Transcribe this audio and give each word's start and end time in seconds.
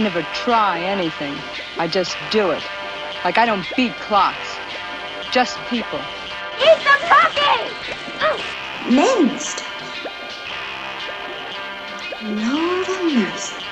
I 0.00 0.02
never 0.02 0.22
try 0.32 0.80
anything. 0.80 1.36
I 1.76 1.86
just 1.86 2.16
do 2.30 2.52
it. 2.52 2.62
Like 3.22 3.36
I 3.36 3.44
don't 3.44 3.66
beat 3.76 3.92
clocks. 3.96 4.56
Just 5.30 5.58
people. 5.68 6.00
Eat 6.58 6.80
the 6.88 6.96
cookie! 7.04 7.68
Minced. 8.90 9.62
Lord 12.22 12.88
of 12.88 13.12
mercy. 13.12 13.62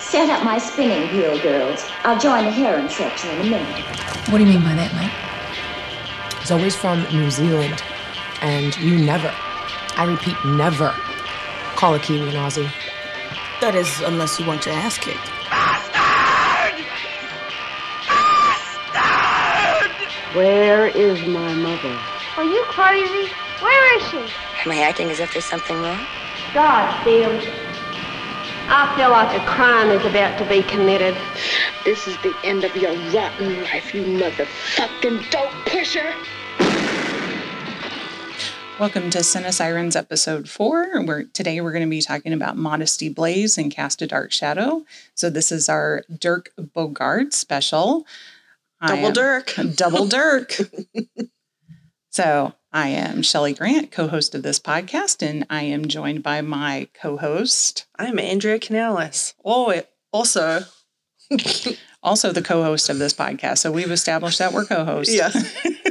Set 0.00 0.28
up 0.28 0.42
my 0.42 0.58
spinning 0.58 1.16
wheel, 1.16 1.40
girls. 1.40 1.88
I'll 2.02 2.18
join 2.18 2.46
the 2.46 2.50
heron 2.50 2.88
section 2.88 3.30
in 3.30 3.46
a 3.46 3.50
minute. 3.50 3.86
What 4.28 4.38
do 4.38 4.44
you 4.44 4.50
mean 4.50 4.64
by 4.64 4.74
that, 4.74 4.92
Mike? 4.92 6.44
Zoe's 6.44 6.74
from 6.74 7.04
New 7.12 7.30
Zealand, 7.30 7.80
and 8.42 8.76
you 8.78 8.98
never, 8.98 9.32
I 9.96 10.02
repeat, 10.02 10.34
never 10.44 10.96
call 11.76 11.94
a 11.94 12.00
Kiwi 12.00 12.28
an 12.30 12.34
Aussie. 12.34 12.68
That 13.60 13.74
is, 13.74 14.00
unless 14.00 14.40
you 14.40 14.46
want 14.46 14.64
your 14.64 14.74
ass 14.74 14.96
kicked. 14.96 15.28
Where 20.34 20.86
is 20.86 21.20
my 21.28 21.54
mother? 21.54 21.98
Are 22.38 22.44
you 22.44 22.62
crazy? 22.68 23.30
Where 23.60 23.98
is 23.98 24.08
she? 24.08 24.16
Am 24.64 24.72
I 24.72 24.80
acting 24.80 25.10
as 25.10 25.20
if 25.20 25.32
there's 25.32 25.44
something 25.44 25.76
wrong? 25.76 26.00
God, 26.54 27.04
Phil. 27.04 27.38
I 28.72 28.94
feel 28.96 29.10
like 29.10 29.38
a 29.38 29.44
crime 29.44 29.90
is 29.90 30.06
about 30.06 30.38
to 30.38 30.48
be 30.48 30.62
committed. 30.62 31.14
This 31.84 32.08
is 32.08 32.16
the 32.22 32.34
end 32.42 32.64
of 32.64 32.74
your 32.76 32.94
rotten 33.12 33.62
life, 33.64 33.92
you 33.92 34.04
motherfucking 34.04 35.28
dope 35.30 35.52
pusher. 35.66 36.14
Welcome 38.80 39.10
to 39.10 39.18
Cine 39.18 39.52
Sirens 39.52 39.94
episode 39.94 40.48
four. 40.48 41.02
Where 41.02 41.24
today 41.24 41.60
we're 41.60 41.72
going 41.72 41.84
to 41.84 41.90
be 41.90 42.00
talking 42.00 42.32
about 42.32 42.56
Modesty 42.56 43.10
Blaise 43.10 43.58
and 43.58 43.70
Cast 43.70 44.00
a 44.00 44.06
Dark 44.06 44.32
Shadow. 44.32 44.86
So 45.14 45.28
this 45.28 45.52
is 45.52 45.68
our 45.68 46.02
Dirk 46.18 46.50
Bogarde 46.58 47.34
special. 47.34 48.06
Double 48.86 49.12
Dirk. 49.12 49.52
Double 49.74 50.06
Dirk. 50.06 50.56
so 52.08 52.54
I 52.72 52.88
am 52.88 53.20
Shelley 53.20 53.52
Grant, 53.52 53.90
co-host 53.90 54.34
of 54.34 54.42
this 54.42 54.58
podcast, 54.58 55.20
and 55.20 55.44
I 55.50 55.64
am 55.64 55.86
joined 55.86 56.22
by 56.22 56.40
my 56.40 56.88
co-host, 56.94 57.84
I'm 57.98 58.18
Andrea 58.18 58.58
Canales. 58.58 59.34
Oh, 59.44 59.78
also, 60.10 60.62
also 62.02 62.32
the 62.32 62.40
co-host 62.42 62.88
of 62.88 62.98
this 62.98 63.12
podcast. 63.12 63.58
So 63.58 63.72
we've 63.72 63.90
established 63.90 64.38
that 64.38 64.54
we're 64.54 64.64
co-hosts. 64.64 65.14
yes. 65.14 65.66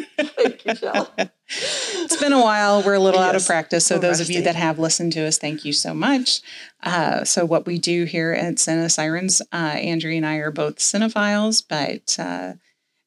Thank 0.75 0.81
you, 0.81 0.87
Shell. 0.93 1.29
it's 1.47 2.17
been 2.17 2.33
a 2.33 2.41
while. 2.41 2.83
We're 2.83 2.93
a 2.93 2.99
little 2.99 3.19
out 3.19 3.35
of 3.35 3.45
practice. 3.45 3.85
So 3.85 3.95
we're 3.95 4.01
those 4.01 4.19
of 4.19 4.29
you 4.29 4.41
that 4.43 4.55
have 4.55 4.79
listened 4.79 5.13
to 5.13 5.25
us, 5.25 5.37
thank 5.37 5.65
you 5.65 5.73
so 5.73 5.93
much. 5.93 6.41
Uh, 6.83 7.23
so 7.23 7.45
what 7.45 7.65
we 7.65 7.77
do 7.79 8.05
here 8.05 8.31
at 8.33 8.55
Cine 8.55 8.89
Sirens, 8.91 9.41
uh, 9.51 9.55
Andrea 9.55 10.17
and 10.17 10.25
I 10.25 10.35
are 10.37 10.51
both 10.51 10.77
cinephiles, 10.77 11.63
but 11.67 12.17
uh, 12.19 12.53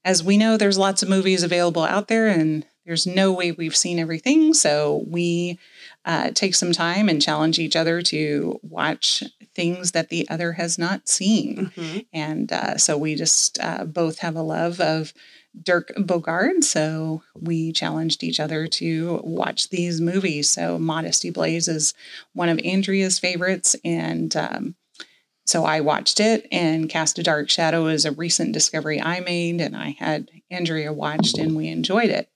as 0.04 0.22
we 0.22 0.36
know, 0.36 0.56
there's 0.56 0.78
lots 0.78 1.02
of 1.02 1.08
movies 1.08 1.42
available 1.42 1.82
out 1.84 2.08
there, 2.08 2.26
and 2.28 2.66
there's 2.84 3.06
no 3.06 3.30
way 3.32 3.52
we've 3.52 3.76
seen 3.76 4.00
everything. 4.00 4.52
So 4.54 5.04
we 5.06 5.58
uh, 6.04 6.32
take 6.32 6.56
some 6.56 6.72
time 6.72 7.08
and 7.08 7.22
challenge 7.22 7.60
each 7.60 7.76
other 7.76 8.02
to 8.02 8.58
watch 8.62 9.22
things 9.54 9.92
that 9.92 10.08
the 10.08 10.28
other 10.28 10.52
has 10.54 10.78
not 10.78 11.08
seen. 11.08 11.70
Mhm. 11.76 12.06
And 12.12 12.52
uh, 12.52 12.76
so 12.78 12.98
we 12.98 13.14
just 13.14 13.60
uh, 13.62 13.84
both 13.84 14.18
have 14.18 14.34
a 14.34 14.42
love 14.42 14.80
of 14.80 15.14
Dirk 15.60 15.92
Bogarde. 15.96 16.64
So 16.64 17.22
we 17.34 17.72
challenged 17.72 18.22
each 18.22 18.40
other 18.40 18.66
to 18.66 19.20
watch 19.24 19.68
these 19.68 20.00
movies. 20.00 20.48
So 20.48 20.78
Modesty 20.78 21.30
Blaise 21.30 21.68
is 21.68 21.94
one 22.32 22.48
of 22.48 22.60
Andrea's 22.64 23.18
favorites. 23.18 23.76
And 23.84 24.34
um, 24.36 24.74
so 25.44 25.64
I 25.64 25.80
watched 25.80 26.20
it, 26.20 26.46
and 26.52 26.88
Cast 26.88 27.18
a 27.18 27.22
Dark 27.22 27.50
Shadow 27.50 27.86
is 27.86 28.04
a 28.04 28.12
recent 28.12 28.52
discovery 28.52 29.00
I 29.00 29.20
made, 29.20 29.60
and 29.60 29.76
I 29.76 29.96
had 29.98 30.30
Andrea 30.50 30.92
watched, 30.92 31.36
and 31.36 31.56
we 31.56 31.68
enjoyed 31.68 32.10
it. 32.10 32.30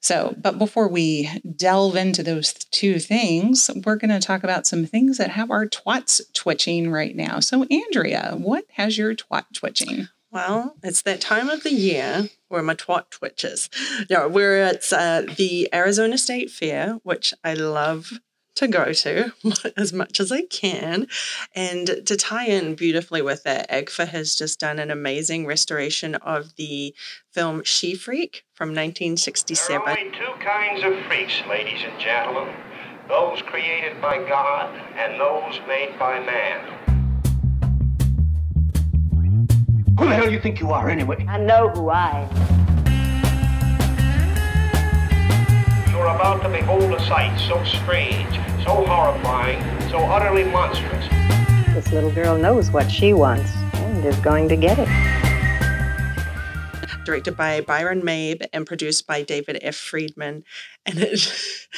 So, 0.00 0.36
but 0.40 0.58
before 0.58 0.88
we 0.88 1.28
delve 1.56 1.96
into 1.96 2.22
those 2.22 2.54
two 2.54 3.00
things, 3.00 3.68
we're 3.84 3.96
going 3.96 4.18
to 4.18 4.24
talk 4.24 4.44
about 4.44 4.66
some 4.66 4.86
things 4.86 5.18
that 5.18 5.30
have 5.30 5.50
our 5.50 5.66
twats 5.66 6.20
twitching 6.32 6.90
right 6.90 7.14
now. 7.16 7.40
So, 7.40 7.64
Andrea, 7.64 8.36
what 8.38 8.64
has 8.74 8.96
your 8.96 9.14
twat 9.16 9.46
twitching? 9.52 10.08
Well, 10.30 10.76
it's 10.82 11.02
that 11.02 11.20
time 11.20 11.48
of 11.48 11.62
the 11.62 11.72
year 11.72 12.28
where 12.48 12.62
my 12.62 12.74
twat 12.74 13.10
twitches. 13.10 13.70
No, 14.10 14.28
we're 14.28 14.60
at 14.60 14.92
uh, 14.92 15.22
the 15.22 15.68
Arizona 15.72 16.18
State 16.18 16.50
Fair, 16.50 16.98
which 17.02 17.32
I 17.42 17.54
love 17.54 18.12
to 18.58 18.68
go 18.68 18.92
to 18.92 19.32
as 19.76 19.92
much 19.92 20.20
as 20.20 20.32
I 20.32 20.42
can. 20.42 21.06
And 21.54 21.86
to 22.04 22.16
tie 22.16 22.46
in 22.46 22.74
beautifully 22.74 23.22
with 23.22 23.44
that, 23.44 23.70
AGFA 23.70 24.08
has 24.08 24.34
just 24.34 24.60
done 24.60 24.78
an 24.78 24.90
amazing 24.90 25.46
restoration 25.46 26.16
of 26.16 26.56
the 26.56 26.94
film 27.32 27.62
She 27.64 27.94
Freak 27.94 28.44
from 28.52 28.70
1967. 28.70 29.68
There 29.68 29.80
1967. 29.80 29.88
are 29.88 29.98
only 29.98 30.18
two 30.18 30.44
kinds 30.44 30.84
of 30.84 31.06
freaks, 31.06 31.48
ladies 31.48 31.84
and 31.88 31.98
gentlemen. 32.00 32.54
Those 33.08 33.40
created 33.42 34.02
by 34.02 34.18
God 34.28 34.74
and 34.96 35.18
those 35.18 35.60
made 35.66 35.98
by 35.98 36.20
man. 36.20 36.97
Who 39.98 40.06
the 40.06 40.14
hell 40.14 40.26
do 40.26 40.32
you 40.32 40.38
think 40.38 40.60
you 40.60 40.70
are, 40.70 40.88
anyway? 40.88 41.26
I 41.28 41.38
know 41.38 41.70
who 41.70 41.88
I 41.90 42.20
am. 42.20 42.30
You're 45.90 46.06
about 46.06 46.40
to 46.44 46.48
behold 46.48 46.94
a 46.94 47.00
sight 47.04 47.36
so 47.48 47.64
strange, 47.64 48.32
so 48.64 48.84
horrifying, 48.86 49.60
so 49.90 49.98
utterly 49.98 50.44
monstrous. 50.44 51.08
This 51.74 51.90
little 51.90 52.12
girl 52.12 52.38
knows 52.38 52.70
what 52.70 52.88
she 52.88 53.12
wants 53.12 53.52
and 53.74 54.04
is 54.04 54.14
going 54.20 54.48
to 54.50 54.56
get 54.56 54.78
it. 54.78 55.27
Directed 57.08 57.38
by 57.38 57.62
Byron 57.62 58.02
Mabe 58.02 58.42
and 58.52 58.66
produced 58.66 59.06
by 59.06 59.22
David 59.22 59.60
F. 59.62 59.74
Friedman. 59.74 60.44
And 60.84 60.98
it, 60.98 61.26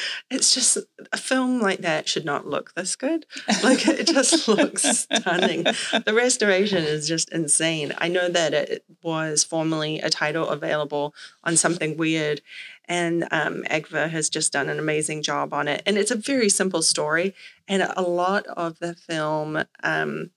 it's 0.29 0.53
just 0.53 0.77
a 1.13 1.15
film 1.15 1.61
like 1.61 1.79
that 1.79 2.09
should 2.09 2.25
not 2.25 2.47
look 2.47 2.73
this 2.75 2.97
good. 2.97 3.25
Like 3.63 3.87
it 3.87 4.07
just 4.07 4.45
looks 4.49 4.83
stunning. 4.83 5.63
The 5.63 6.13
restoration 6.13 6.83
is 6.83 7.07
just 7.07 7.31
insane. 7.31 7.93
I 7.97 8.09
know 8.09 8.27
that 8.27 8.53
it 8.53 8.83
was 9.01 9.45
formerly 9.45 9.99
a 9.99 10.09
title 10.09 10.49
available 10.49 11.15
on 11.45 11.55
Something 11.55 11.95
Weird. 11.95 12.41
And 12.83 13.23
um, 13.31 13.63
AGFA 13.69 14.09
has 14.09 14.29
just 14.29 14.51
done 14.51 14.67
an 14.67 14.79
amazing 14.79 15.23
job 15.23 15.53
on 15.53 15.69
it. 15.69 15.81
And 15.85 15.97
it's 15.97 16.11
a 16.11 16.15
very 16.15 16.49
simple 16.49 16.81
story. 16.81 17.33
And 17.69 17.89
a 17.95 18.01
lot 18.01 18.45
of 18.47 18.79
the 18.79 18.95
film 18.95 19.63
um, 19.81 20.31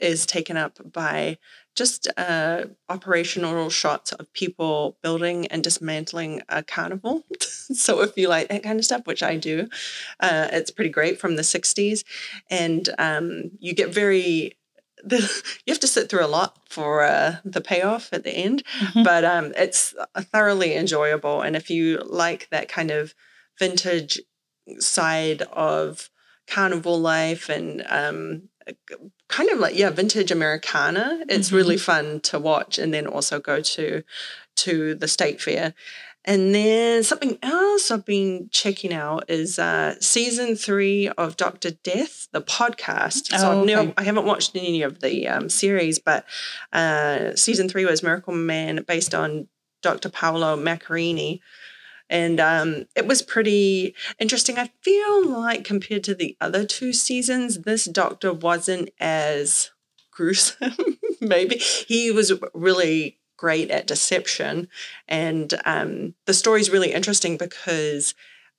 is 0.00 0.26
taken 0.26 0.56
up 0.56 0.80
by 0.92 1.38
just 1.74 2.08
uh, 2.16 2.64
operational 2.88 3.68
shots 3.70 4.12
of 4.12 4.32
people 4.32 4.96
building 5.02 5.46
and 5.48 5.62
dismantling 5.62 6.42
a 6.48 6.62
carnival. 6.62 7.24
so 7.40 8.00
if 8.02 8.16
you 8.16 8.28
like 8.28 8.48
that 8.48 8.62
kind 8.62 8.78
of 8.78 8.84
stuff, 8.84 9.06
which 9.06 9.22
I 9.22 9.36
do, 9.36 9.68
uh, 10.20 10.48
it's 10.52 10.70
pretty 10.70 10.90
great 10.90 11.18
from 11.18 11.36
the 11.36 11.42
60s. 11.42 12.04
And 12.50 12.88
um, 12.98 13.50
you 13.58 13.74
get 13.74 13.92
very, 13.92 14.56
the, 15.04 15.18
you 15.66 15.72
have 15.72 15.80
to 15.80 15.86
sit 15.86 16.08
through 16.08 16.24
a 16.24 16.28
lot 16.28 16.58
for 16.68 17.02
uh, 17.02 17.36
the 17.44 17.60
payoff 17.60 18.12
at 18.12 18.24
the 18.24 18.32
end, 18.32 18.62
but 19.02 19.24
um, 19.24 19.52
it's 19.56 19.94
thoroughly 20.32 20.74
enjoyable. 20.74 21.42
And 21.42 21.56
if 21.56 21.70
you 21.70 22.02
like 22.06 22.48
that 22.50 22.68
kind 22.68 22.90
of 22.90 23.14
vintage 23.58 24.20
side 24.78 25.42
of 25.52 26.08
carnival 26.46 26.98
life 26.98 27.48
and 27.48 27.84
um, 27.88 28.48
kind 29.34 29.50
of 29.50 29.58
like 29.58 29.76
yeah 29.76 29.90
vintage 29.90 30.30
americana 30.30 31.24
it's 31.28 31.50
really 31.50 31.76
fun 31.76 32.20
to 32.20 32.38
watch 32.38 32.78
and 32.78 32.94
then 32.94 33.06
also 33.06 33.40
go 33.40 33.60
to 33.60 34.02
to 34.54 34.94
the 34.94 35.08
state 35.08 35.40
fair 35.40 35.74
and 36.24 36.54
then 36.54 37.02
something 37.02 37.38
else 37.42 37.90
I've 37.90 38.06
been 38.06 38.48
checking 38.50 38.94
out 38.94 39.24
is 39.28 39.58
uh, 39.58 39.94
season 40.00 40.56
three 40.56 41.08
of 41.08 41.36
Doctor 41.36 41.72
Death, 41.72 42.28
the 42.32 42.40
podcast. 42.40 43.26
So 43.38 43.50
Oh, 43.50 43.60
I've 43.60 43.66
never, 43.66 43.82
okay. 43.82 43.94
I 43.98 44.04
haven't 44.04 44.24
watched 44.24 44.56
any 44.56 44.80
of 44.80 45.00
the 45.00 45.28
um, 45.28 45.50
series, 45.50 45.98
but 45.98 46.24
uh, 46.72 47.36
season 47.36 47.68
three 47.68 47.84
was 47.84 48.02
Miracle 48.02 48.32
Man, 48.32 48.82
based 48.88 49.14
on 49.14 49.48
Dr. 49.82 50.08
Paolo 50.08 50.56
Macchiarini. 50.56 51.40
And 52.10 52.38
um, 52.38 52.84
it 52.94 53.06
was 53.06 53.22
pretty 53.22 53.94
interesting. 54.18 54.58
I 54.58 54.70
feel 54.82 55.26
like 55.26 55.64
compared 55.64 56.04
to 56.04 56.14
the 56.14 56.36
other 56.40 56.64
two 56.64 56.92
seasons, 56.92 57.60
this 57.60 57.86
doctor 57.86 58.32
wasn't 58.32 58.90
as 59.00 59.70
gruesome. 60.10 60.98
Maybe 61.20 61.56
he 61.56 62.10
was 62.10 62.32
really 62.52 63.18
great 63.36 63.70
at 63.70 63.86
deception, 63.86 64.68
and 65.08 65.52
um, 65.64 66.14
the 66.26 66.34
story's 66.34 66.70
really 66.70 66.92
interesting 66.92 67.36
because 67.36 68.14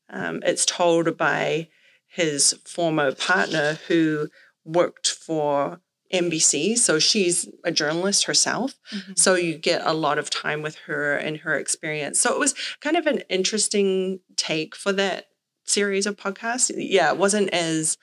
um, 0.09 0.41
it's 0.43 0.65
told 0.65 1.17
by 1.17 1.69
his 2.07 2.57
former 2.65 3.13
partner 3.13 3.77
who 3.87 4.29
worked 4.63 5.07
for 5.07 5.79
NBC. 6.15 6.77
So 6.77 6.99
she's 6.99 7.47
a 7.63 7.71
journalist 7.71 8.25
herself. 8.25 8.79
So 9.15 9.35
you 9.35 9.57
get 9.57 9.81
a 9.85 9.93
lot 9.93 10.17
of 10.17 10.29
time 10.29 10.61
with 10.61 10.75
her 10.87 11.15
and 11.17 11.37
her 11.37 11.57
experience. 11.57 12.19
So 12.19 12.33
it 12.33 12.39
was 12.39 12.53
kind 12.81 12.97
of 12.97 13.07
an 13.07 13.19
interesting 13.29 14.19
take 14.35 14.75
for 14.75 14.91
that 14.93 15.27
series 15.65 16.05
of 16.05 16.15
podcasts. 16.17 16.71
Yeah, 16.75 17.11
it 17.11 17.17
wasn't 17.17 17.49
as 17.49 17.97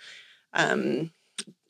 um, 0.53 1.11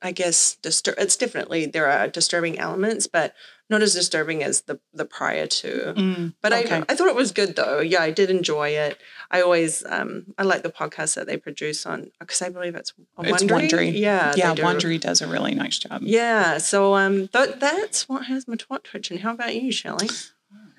I 0.03 0.13
guess 0.13 0.57
distur- 0.63 0.95
it's 0.99 1.17
definitely 1.17 1.67
there 1.67 1.87
are 1.91 2.09
disturbing 2.09 2.59
elements, 2.59 3.07
but 3.07 3.35
not 3.71 3.81
as 3.83 3.95
disturbing 3.95 4.43
as 4.43 4.63
the 4.63 4.81
the 4.93 5.05
prior 5.05 5.47
two. 5.47 5.95
Mm, 5.97 6.35
But 6.43 6.53
okay. 6.53 6.77
I 6.77 6.85
I 6.89 6.95
thought 6.95 7.09
it 7.09 7.15
was 7.15 7.33
good 7.33 7.57
though. 7.57 7.81
Yeah, 7.81 8.03
I 8.03 8.11
did 8.11 8.29
enjoy 8.29 8.71
it. 8.71 8.99
I 9.31 9.41
always 9.41 9.85
um 9.89 10.27
I 10.37 10.43
like 10.43 10.63
the 10.63 10.71
podcast 10.71 11.15
that 11.15 11.27
they 11.27 11.37
produce 11.37 11.87
on 11.87 12.11
because 12.21 12.43
I 12.43 12.49
believe 12.51 12.75
it's 12.75 12.93
on 13.17 13.27
it's 13.27 13.43
Wondery. 13.43 13.71
Wondery. 13.71 13.99
Yeah, 13.99 14.35
yeah. 14.37 14.55
do. 14.55 14.63
Wondery 14.63 15.01
does 15.01 15.23
a 15.23 15.27
really 15.27 15.55
nice 15.55 15.79
job. 15.79 16.03
Yeah, 16.03 16.59
so 16.59 16.95
um 16.97 17.29
th- 17.29 17.57
that's 17.59 18.09
what 18.09 18.27
has 18.27 18.47
my 18.49 18.57
twat 18.57 18.83
twitching. 18.83 19.19
How 19.19 19.33
about 19.33 19.55
you, 19.55 19.71
Shelley? 19.73 20.09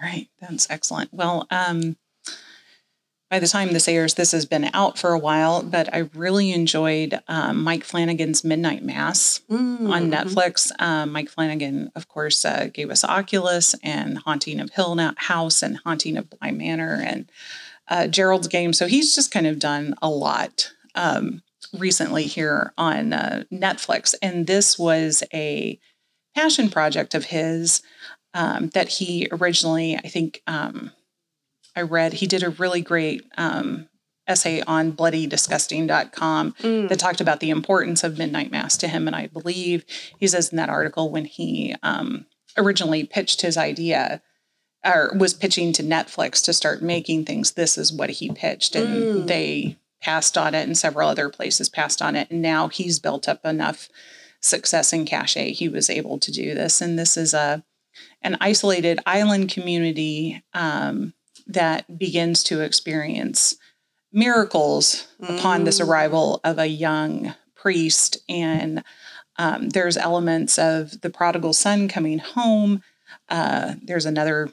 Right. 0.02 0.28
That's 0.42 0.70
excellent. 0.70 1.14
Well, 1.14 1.48
um, 1.50 1.96
by 3.34 3.40
the 3.40 3.48
time 3.48 3.74
this 3.74 3.88
airs, 3.88 4.14
this 4.14 4.32
has 4.32 4.46
been 4.46 4.70
out 4.76 4.96
for 5.00 5.12
a 5.12 5.18
while, 5.18 5.64
but 5.64 5.92
I 5.92 6.08
really 6.14 6.52
enjoyed 6.52 7.20
um, 7.28 7.64
Mike 7.64 7.84
Flanagan's 7.84 8.44
Midnight 8.44 8.84
Mass 8.84 9.40
Mm-hmm. 9.50 9.92
on 9.92 10.12
Netflix. 10.12 10.72
Um, 10.80 11.12
Mike 11.12 11.30
Flanagan, 11.30 11.92
of 11.96 12.08
course, 12.08 12.46
uh, 12.46 12.70
gave 12.72 12.92
us 12.92 13.04
Oculus 13.04 13.74
and 13.82 14.20
Haunting 14.20 14.60
of 14.60 14.70
Hill 14.70 14.96
House 15.18 15.64
and 15.64 15.80
Haunting 15.84 16.16
of 16.16 16.30
Bly 16.30 16.52
Manor 16.52 17.02
and 17.04 17.32
uh, 17.88 18.06
Gerald's 18.06 18.48
Game. 18.48 18.72
So 18.72 18.86
he's 18.86 19.16
just 19.16 19.32
kind 19.32 19.48
of 19.48 19.58
done 19.58 19.96
a 20.00 20.10
lot 20.12 20.72
um, 20.94 21.42
recently 21.76 22.26
here 22.26 22.72
on 22.78 23.14
uh, 23.14 23.46
Netflix. 23.52 24.14
And 24.22 24.46
this 24.46 24.78
was 24.78 25.24
a 25.34 25.80
passion 26.36 26.70
project 26.70 27.16
of 27.16 27.26
his 27.26 27.82
um, 28.36 28.70
that 28.76 28.90
he 28.90 29.28
originally, 29.32 29.96
I 29.96 30.08
think, 30.08 30.44
um, 30.46 30.92
I 31.76 31.82
read, 31.82 32.14
he 32.14 32.28
did 32.28 32.44
a 32.44 32.50
really 32.50 32.82
great 32.82 33.24
um, 33.38 33.88
essay 34.28 34.62
on 34.62 34.92
bloodydisgusting.com 34.94 36.54
Mm. 36.62 36.90
that 36.90 37.00
talked 37.00 37.22
about 37.22 37.40
the 37.40 37.50
importance 37.50 38.04
of 38.04 38.18
midnight 38.18 38.52
mass 38.52 38.78
to 38.78 38.88
him. 38.88 39.08
And 39.08 39.16
I 39.16 39.28
believe 39.28 39.86
he 40.20 40.28
says 40.28 40.50
in 40.50 40.58
that 40.58 40.70
article 40.70 41.10
when 41.10 41.26
he 41.26 41.76
um, 41.84 42.26
originally 42.58 43.04
pitched 43.06 43.42
his 43.42 43.58
idea 43.58 44.22
or 44.86 45.14
was 45.18 45.34
pitching 45.34 45.72
to 45.74 45.84
Netflix 45.84 46.44
to 46.46 46.54
start 46.54 46.82
making 46.82 47.26
things, 47.26 47.52
this 47.52 47.78
is 47.78 47.92
what 47.94 48.10
he 48.12 48.30
pitched. 48.32 48.76
And 48.76 48.88
Mm. 49.24 49.28
they 49.28 49.78
passed 50.02 50.38
on 50.38 50.54
it, 50.54 50.64
and 50.68 50.78
several 50.78 51.08
other 51.08 51.30
places 51.30 51.70
passed 51.70 52.02
on 52.02 52.16
it. 52.18 52.30
And 52.30 52.42
now 52.42 52.68
he's 52.68 53.00
built 53.00 53.30
up 53.30 53.46
enough 53.46 53.88
success 54.42 54.92
in 54.92 55.06
cachet. 55.06 55.54
He 55.54 55.70
was 55.70 55.90
able 55.90 56.20
to 56.20 56.30
do 56.32 56.54
this. 56.54 56.82
And 56.82 57.00
this 57.00 57.16
is 57.18 57.34
a 57.34 57.64
an 58.22 58.36
isolated 58.42 59.00
island 59.06 59.50
community 59.50 60.44
um, 60.54 61.14
that 61.48 61.98
begins 61.98 62.44
to 62.46 62.62
experience 62.62 63.56
miracles 64.12 65.08
upon 65.22 65.64
this 65.64 65.80
Mm. 65.80 65.88
arrival 65.88 66.40
of 66.44 66.60
a 66.60 66.68
young 66.68 67.34
priest. 67.56 68.18
And 68.30 68.84
um, 69.38 69.70
there's 69.70 69.98
elements 69.98 70.60
of 70.60 71.02
the 71.02 71.10
prodigal 71.10 71.54
son 71.54 71.88
coming 71.88 72.20
home. 72.20 72.84
Uh, 73.30 73.76
there's 73.82 74.06
another 74.06 74.52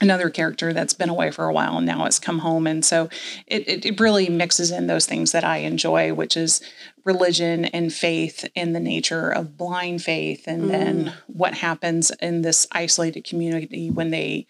another 0.00 0.30
character 0.30 0.72
that's 0.72 0.94
been 0.94 1.10
away 1.10 1.30
for 1.30 1.44
a 1.44 1.52
while 1.52 1.76
and 1.76 1.86
now 1.86 2.04
has 2.04 2.18
come 2.18 2.38
home 2.40 2.66
and 2.66 2.82
so 2.84 3.08
it, 3.46 3.68
it, 3.68 3.84
it 3.86 4.00
really 4.00 4.28
mixes 4.28 4.70
in 4.70 4.86
those 4.86 5.04
things 5.06 5.32
that 5.32 5.44
i 5.44 5.58
enjoy 5.58 6.12
which 6.14 6.34
is 6.36 6.62
religion 7.04 7.66
and 7.66 7.92
faith 7.92 8.48
and 8.56 8.74
the 8.74 8.80
nature 8.80 9.28
of 9.28 9.56
blind 9.58 10.02
faith 10.02 10.44
and 10.46 10.70
then 10.70 11.12
what 11.26 11.54
happens 11.54 12.10
in 12.20 12.40
this 12.40 12.66
isolated 12.72 13.22
community 13.22 13.90
when 13.90 14.10
they 14.10 14.46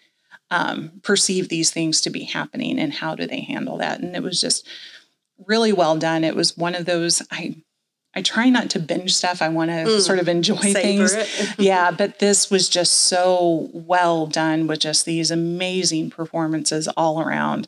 um, 0.53 0.91
perceive 1.01 1.49
these 1.49 1.71
things 1.71 1.99
to 2.01 2.09
be 2.09 2.23
happening 2.25 2.79
and 2.79 2.93
how 2.93 3.15
do 3.15 3.25
they 3.25 3.41
handle 3.41 3.77
that. 3.79 3.99
And 4.01 4.15
it 4.15 4.21
was 4.23 4.39
just 4.39 4.67
really 5.47 5.73
well 5.73 5.97
done. 5.97 6.23
It 6.23 6.35
was 6.35 6.55
one 6.57 6.75
of 6.75 6.85
those 6.85 7.21
i 7.31 7.55
i 8.15 8.21
try 8.21 8.47
not 8.49 8.69
to 8.69 8.79
binge 8.79 9.15
stuff. 9.15 9.41
I 9.41 9.49
want 9.49 9.71
to 9.71 9.85
Mm. 9.85 10.01
sort 10.01 10.19
of 10.19 10.27
enjoy 10.29 10.73
things. 10.73 11.15
yeah 11.57 11.89
but 11.91 12.19
this 12.19 12.51
was 12.51 12.69
just 12.69 12.93
so 12.93 13.69
well 13.73 14.27
done 14.27 14.67
with 14.67 14.79
just 14.79 15.05
these 15.05 15.31
amazing 15.31 16.11
performances 16.11 16.87
all 16.95 17.19
around 17.19 17.67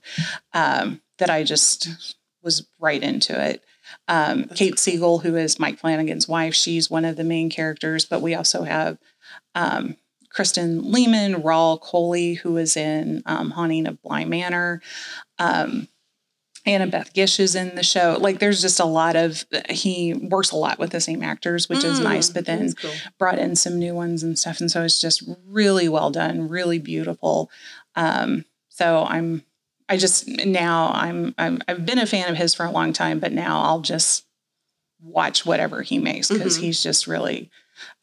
um, 0.54 1.02
that 1.18 1.30
i 1.32 1.44
just 1.44 2.16
was 2.44 2.68
right 2.80 3.02
into 3.02 3.34
it. 3.50 3.64
Um, 4.08 4.44
kate 4.60 4.78
siegel 4.78 5.20
who 5.20 5.36
is 5.36 5.58
mike 5.60 5.80
flanagan's 5.80 6.28
wife 6.28 6.54
she's 6.54 6.90
one 6.92 7.06
of 7.06 7.16
the 7.16 7.24
main 7.24 7.50
characters 7.50 8.06
but 8.06 8.22
we 8.22 8.36
also 8.36 8.62
have 8.64 8.98
um, 9.56 9.96
kristen 10.36 10.92
lehman 10.92 11.42
rahul 11.42 11.82
kohli 11.82 12.38
who 12.38 12.58
is 12.58 12.76
in 12.76 13.24
um, 13.26 13.52
haunting 13.52 13.88
of 13.88 14.02
Bly 14.02 14.26
manor 14.26 14.82
um, 15.40 15.88
Annabeth 16.68 17.14
Gish 17.14 17.40
is 17.40 17.54
in 17.54 17.76
the 17.76 17.84
show. 17.84 18.18
Like, 18.20 18.40
there's 18.40 18.60
just 18.60 18.80
a 18.80 18.86
lot 18.86 19.16
of 19.16 19.46
he 19.70 20.16
works 20.16 20.50
a 20.50 20.56
lot 20.56 20.80
with 20.80 20.90
the 20.90 21.00
same 21.00 21.22
actors, 21.22 21.70
which 21.70 21.84
is 21.84 22.00
Mm, 22.00 22.04
nice. 22.06 22.30
But 22.32 22.48
then 22.48 22.74
cool. 22.74 22.90
brought 23.20 23.38
in 23.38 23.56
some 23.56 23.78
new 23.78 23.94
ones 23.94 24.24
and 24.24 24.38
stuff, 24.40 24.60
and 24.60 24.72
so 24.72 24.82
it's 24.82 25.00
just 25.00 25.22
really 25.48 25.88
well 25.88 26.10
done, 26.10 26.50
really 26.50 26.80
beautiful. 26.80 27.52
Um, 27.96 28.46
so 28.70 29.06
I'm, 29.08 29.44
I 29.88 29.98
just 29.98 30.28
now 30.28 30.90
I'm, 30.92 31.36
I'm 31.38 31.62
I've 31.68 31.86
been 31.86 32.00
a 32.00 32.08
fan 32.08 32.30
of 32.32 32.38
his 32.38 32.56
for 32.56 32.66
a 32.66 32.72
long 32.72 32.94
time, 32.94 33.20
but 33.20 33.32
now 33.32 33.62
I'll 33.62 33.82
just 33.82 34.26
watch 35.00 35.46
whatever 35.46 35.84
he 35.84 36.00
makes 36.00 36.30
because 36.30 36.58
Mhm. 36.58 36.62
he's 36.62 36.82
just 36.82 37.06
really 37.06 37.52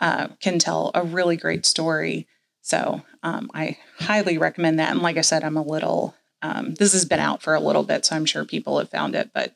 uh, 0.01 0.29
can 0.41 0.59
tell 0.59 0.91
a 0.95 1.03
really 1.03 1.37
great 1.37 1.67
story. 1.67 2.27
So 2.61 3.03
um, 3.23 3.51
I 3.55 3.79
highly 3.99 4.39
recommend 4.39 4.79
that. 4.79 4.91
And 4.91 5.03
like 5.03 5.17
I 5.17 5.23
said, 5.23 5.45
I'm 5.45 5.57
a 5.57 5.63
little. 5.63 6.15
Um, 6.43 6.75
this 6.75 6.93
has 6.93 7.05
been 7.05 7.21
out 7.21 7.43
for 7.43 7.55
a 7.55 7.61
little 7.61 7.85
bit, 7.85 8.05
so 8.05 8.17
I'm 8.17 8.25
sure 8.25 8.45
people 8.45 8.79
have 8.79 8.91
found 8.91 9.15
it. 9.15 9.31
But 9.33 9.55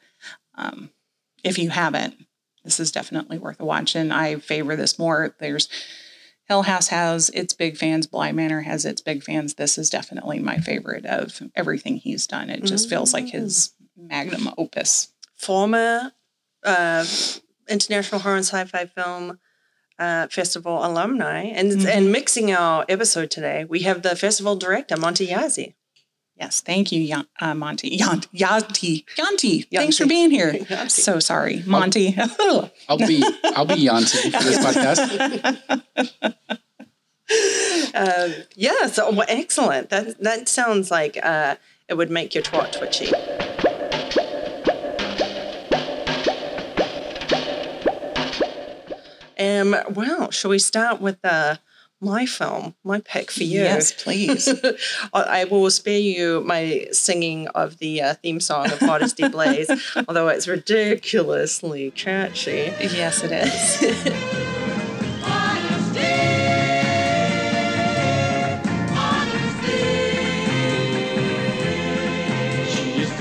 um, 0.54 0.90
if 1.42 1.58
you 1.58 1.70
haven't, 1.70 2.14
this 2.64 2.78
is 2.80 2.92
definitely 2.92 3.38
worth 3.38 3.60
a 3.60 3.64
watch. 3.64 3.94
And 3.94 4.12
I 4.12 4.36
favor 4.36 4.76
this 4.76 4.98
more. 4.98 5.34
There's 5.40 5.68
Hill 6.48 6.62
House 6.62 6.88
has 6.88 7.28
its 7.30 7.54
big 7.54 7.76
fans. 7.76 8.06
Bly 8.06 8.32
Manor 8.32 8.60
has 8.62 8.84
its 8.84 9.00
big 9.00 9.24
fans. 9.24 9.54
This 9.54 9.78
is 9.78 9.90
definitely 9.90 10.38
my 10.38 10.58
favorite 10.58 11.04
of 11.04 11.42
everything 11.56 11.96
he's 11.96 12.26
done. 12.26 12.50
It 12.50 12.64
just 12.64 12.88
feels 12.88 13.12
like 13.12 13.28
his 13.28 13.72
magnum 13.96 14.52
opus. 14.56 15.12
Former 15.34 16.12
uh, 16.64 17.04
International 17.68 18.20
Horror 18.20 18.36
and 18.36 18.44
Sci-Fi 18.44 18.86
Film 18.86 19.40
uh, 19.98 20.26
Festival 20.28 20.84
alumni, 20.84 21.42
and 21.44 21.72
Mhm. 21.72 21.86
and 21.96 22.12
mixing 22.12 22.52
our 22.52 22.84
episode 22.88 23.30
today, 23.30 23.64
we 23.64 23.80
have 23.82 24.02
the 24.02 24.14
festival 24.16 24.56
director 24.56 24.96
Monty 24.96 25.26
yazi 25.28 25.74
Yes, 26.38 26.60
thank 26.60 26.92
you, 26.92 27.00
Yan- 27.00 27.26
uh, 27.40 27.54
Monty. 27.54 27.96
Yant, 27.96 28.26
Yanti, 28.34 29.04
Yanti. 29.16 29.64
Thanks 29.72 29.96
for 29.96 30.04
being 30.06 30.30
here. 30.30 30.52
Yanti. 30.70 30.90
So 30.90 31.18
sorry, 31.18 31.62
Monty. 31.66 32.14
I'll 32.90 32.98
be 32.98 33.22
I'll 33.56 33.64
be 33.64 33.86
Yanti 33.88 34.30
for 34.36 34.44
this 34.44 34.58
podcast. 34.58 35.00
Uh, 37.94 38.28
yeah, 38.54 38.86
so 38.86 39.10
well, 39.12 39.24
excellent. 39.28 39.88
That 39.88 40.20
that 40.22 40.48
sounds 40.48 40.90
like 40.90 41.18
uh, 41.22 41.56
it 41.88 41.94
would 41.94 42.10
make 42.10 42.34
your 42.34 42.42
twat 42.44 42.72
twitchy. 42.72 43.10
Um, 49.38 49.76
well, 49.90 50.30
shall 50.30 50.50
we 50.50 50.58
start 50.58 51.00
with 51.00 51.18
uh, 51.24 51.56
my 52.00 52.26
film, 52.26 52.74
my 52.84 53.00
pick 53.00 53.30
for 53.30 53.42
you? 53.42 53.62
Yes, 53.62 53.92
please. 53.92 54.48
I 55.14 55.44
will 55.44 55.70
spare 55.70 55.98
you 55.98 56.42
my 56.44 56.86
singing 56.92 57.48
of 57.48 57.78
the 57.78 58.02
uh, 58.02 58.14
theme 58.14 58.40
song 58.40 58.70
of 58.70 58.82
Modesty 58.82 59.28
Blaise, 59.28 59.70
although 60.08 60.28
it's 60.28 60.46
ridiculously 60.48 61.90
catchy. 61.92 62.72
yes, 62.80 63.22
it 63.24 63.32
is. 63.32 64.32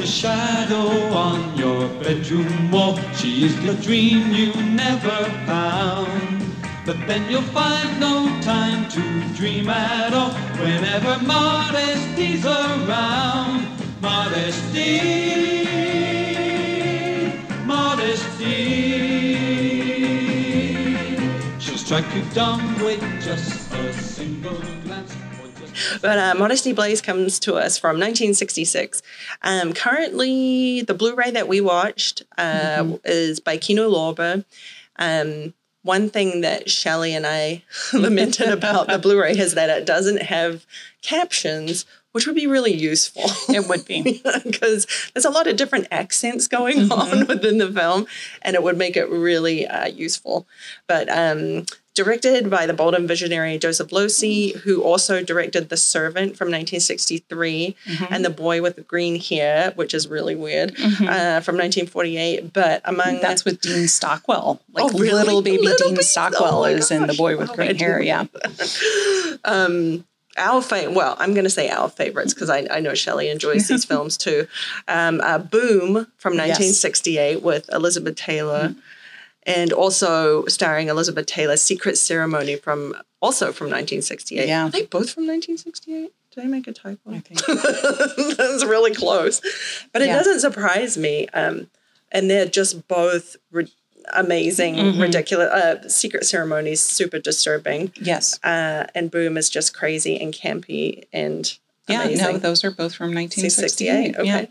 The 0.05 0.11
shadow 0.11 0.87
on 1.15 1.57
your 1.57 1.89
bedroom 2.03 2.69
wall. 2.69 2.95
She 3.15 3.43
is 3.43 3.55
the 3.65 3.73
dream 3.73 4.31
you 4.31 4.53
never 4.53 5.17
found. 5.47 6.45
But 6.85 7.07
then 7.07 7.27
you'll 7.27 7.41
find 7.41 7.99
no 7.99 8.29
time 8.41 8.87
to 8.89 9.01
dream 9.33 9.67
at 9.67 10.13
all 10.13 10.29
whenever 10.61 11.17
modesty's 11.25 12.45
around. 12.45 13.65
Modesty, 13.99 15.01
modesty. 17.65 18.53
She'll 21.57 21.79
strike 21.79 22.13
you 22.13 22.21
dumb 22.35 22.75
with 22.75 23.01
just 23.23 23.73
a 23.73 23.91
single. 23.91 24.74
But 26.01 26.17
uh, 26.19 26.35
Modesty 26.37 26.73
Blaise 26.73 27.01
comes 27.01 27.39
to 27.39 27.55
us 27.55 27.77
from 27.77 27.95
1966. 27.95 29.01
Um, 29.41 29.73
currently, 29.73 30.81
the 30.81 30.93
Blu-ray 30.93 31.31
that 31.31 31.47
we 31.47 31.61
watched 31.61 32.23
uh, 32.37 32.97
is 33.03 33.39
by 33.39 33.57
Kino 33.57 33.89
Lorber. 33.89 34.45
Um, 34.97 35.53
one 35.83 36.09
thing 36.09 36.41
that 36.41 36.69
Shelley 36.69 37.13
and 37.13 37.27
I 37.27 37.63
lamented 37.93 38.49
about 38.49 38.87
the 38.87 38.97
Blu-ray 38.97 39.37
is 39.37 39.53
that 39.53 39.69
it 39.69 39.85
doesn't 39.85 40.23
have 40.23 40.65
captions, 41.03 41.85
which 42.11 42.25
would 42.25 42.35
be 42.35 42.47
really 42.47 42.73
useful. 42.73 43.23
It 43.53 43.67
would 43.67 43.85
be. 43.85 44.01
because 44.43 44.87
there's 45.13 45.25
a 45.25 45.29
lot 45.29 45.45
of 45.47 45.57
different 45.57 45.87
accents 45.91 46.47
going 46.47 46.77
Mm-hmm. 46.77 46.91
on 46.91 47.27
within 47.27 47.59
the 47.59 47.71
film, 47.71 48.07
and 48.41 48.55
it 48.55 48.63
would 48.63 48.77
make 48.77 48.97
it 48.97 49.07
really 49.09 49.67
uh, 49.67 49.87
useful. 49.87 50.47
But 50.87 51.07
um, 51.09 51.65
directed 51.95 52.49
by 52.49 52.65
the 52.67 52.73
bold 52.73 52.93
and 52.93 53.07
visionary 53.07 53.57
Joseph 53.57 53.89
Losey, 53.89 54.55
who 54.59 54.83
also 54.83 55.23
directed 55.23 55.69
The 55.69 55.77
Servant 55.77 56.37
from 56.37 56.49
1963 56.51 57.75
Mhm. 57.87 58.07
and 58.11 58.23
The 58.23 58.29
Boy 58.29 58.61
with 58.61 58.75
the 58.75 58.81
Green 58.81 59.19
Hair, 59.19 59.71
which 59.75 59.93
is 59.93 60.07
really 60.07 60.35
weird, 60.35 60.75
Mhm. 60.75 61.07
uh, 61.09 61.39
from 61.41 61.55
1948. 61.57 62.53
But 62.53 62.81
among 62.85 63.21
That's 63.21 63.43
with 63.45 63.61
Dean 63.61 63.87
Stockwell. 63.87 64.59
Like 64.73 64.85
Oh, 64.85 64.89
really? 64.99 65.13
little 65.23 65.41
baby 65.41 65.63
Little 65.63 65.87
Dean 65.87 65.95
baby- 65.95 66.03
Stockwell 66.03 66.59
oh 66.59 66.65
is 66.65 66.91
in 66.91 67.07
The. 67.07 67.13
Boy 67.15 67.37
with 67.37 67.49
Oh, 67.51 67.55
Green 67.55 67.75
Hair. 67.75 68.01
Yeah. 68.01 68.25
um, 69.45 70.05
our 70.37 70.61
fa- 70.61 70.91
well, 70.91 71.15
I'm 71.17 71.33
going 71.33 71.45
to 71.45 71.49
say 71.49 71.69
our 71.69 71.89
favorites 71.89 72.33
because 72.33 72.49
I, 72.49 72.67
I 72.69 72.81
know 72.81 72.93
Shelley 72.93 73.29
enjoys 73.29 73.67
these 73.69 73.85
films 73.91 74.17
too. 74.17 74.47
Um, 74.87 75.21
uh, 75.23 75.37
Boom 75.37 76.07
from 76.17 76.33
Yes. 76.33 76.59
1968 76.59 77.41
with 77.41 77.69
Elizabeth 77.71 78.15
Taylor, 78.15 78.75
and 79.45 79.71
also 79.73 80.45
starring 80.45 80.89
Elizabeth 80.89 81.25
Taylor, 81.25 81.57
Secret 81.57 81.97
Ceremony 81.97 82.55
from 82.55 82.95
also 83.21 83.51
from 83.51 83.67
1968. 83.67 84.47
Yeah. 84.47 84.65
Are 84.65 84.69
they 84.69 84.81
both 84.85 85.09
from 85.11 85.27
1968? 85.27 86.11
Did 86.31 86.43
I 86.43 86.47
make 86.47 86.67
a 86.67 86.73
typo? 86.73 87.11
I 87.11 87.19
think. 87.19 87.39
That's 88.37 88.65
really 88.65 88.93
close, 88.93 89.41
but 89.93 90.01
it 90.01 90.07
Yeah. 90.07 90.17
doesn't 90.17 90.41
surprise 90.41 90.97
me. 90.97 91.27
Um, 91.29 91.69
and 92.11 92.29
they're 92.29 92.45
just 92.45 92.87
both. 92.87 93.35
Re- 93.51 93.71
amazing 94.13 94.75
Mhm. 94.75 95.01
ridiculous 95.01 95.49
uh 95.51 95.89
secret 95.89 96.25
ceremonies 96.27 96.79
super 96.79 97.17
disturbing 97.17 97.91
Yes. 97.99 98.39
uh, 98.43 98.85
and 98.93 99.09
Boom 99.09 99.35
is 99.35 99.49
just 99.49 99.73
crazy 99.73 100.15
and 100.21 100.31
campy 100.31 101.05
and 101.11 101.51
Yeah. 101.87 102.03
amazing. 102.03 102.33
No, 102.33 102.37
those 102.37 102.63
are 102.63 102.69
both 102.69 102.93
from 102.93 103.15
1968. 103.15 104.15
1968. 104.15 104.19
Okay. 104.19 104.49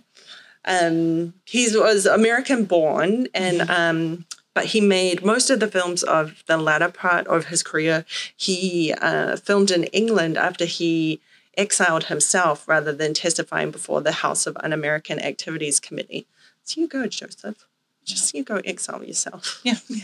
Yeah. 0.66 0.86
Um, 0.88 1.34
he 1.44 1.68
was 1.76 2.04
American 2.04 2.64
born, 2.64 3.28
and 3.32 3.60
Mm-hmm. 3.60 3.70
um, 3.70 4.24
but 4.54 4.66
he 4.66 4.80
made 4.80 5.24
most 5.24 5.50
of 5.50 5.60
the 5.60 5.68
films 5.68 6.02
of 6.02 6.42
the 6.46 6.56
latter 6.56 6.88
part 6.88 7.26
of 7.26 7.46
his 7.46 7.62
career. 7.62 8.04
He 8.36 8.94
uh, 9.00 9.36
filmed 9.36 9.70
in 9.70 9.84
England 9.84 10.38
after 10.38 10.64
he 10.64 11.20
exiled 11.56 12.04
himself 12.04 12.66
rather 12.66 12.92
than 12.92 13.14
testifying 13.14 13.70
before 13.70 14.00
the 14.00 14.12
House 14.12 14.46
of 14.46 14.56
Un-American 14.60 15.18
Activities 15.20 15.80
Committee. 15.80 16.26
So 16.62 16.80
you 16.80 16.88
go, 16.88 17.06
Joseph. 17.06 17.66
Just 18.04 18.34
you 18.34 18.44
go 18.44 18.56
exile 18.64 19.02
yourself. 19.02 19.60
Yeah. 19.64 19.74
you 19.88 20.02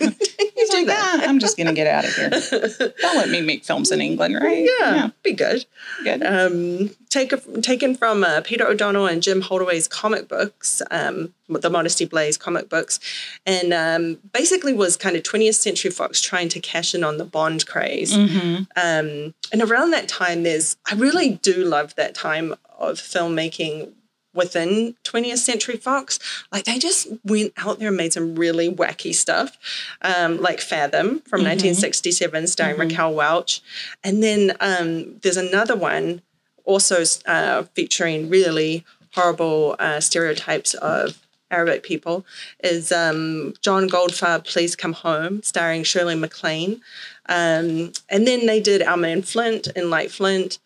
do 0.71 0.87
that. 0.87 1.21
"Ah, 1.23 1.28
I'm 1.28 1.38
just 1.38 1.57
going 1.57 1.66
to 1.66 1.73
get 1.73 1.87
out 1.87 2.04
of 2.04 2.14
here. 2.14 2.92
Don't 3.00 3.16
let 3.16 3.28
me 3.28 3.40
make 3.42 3.64
films 3.64 3.90
in 3.92 4.00
England, 4.00 4.37
right? 4.40 4.66
Yeah, 4.80 5.11
be 5.23 5.33
good. 5.33 5.66
Good. 6.02 6.23
Um, 6.25 6.90
take, 7.11 7.33
taken 7.62 7.95
from 7.95 8.25
uh, 8.25 8.40
Peter 8.42 8.66
O'Donnell 8.66 9.07
and 9.07 9.23
Jim 9.23 9.42
Holdaway's 9.42 9.87
comic 9.87 10.28
books, 10.28 10.80
um, 10.90 11.35
the 11.49 11.69
Modesty 11.69 12.04
Blaise 12.07 12.38
comic 12.38 12.69
books, 12.69 13.00
and 13.45 13.73
um, 13.75 14.19
basically 14.33 14.73
was 14.73 14.97
kind 14.97 15.16
of 15.16 15.23
20th 15.23 15.54
Century 15.57 15.90
Fox 15.90 16.21
trying 16.23 16.49
to 16.50 16.61
cash 16.61 16.95
in 16.95 17.04
on 17.04 17.19
the 17.19 17.25
Bond 17.25 17.66
craze. 17.66 18.16
Mhm. 18.16 18.66
Um, 18.76 19.35
and 19.52 19.62
around 19.62 19.90
that 19.90 20.09
time, 20.09 20.42
there's 20.42 20.76
I 20.90 20.95
really 20.95 21.38
do 21.42 21.64
love 21.64 21.95
that 21.97 22.14
time 22.14 22.54
of 22.78 22.97
filmmaking 22.97 23.92
within 24.35 24.95
20th 25.05 25.39
Century 25.39 25.77
Fox. 25.77 26.19
Like 26.53 26.65
they 26.65 26.79
just 26.79 27.09
went 27.25 27.53
out 27.57 27.79
there 27.79 27.89
and 27.89 27.97
made 27.97 28.13
some 28.13 28.37
really 28.37 28.71
wacky 28.71 29.15
stuff, 29.15 29.57
um, 30.03 30.41
like 30.41 30.61
Fathom 30.61 31.21
from 31.29 31.41
Mhm. 31.41 31.45
1967, 31.45 32.47
starring 32.47 32.77
Mhm. 32.77 32.81
Raquel 32.91 33.15
Welch. 33.15 33.61
And 34.05 34.23
then 34.23 34.57
um, 34.61 35.19
there's 35.23 35.37
another 35.37 35.77
one 35.77 36.23
also 36.65 37.03
uh, 37.27 37.65
featuring 37.75 38.29
really 38.29 38.85
horrible 39.15 39.75
uh, 39.81 39.99
stereotypes 40.01 40.75
of 40.75 41.19
Arabic 41.51 41.83
people 41.83 42.25
is 42.63 42.93
um, 42.93 43.55
John 43.61 43.89
Goldfarb, 43.91 44.45
Please 44.45 44.77
Come 44.77 44.93
Home, 44.93 45.43
starring 45.43 45.83
Shirley 45.83 46.15
MacLaine. 46.15 46.81
Um, 47.29 47.93
and 48.09 48.27
then 48.27 48.47
they 48.47 48.61
did 48.61 48.83
Our 48.83 48.97
Man 48.97 49.23
Flint 49.23 49.67
and 49.75 49.91
Like 49.91 50.11
Flint. 50.11 50.59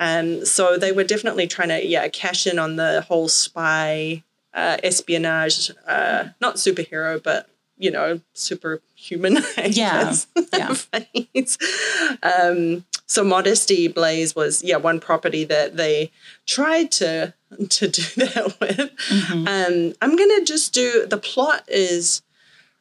Um, 0.00 0.44
so 0.46 0.76
they 0.76 0.90
were 0.92 1.04
definitely 1.04 1.46
trying 1.46 1.68
to, 1.68 1.86
yeah, 1.86 2.08
cash 2.08 2.46
in 2.46 2.58
on 2.58 2.74
the 2.76 3.02
whole 3.02 3.28
spy, 3.28 4.24
uh, 4.54 4.78
espionage, 4.82 5.70
uh, 5.86 6.28
not 6.40 6.56
superhero, 6.56 7.22
but, 7.22 7.48
you 7.78 7.90
know, 7.90 8.20
superhuman. 8.34 9.36
I 9.56 9.66
Yeah, 9.70 10.02
guess, 10.04 10.26
yeah. 10.52 12.16
um, 12.22 12.84
so 13.06 13.24
Modesty 13.24 13.88
Blaise 13.88 14.34
was, 14.34 14.62
yeah, 14.62 14.76
one 14.76 15.00
property 15.00 15.44
that 15.44 15.76
they 15.76 16.10
tried 16.46 16.90
to 16.92 17.34
to 17.68 17.88
do 17.88 18.02
that 18.16 18.56
with. 18.60 18.78
Mhm. 19.08 19.48
Um, 19.48 19.94
I'm 20.00 20.16
gonna 20.16 20.44
just 20.44 20.72
do 20.72 21.06
the 21.06 21.18
plot 21.18 21.64
is 21.68 22.22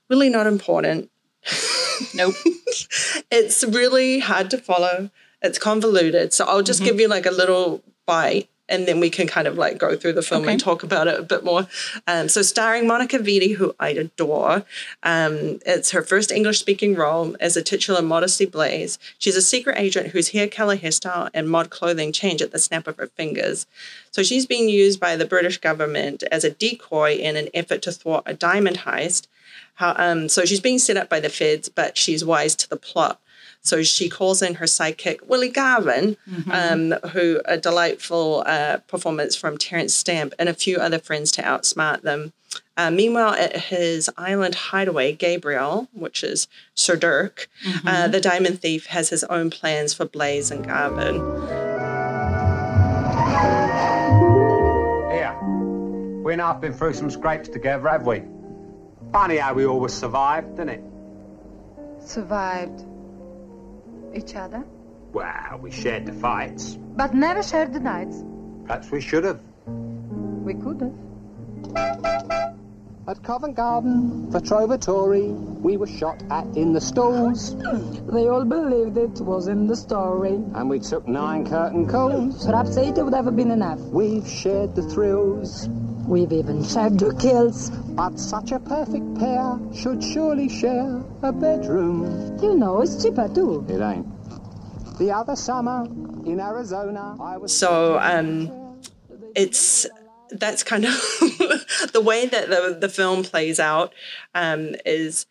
really 0.09 0.29
not 0.29 0.47
important. 0.47 1.09
Nope. 2.13 2.35
it's 3.31 3.63
really 3.63 4.19
hard 4.19 4.49
to 4.51 4.57
follow. 4.59 5.09
It's 5.41 5.58
convoluted. 5.60 6.34
So 6.34 6.46
I'll 6.46 6.63
just 6.63 6.81
Mhm. 6.81 6.86
give 6.86 7.00
you 7.00 7.08
like 7.08 7.25
a 7.25 7.31
little 7.31 7.81
bite 8.05 8.50
and 8.72 8.88
then 8.88 9.00
we 9.00 9.10
can 9.10 9.25
kind 9.25 9.48
of 9.48 9.58
like 9.58 9.79
go 9.79 9.96
through 9.96 10.13
the 10.13 10.22
film 10.22 10.48
and 10.48 10.60
talk 10.60 10.84
about 10.84 11.08
it 11.08 11.19
a 11.19 11.24
bit 11.24 11.43
more. 11.43 11.67
Um, 12.05 12.29
so 12.29 12.43
starring 12.43 12.86
Monica 12.86 13.17
Vitti, 13.17 13.55
who 13.55 13.74
I 13.79 13.89
adore. 13.89 14.63
Um, 15.01 15.60
it's 15.65 15.89
her 15.91 16.03
first 16.03 16.31
English 16.31 16.60
speaking 16.60 16.93
role 16.93 17.36
as 17.39 17.58
a 17.58 17.63
titular 17.63 18.03
Modesty 18.03 18.46
Blaise. 18.46 19.00
She's 19.17 19.36
a 19.36 19.41
secret 19.41 19.77
agent 19.79 20.08
whose 20.10 20.29
hair 20.29 20.48
color, 20.48 20.77
hairstyle, 20.77 21.29
and 21.34 21.50
mod 21.50 21.72
clothing 21.72 22.12
change 22.12 22.43
at 22.43 22.51
the 22.51 22.60
snap 22.60 22.88
of 22.88 22.98
her 22.98 23.08
fingers. 23.08 23.65
So 24.12 24.22
she's 24.22 24.46
being 24.46 24.69
used 24.69 25.00
by 25.00 25.15
the 25.15 25.25
British 25.25 25.58
government 25.58 26.22
as 26.31 26.43
a 26.43 26.51
decoy 26.51 27.15
in 27.15 27.38
an 27.38 27.50
effort 27.55 27.81
to 27.84 27.91
thwart 27.91 28.24
a 28.27 28.36
diamond 28.36 28.79
heist. 28.79 29.24
How, 29.75 29.96
um, 29.98 30.29
so 30.29 30.46
she's 30.46 30.60
being 30.60 30.77
set 30.77 30.98
up 30.98 31.10
by 31.10 31.19
the 31.19 31.29
feds, 31.29 31.69
but 31.69 31.98
she's 31.98 32.24
wise 32.24 32.55
to 32.58 32.69
the 32.69 32.77
plot. 32.77 33.19
So 33.61 33.83
she 33.83 34.09
calls 34.09 34.41
in 34.41 34.55
her 34.55 34.65
sidekick, 34.65 35.27
Willie 35.27 35.49
Garvin, 35.49 36.17
um, 36.51 36.91
who 37.11 37.41
a 37.45 37.57
delightful 37.57 38.43
uh, 38.45 38.77
performance 38.87 39.35
from 39.35 39.57
Terence 39.57 39.93
Stamp 39.93 40.33
and 40.39 40.47
a 40.47 40.53
few 40.53 40.77
other 40.77 40.99
friends 40.99 41.31
to 41.33 41.41
outsmart 41.41 42.01
them. 42.01 42.33
Uh, 42.77 42.89
meanwhile, 42.89 43.33
at 43.33 43.55
his 43.55 44.09
island 44.17 44.55
hideaway, 44.55 45.11
Gabriel, 45.11 45.89
which 45.93 46.23
is 46.23 46.47
Sir 46.73 46.95
Dirk, 46.95 47.49
uh, 47.85 48.07
the 48.07 48.21
diamond 48.21 48.61
thief 48.61 48.85
has 48.87 49.09
his 49.09 49.23
own 49.25 49.49
plans 49.49 49.93
for 49.93 50.05
Blaise 50.05 50.49
and 50.49 50.65
Garvin. 50.65 51.15
Here, 55.11 55.37
we 56.23 56.33
and 56.33 56.41
I've 56.41 56.61
been 56.61 56.73
through 56.73 56.93
some 56.93 57.11
scrapes 57.11 57.49
together, 57.49 57.89
have 57.89 58.07
we? 58.07 58.23
Funny 59.11 59.37
how 59.37 59.53
we 59.53 59.65
always 59.65 59.93
survived, 59.93 60.53
isn't 60.53 60.69
it? 60.69 60.83
Survived 61.99 62.85
each 64.15 64.35
other, 64.35 64.63
Well, 65.13 65.59
we 65.61 65.71
shared 65.71 66.05
the 66.05 66.13
fights. 66.13 66.77
but 66.95 67.13
never 67.13 67.41
shared 67.43 67.73
the 67.73 67.79
nights. 67.79 68.23
Perhaps 68.65 68.91
we 68.91 69.01
should 69.01 69.23
have. 69.23 69.41
We 69.67 70.53
could 70.53 70.81
have. 70.81 70.93
At 73.07 73.23
Covent 73.23 73.55
Garden, 73.55 74.29
for 74.31 74.39
Trovatore, 74.39 75.33
we 75.61 75.77
were 75.77 75.87
shot 75.87 76.21
at 76.29 76.45
in 76.55 76.73
the 76.73 76.81
stalls. 76.81 77.55
They 78.05 78.27
all 78.27 78.45
believed 78.45 78.97
it 78.97 79.19
was 79.21 79.47
in 79.47 79.65
the 79.65 79.75
story. 79.75 80.35
And 80.53 80.69
we 80.69 80.79
took 80.79 81.07
nine 81.07 81.47
curtain 81.49 81.87
calls. 81.87 82.45
Perhaps 82.45 82.77
eight 82.77 82.97
would 82.97 83.13
have 83.15 83.35
been 83.35 83.49
enough. 83.49 83.79
We've 83.79 84.27
shared 84.27 84.75
the 84.75 84.83
thrills. 84.83 85.67
We've 86.09 86.31
even 86.33 86.63
shared 86.63 86.97
the 86.97 87.13
kills. 87.15 87.69
But 87.69 88.17
such 88.19 88.51
a 88.51 88.59
perfect 88.59 89.19
pair 89.19 89.59
should 89.75 90.03
surely 90.03 90.49
share 90.49 91.03
a 91.21 91.31
bedroom. 91.31 92.39
You 92.41 92.55
know, 92.55 92.81
it's 92.81 93.01
cheaper 93.01 93.29
too. 93.29 93.63
It 93.69 93.79
ain't. 93.79 94.07
The 94.97 95.11
other 95.11 95.35
summer 95.35 95.85
in 96.25 96.39
Arizona, 96.39 97.15
I 97.21 97.37
was. 97.37 97.55
So 97.55 97.99
um, 98.01 98.49
it's 99.35 99.85
that's 100.31 100.63
kind 100.63 100.85
of 100.85 100.91
the 101.93 102.01
way 102.03 102.25
that 102.25 102.49
the, 102.49 102.77
the 102.79 102.89
film 102.89 103.23
plays 103.23 103.59
out 103.59 103.93
um, 104.35 104.75
is 104.85 105.25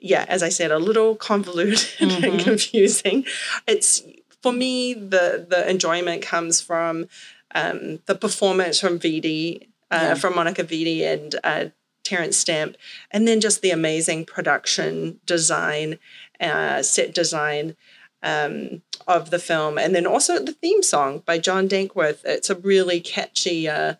yeah 0.00 0.24
as 0.28 0.42
i 0.44 0.48
said 0.48 0.70
a 0.70 0.78
little 0.78 1.16
convoluted 1.16 1.84
and 2.00 2.10
Mhm. 2.12 2.44
confusing 2.44 3.24
it's 3.66 4.02
for 4.42 4.52
me 4.52 4.94
the 4.94 5.44
the 5.48 5.68
enjoyment 5.68 6.22
comes 6.22 6.60
from 6.60 7.08
um, 7.56 8.00
the 8.06 8.14
performance 8.16 8.78
from 8.80 8.98
Vitti, 8.98 9.68
uh, 9.94 10.00
Yeah. 10.08 10.14
from 10.14 10.34
Monica 10.34 10.64
Vitti 10.64 11.00
and 11.12 11.36
uh, 11.44 11.64
Terence 12.02 12.36
Stamp, 12.36 12.76
and 13.10 13.26
then 13.26 13.40
just 13.40 13.62
the 13.62 13.70
amazing 13.70 14.24
production 14.26 15.20
design, 15.26 15.98
uh, 16.40 16.82
set 16.82 17.14
design 17.14 17.76
um, 18.22 18.82
of 19.06 19.30
the 19.30 19.38
film, 19.38 19.78
and 19.78 19.94
then 19.94 20.06
also 20.06 20.32
the 20.38 20.52
theme 20.62 20.82
song 20.82 21.22
by 21.26 21.38
John 21.38 21.68
Dankworth. 21.68 22.20
It's 22.24 22.50
a 22.50 22.54
really 22.56 23.00
catchy, 23.00 23.68
uh, 23.68 23.94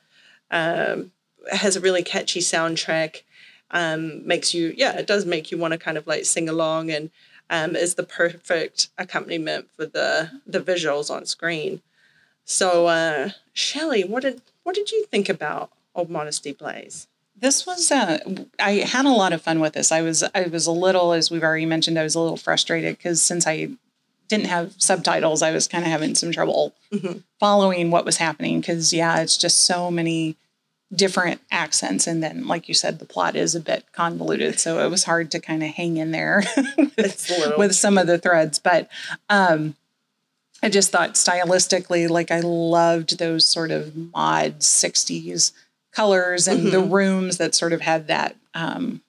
um, 0.50 1.12
has 1.52 1.76
a 1.76 1.80
really 1.80 2.02
catchy 2.02 2.40
soundtrack. 2.40 3.22
Um, 3.70 4.26
makes 4.26 4.54
you, 4.54 4.72
yeah, 4.76 4.92
it 5.00 5.06
does 5.06 5.24
make 5.26 5.50
you 5.50 5.58
want 5.58 5.72
to 5.72 5.78
kind 5.78 5.98
of 5.98 6.06
like 6.06 6.24
sing 6.26 6.48
along, 6.48 6.90
and 6.90 7.10
um, 7.50 7.74
is 7.76 7.94
the 7.94 8.04
perfect 8.04 8.88
accompaniment 8.98 9.68
for 9.76 9.86
the 9.86 10.30
the 10.46 10.60
visuals 10.60 11.10
on 11.10 11.26
screen. 11.26 11.80
So, 12.44 12.86
uh, 12.86 13.30
Shelley, 13.52 14.04
what 14.04 14.22
did 14.22 14.42
what 14.62 14.74
did 14.74 14.92
you 14.92 15.06
think 15.10 15.28
about 15.28 15.70
Old 15.94 16.10
Modesty 16.10 16.52
Blaise? 16.52 17.06
This 17.36 17.66
was 17.66 17.90
uh, 17.90 18.18
I 18.60 18.72
had 18.78 19.06
a 19.06 19.10
lot 19.10 19.32
of 19.32 19.42
fun 19.42 19.60
with 19.60 19.72
this. 19.74 19.90
I 19.90 20.02
was 20.02 20.22
I 20.34 20.42
was 20.50 20.66
a 20.66 20.72
little, 20.72 21.12
as 21.12 21.30
we've 21.30 21.42
already 21.42 21.66
mentioned, 21.66 21.98
I 21.98 22.02
was 22.04 22.14
a 22.14 22.20
little 22.20 22.36
frustrated 22.36 22.96
because 22.96 23.20
since 23.20 23.46
I 23.46 23.70
didn't 24.28 24.46
have 24.46 24.74
subtitles, 24.78 25.42
I 25.42 25.50
was 25.50 25.66
kind 25.68 25.84
of 25.84 25.90
having 25.90 26.14
some 26.14 26.32
trouble 26.32 26.74
Mhm. 26.92 27.22
following 27.40 27.90
what 27.90 28.04
was 28.04 28.16
happening. 28.18 28.60
Because 28.60 28.92
yeah, 28.92 29.20
it's 29.20 29.36
just 29.36 29.64
so 29.64 29.90
many 29.90 30.36
different 30.94 31.40
accents, 31.50 32.06
and 32.06 32.22
then 32.22 32.46
like 32.46 32.68
you 32.68 32.74
said, 32.74 33.00
the 33.00 33.04
plot 33.04 33.34
is 33.34 33.56
a 33.56 33.60
bit 33.60 33.84
convoluted, 33.92 34.60
so 34.60 34.84
it 34.84 34.88
was 34.90 35.04
hard 35.04 35.30
to 35.32 35.40
kind 35.40 35.62
of 35.64 35.70
hang 35.70 35.96
in 35.96 36.12
there 36.12 36.44
little 36.96 37.58
with 37.58 37.74
some 37.74 37.98
of 37.98 38.06
the 38.06 38.16
threads. 38.18 38.60
But 38.60 38.88
um, 39.28 39.74
I 40.62 40.68
just 40.68 40.92
thought 40.92 41.14
stylistically, 41.14 42.08
like 42.08 42.30
I 42.30 42.40
loved 42.40 43.18
those 43.18 43.44
sort 43.44 43.72
of 43.72 43.96
mod 44.14 44.60
60s 44.60 45.50
colors 45.94 46.48
and 46.48 46.72
the 46.72 46.78
Mhm. 46.82 46.90
rooms 46.92 47.36
that 47.38 47.54
sort 47.54 47.72
of 47.72 47.80
had 47.80 48.06
that 48.08 48.36
um, 48.54 49.00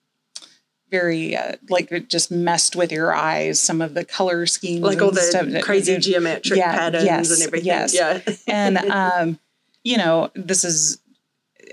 very, 0.91 1.35
uh, 1.35 1.53
like 1.69 1.91
it 1.91 2.09
just 2.09 2.31
messed 2.31 2.75
with 2.75 2.91
your 2.91 3.13
eyes, 3.13 3.59
some 3.59 3.81
of 3.81 3.93
the 3.93 4.05
color 4.05 4.45
schemes. 4.45 4.81
like 4.81 5.01
all 5.01 5.11
the 5.11 5.61
crazy 5.63 5.93
that- 5.93 6.01
geometric 6.01 6.57
Yeah, 6.57 6.71
patterns 6.73 7.03
yes, 7.05 7.31
and 7.31 7.43
everything. 7.43 7.65
yes. 7.67 7.93
Yeah. 7.93 8.19
and 8.47 8.77
um, 8.91 9.39
you 9.83 9.97
know, 9.97 10.31
this 10.35 10.63
is 10.63 10.99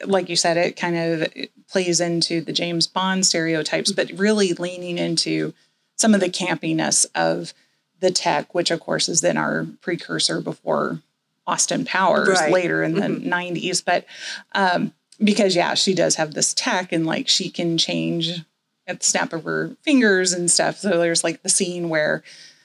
like 0.05 0.29
you 0.29 0.37
said, 0.37 0.57
it 0.57 0.77
kind 0.77 0.97
of 0.97 1.33
plays 1.71 2.01
into 2.01 2.41
the 2.41 2.53
James 2.53 2.87
Bond 2.87 3.25
stereotypes, 3.25 3.93
but 3.93 4.11
really 4.13 4.53
leaning 4.55 4.99
into 4.99 5.53
some 5.97 6.15
of 6.15 6.21
the 6.21 6.29
campiness 6.31 7.07
of 7.15 7.55
the 8.01 8.11
tech, 8.11 8.55
which 8.55 8.71
of 8.71 8.81
course 8.81 9.09
is 9.09 9.21
then 9.21 9.37
our 9.37 9.67
precursor 9.81 10.41
before 10.41 11.01
Austin 11.47 11.85
Powers 11.85 12.29
Right. 12.29 12.53
later 12.53 12.83
in 12.83 12.95
the 12.95 13.03
Mhm. 13.03 13.25
90s. 13.25 13.81
But 13.81 14.07
um, 14.53 14.93
because 15.23 15.55
yeah, 15.57 15.75
she 15.75 15.95
does 15.95 16.17
have 16.17 16.35
this 16.35 16.53
tech 16.55 16.93
and 16.93 17.07
like 17.07 17.29
she 17.29 17.49
can 17.51 17.79
change 17.79 18.41
at 18.87 19.01
the 19.01 19.07
snap 19.07 19.33
of 19.33 19.45
her 19.45 19.77
fingers 19.83 20.33
and 20.33 20.51
stuff. 20.51 20.79
So 20.79 20.99
there's 20.99 21.23
like 21.23 21.43
the 21.43 21.49
scene 21.49 21.89
where 21.89 22.23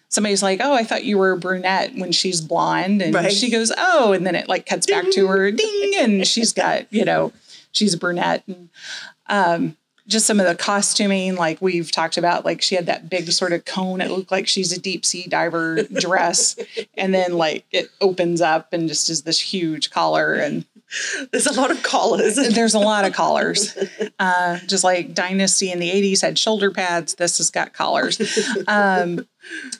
somebody's 0.10 0.42
like, 0.42 0.60
"Oh, 0.64 0.74
I 0.74 0.84
thought 0.84 1.04
you 1.06 1.18
were 1.18 1.32
a 1.32 1.38
brunette" 1.38 1.94
when 1.96 2.12
she's 2.12 2.42
blonde, 2.42 3.02
and 3.02 3.14
Right. 3.14 3.32
she 3.32 3.50
goes, 3.52 3.72
"Oh," 3.78 4.14
and 4.14 4.26
then 4.26 4.36
it 4.36 4.48
like 4.50 4.66
cuts 4.66 4.88
back 4.88 5.06
to 5.12 5.28
her, 5.28 5.52
ding, 5.52 5.94
and 5.98 6.26
she's 6.28 6.54
got 6.54 6.92
you 6.92 7.06
know, 7.06 7.32
she's 7.72 7.94
a 7.94 7.98
brunette, 7.98 8.44
and 8.48 8.70
um, 9.30 9.78
just 10.08 10.26
some 10.26 10.40
of 10.40 10.48
the 10.48 10.56
costuming, 10.56 11.36
like 11.36 11.62
we've 11.62 11.92
talked 11.92 12.18
about, 12.18 12.46
like 12.46 12.62
she 12.62 12.76
had 12.76 12.86
that 12.86 13.10
big 13.10 13.30
sort 13.32 13.52
of 13.54 13.66
cone. 13.66 14.00
It 14.02 14.10
looked 14.10 14.32
like 14.32 14.48
she's 14.48 14.72
a 14.72 14.80
deep 14.80 15.06
sea 15.06 15.28
diver 15.28 15.84
dress, 15.94 16.56
and 16.96 17.14
then 17.14 17.34
like 17.34 17.66
it 17.72 17.90
opens 18.02 18.42
up 18.42 18.72
and 18.74 18.88
just 18.88 19.10
is 19.10 19.22
this 19.24 19.40
huge 19.40 19.92
collar 19.92 20.34
and. 20.34 20.66
There's 21.32 21.48
a 21.48 21.60
lot 21.60 21.72
of 21.72 21.84
collars. 21.84 22.36
There's 22.53 22.74
a 22.74 22.79
lot 22.79 23.06
of 23.06 23.13
collars. 23.13 23.77
Uh, 24.20 24.60
just 24.67 24.84
like 24.84 25.13
Dynasty 25.13 25.72
in 25.72 25.79
the 25.79 25.89
80s 25.89 26.22
had 26.22 26.39
shoulder 26.39 26.72
pads, 26.72 27.15
this 27.15 27.38
has 27.38 27.50
got 27.50 27.74
collars. 27.74 28.20
Um, 28.67 29.27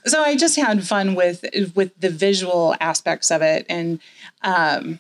so 0.05 0.21
I 0.21 0.35
just 0.35 0.55
had 0.55 0.85
fun 0.85 1.15
with 1.15 1.45
with 1.75 1.91
the 1.99 2.09
visual 2.09 2.75
aspects 2.79 3.31
of 3.31 3.41
it 3.41 3.65
and 3.69 3.99
um, 4.41 4.99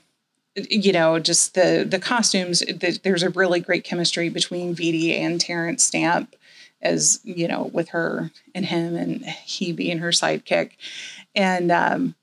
you 0.55 0.91
know 0.91 1.19
just 1.19 1.53
the 1.53 1.85
the 1.87 1.99
costumes 1.99 2.59
the, 2.59 2.99
there's 3.03 3.23
a 3.23 3.29
really 3.29 3.59
great 3.59 3.83
chemistry 3.83 4.29
between 4.29 4.75
Vitti 4.75 5.17
and 5.17 5.39
Terence 5.39 5.83
Stamp 5.83 6.35
as 6.81 7.19
you 7.23 7.47
know 7.47 7.69
with 7.73 7.89
her 7.89 8.31
and 8.53 8.65
him 8.65 8.95
and 8.95 9.25
he 9.25 9.71
being 9.71 9.99
her 9.99 10.09
sidekick 10.09 10.71
and 11.35 11.71
um, 11.71 12.15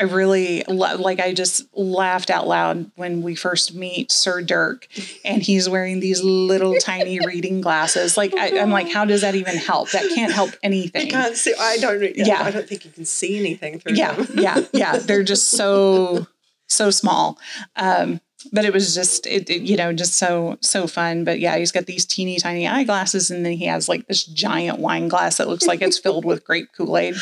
I 0.00 0.04
really 0.04 0.64
like. 0.66 1.20
I 1.20 1.34
just 1.34 1.66
laughed 1.76 2.30
out 2.30 2.48
loud 2.48 2.90
when 2.96 3.20
we 3.20 3.34
first 3.34 3.74
meet 3.74 4.10
Sir 4.10 4.40
Dirk, 4.40 4.88
and 5.26 5.42
he's 5.42 5.68
wearing 5.68 6.00
these 6.00 6.22
little 6.22 6.74
tiny 6.76 7.20
reading 7.26 7.60
glasses. 7.60 8.16
Like 8.16 8.34
I, 8.34 8.58
I'm 8.58 8.70
like, 8.70 8.90
how 8.90 9.04
does 9.04 9.20
that 9.20 9.34
even 9.34 9.56
help? 9.56 9.90
That 9.90 10.08
can't 10.14 10.32
help 10.32 10.52
anything. 10.62 11.06
You 11.06 11.12
can't 11.12 11.36
see. 11.36 11.54
I 11.58 11.76
don't. 11.76 12.00
Yeah, 12.16 12.24
Yeah. 12.24 12.42
I 12.42 12.50
don't 12.50 12.66
think 12.66 12.86
you 12.86 12.90
can 12.90 13.04
see 13.04 13.38
anything 13.38 13.78
through 13.78 13.96
yeah, 13.96 14.14
them. 14.14 14.38
yeah, 14.38 14.62
yeah. 14.72 14.96
They're 15.02 15.22
just 15.22 15.50
so 15.50 16.26
so 16.66 16.90
small. 16.90 17.38
Um, 17.76 18.22
but 18.52 18.64
it 18.64 18.72
was 18.72 18.94
just 18.94 19.26
it, 19.26 19.50
it, 19.50 19.62
you 19.62 19.76
know 19.76 19.92
just 19.92 20.14
so 20.14 20.56
so 20.62 20.86
fun. 20.86 21.24
But 21.24 21.40
yeah, 21.40 21.58
he's 21.58 21.72
got 21.72 21.84
these 21.84 22.06
teeny 22.06 22.38
tiny 22.38 22.66
eyeglasses, 22.66 23.30
and 23.30 23.44
then 23.44 23.52
he 23.52 23.66
has 23.66 23.86
like 23.86 24.06
this 24.06 24.24
giant 24.24 24.78
wine 24.78 25.08
glass 25.08 25.36
that 25.36 25.48
looks 25.48 25.66
like 25.66 25.82
it's 25.82 25.98
filled 25.98 26.24
with 26.24 26.42
grape 26.42 26.68
Kool 26.74 26.96
Aid, 26.96 27.16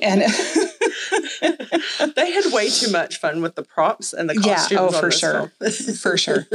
and. 0.00 0.22
they 2.16 2.32
had 2.32 2.52
way 2.52 2.70
too 2.70 2.90
much 2.90 3.18
fun 3.18 3.42
with 3.42 3.54
the 3.54 3.62
props 3.62 4.12
and 4.12 4.28
the 4.28 4.34
costumes. 4.34 4.70
Yeah, 4.72 4.78
oh, 4.80 4.90
for 4.90 5.10
sure. 5.10 5.52
for 6.00 6.16
sure. 6.16 6.46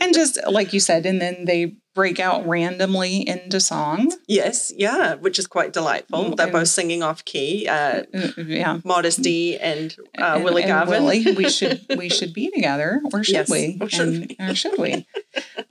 and 0.00 0.14
just 0.14 0.38
like 0.48 0.72
you 0.72 0.80
said, 0.80 1.06
and 1.06 1.20
then 1.20 1.44
they 1.44 1.76
break 1.94 2.18
out 2.18 2.46
randomly 2.46 3.26
into 3.28 3.60
songs. 3.60 4.16
yes, 4.26 4.72
yeah, 4.76 5.14
which 5.16 5.38
is 5.38 5.46
quite 5.46 5.74
delightful. 5.74 6.24
Mm, 6.24 6.36
They're 6.36 6.50
both 6.50 6.68
singing 6.68 7.02
off 7.02 7.22
key. 7.24 7.68
Uh, 7.68 8.04
yeah, 8.38 8.80
Modesty 8.84 9.58
and 9.58 9.94
uh, 10.18 10.34
And- 10.36 10.44
Willie 10.44 10.62
and 10.62 10.70
Garvin. 10.70 11.04
Willie, 11.04 11.34
we 11.34 11.50
should 11.50 11.84
we 11.96 12.08
should 12.18 12.32
be 12.32 12.50
together, 12.50 13.02
or 13.12 13.22
should 13.22 13.34
Yes, 13.34 13.50
we? 13.50 13.78
or 13.80 13.88
should 13.90 14.34
and, 14.38 14.50
Or 14.50 14.54
should 14.54 14.78
we? 14.78 15.06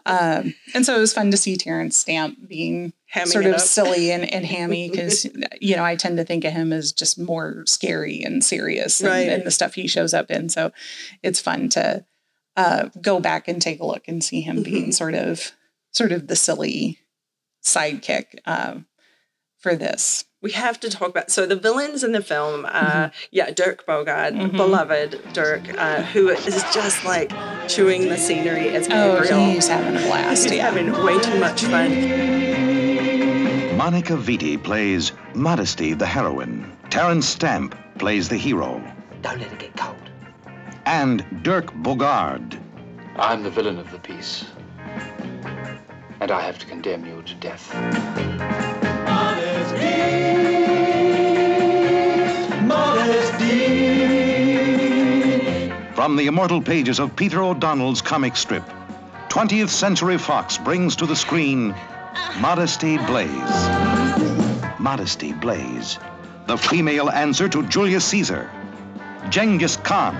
um, 0.06 0.54
and 0.76 0.86
so 0.86 0.96
it 0.96 1.00
was 1.00 1.14
fun 1.14 1.32
to 1.32 1.38
see 1.38 1.56
Terence 1.58 1.98
Stamp 1.98 2.38
being 2.48 2.94
Hamming 3.14 3.28
sort 3.28 3.46
of 3.46 3.56
up. 3.56 3.60
silly 3.60 4.12
and, 4.12 4.32
and 4.34 4.46
hammy 4.56 4.90
because 4.90 5.26
you 5.60 5.76
know 5.76 5.84
I 5.84 5.96
tend 5.96 6.18
to 6.18 6.24
think 6.26 6.46
of 6.46 6.54
him 6.54 6.72
as 6.72 6.92
just 6.94 7.20
more 7.20 7.64
scary 7.66 8.24
and 8.24 8.44
serious 8.44 9.02
and, 9.02 9.10
Right. 9.10 9.28
and 9.30 9.44
the 9.44 9.52
stuff 9.52 9.74
he 9.76 9.88
shows 9.88 10.14
up 10.14 10.32
in. 10.32 10.48
So 10.50 10.72
it's 11.22 11.42
fun 11.42 11.70
to 11.70 12.06
uh, 12.56 12.90
go 13.02 13.20
back 13.20 13.48
and 13.48 13.62
take 13.62 13.80
a 13.80 13.86
look 13.86 14.08
and 14.08 14.24
see 14.24 14.42
him 14.42 14.64
being 14.64 14.88
Mhm. 14.90 14.94
sort 14.94 15.14
of 15.16 15.52
sort 15.92 16.12
of 16.12 16.28
the 16.28 16.36
silly 16.36 17.00
sidekick 17.64 18.40
um, 18.46 18.86
for 19.60 19.76
this. 19.76 20.26
We 20.42 20.52
have 20.52 20.80
to 20.80 20.90
talk 20.90 21.10
about 21.10 21.30
so 21.30 21.46
the 21.46 21.56
villains 21.56 22.04
in 22.04 22.12
the 22.14 22.22
film 22.22 22.66
uh 22.66 22.70
Mm-hmm. 22.72 23.16
yeah 23.32 23.52
dirk 23.52 23.86
bogarde 23.86 24.36
Mhm. 24.36 24.58
beloved 24.58 25.22
dirk 25.34 25.64
uh 25.78 26.02
who 26.02 26.30
is 26.30 26.64
just 26.74 27.06
like 27.06 27.32
chewing 27.70 28.10
the 28.10 28.18
scenery 28.18 28.70
as 28.70 28.88
Oh, 28.92 29.22
he's 29.22 29.68
having 29.68 29.96
a 29.96 30.00
blast. 30.08 30.44
he's 30.46 30.54
yeah. 30.56 30.66
having 30.70 30.92
way 31.06 31.20
too 31.20 31.40
much 31.40 31.62
fun 31.64 31.92
Monica 33.78 34.14
Vitti 34.14 34.62
plays 34.62 35.12
Modesty, 35.34 35.94
the 35.94 36.06
heroine. 36.06 36.72
Terence 36.92 37.28
Stamp 37.28 37.76
plays 37.98 38.30
the 38.30 38.38
hero. 38.38 38.82
Don't 39.22 39.40
let 39.40 39.52
it 39.52 39.60
get 39.60 39.76
cold. 39.78 39.96
And 40.86 41.26
Dirk 41.44 41.74
Bogarde. 41.86 42.60
I'm 43.16 43.42
the 43.44 43.50
villain 43.50 43.80
of 43.80 43.90
the 43.92 43.98
piece. 44.00 44.46
And 46.20 46.30
I 46.30 46.42
have 46.42 46.60
to 46.60 46.66
condemn 46.68 47.06
you 47.06 47.24
to 47.24 47.34
death. 47.36 47.66
From 55.96 56.16
the 56.16 56.28
immortal 56.28 56.62
pages 56.62 57.00
of 57.00 57.16
Peter 57.16 57.44
O'Donnell's 57.44 58.02
comic 58.02 58.36
strip, 58.36 58.64
20th 59.30 59.70
Century 59.70 60.18
Fox 60.18 60.58
brings 60.58 60.96
to 60.96 61.06
the 61.06 61.16
screen 61.16 61.76
Modesty 62.40 62.98
Blaise. 62.98 63.70
Modesty 64.80 65.32
Blaise, 65.32 66.00
the 66.48 66.58
female 66.58 67.10
answer 67.12 67.48
to 67.48 67.62
Julius 67.68 68.04
Caesar, 68.06 68.50
Genghis 69.30 69.78
Khan, 69.78 70.16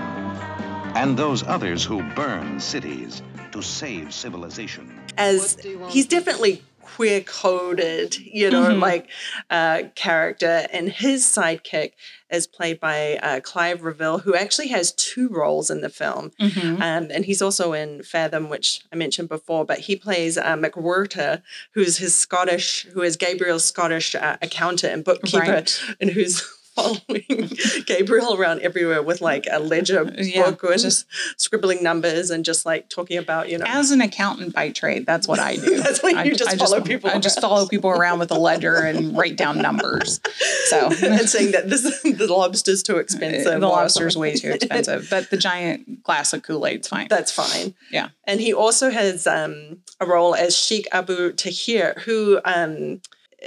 and 0.94 1.16
those 1.16 1.42
others 1.42 1.84
who 1.84 2.02
burn 2.14 2.60
cities 2.60 3.22
to 3.50 3.60
save 3.60 4.14
civilization. 4.14 5.00
as 5.18 5.58
he's 5.88 6.06
definitely 6.06 6.62
queer 6.96 7.20
coded 7.20 8.16
you 8.18 8.50
know 8.50 8.68
Mhm. 8.70 8.80
like 8.80 9.08
uh 9.50 9.82
character 9.94 10.66
and 10.72 10.88
his 10.90 11.24
sidekick 11.24 11.92
is 12.30 12.46
played 12.46 12.78
by 12.80 13.16
uh, 13.22 13.40
clive 13.40 13.82
revill 13.82 14.18
who 14.20 14.34
actually 14.34 14.68
has 14.68 14.92
two 14.92 15.28
roles 15.28 15.70
in 15.70 15.80
the 15.82 15.88
film 15.90 16.32
Mhm. 16.40 16.80
Um, 16.80 17.08
and 17.14 17.24
he's 17.24 17.42
also 17.42 17.72
in 17.72 18.02
Fathom, 18.02 18.48
which 18.48 18.80
I 18.92 18.96
mentioned 18.96 19.28
before, 19.28 19.64
but 19.66 19.80
he 19.80 19.94
plays 19.96 20.38
uh, 20.38 20.56
McWhirter, 20.56 21.42
who's 21.74 21.98
his 21.98 22.18
Scottish, 22.18 22.86
who 22.94 23.02
is 23.02 23.16
Gabriel's 23.16 23.64
Scottish 23.66 24.14
uh, 24.14 24.36
accountant 24.40 24.92
and 24.94 25.04
bookkeeper, 25.04 25.52
Right. 25.60 25.80
and 26.00 26.10
who's 26.10 26.42
following 26.74 27.50
Gabriel 27.86 28.34
around 28.34 28.60
everywhere 28.60 29.02
with 29.02 29.20
like 29.20 29.46
a 29.50 29.58
ledger 29.58 30.10
Yeah, 30.18 30.50
book 30.50 30.62
and 30.64 30.80
just- 30.80 31.06
scribbling 31.36 31.82
numbers 31.82 32.30
and 32.30 32.44
just 32.44 32.64
like 32.64 32.88
talking 32.88 33.18
about, 33.18 33.48
you 33.50 33.58
know. 33.58 33.64
As 33.68 33.90
an 33.90 34.00
accountant 34.00 34.54
by 34.54 34.70
trade, 34.70 35.04
that's 35.06 35.28
what 35.28 35.38
I 35.38 35.56
do. 35.56 35.80
That's 35.82 36.02
what 36.02 36.14
I, 36.14 36.24
you 36.24 36.34
just 36.34 36.50
I 36.50 36.56
follow 36.56 36.80
people 36.80 37.10
I 37.10 37.18
just 37.18 37.38
around. 37.38 37.42
follow 37.50 37.66
people 37.68 37.90
around 37.90 38.18
with 38.18 38.30
a 38.30 38.38
ledger 38.38 38.76
and 38.76 39.16
write 39.16 39.36
down 39.36 39.58
numbers. 39.58 40.20
So 40.66 40.86
and 41.02 41.28
saying 41.28 41.52
that 41.52 41.68
this 41.68 42.02
the 42.02 42.26
lobster's 42.28 42.82
too 42.82 42.96
expensive. 42.98 43.60
the 43.60 43.68
lobster's 43.68 44.16
way 44.16 44.34
too 44.34 44.50
expensive, 44.52 45.08
but 45.10 45.30
the 45.30 45.36
giant 45.36 46.02
glass 46.02 46.32
of 46.32 46.42
Kool 46.42 46.66
Aid's 46.66 46.88
fine. 46.88 47.08
That's 47.08 47.32
fine. 47.32 47.74
Yeah. 47.90 48.08
And 48.24 48.40
he 48.40 48.52
also 48.54 48.90
has 48.90 49.26
um, 49.26 49.78
a 50.00 50.06
role 50.06 50.34
as 50.34 50.56
Sheikh 50.56 50.86
Abu 50.92 51.32
Tahir, 51.32 51.94
who 52.04 52.40
um, 52.44 53.00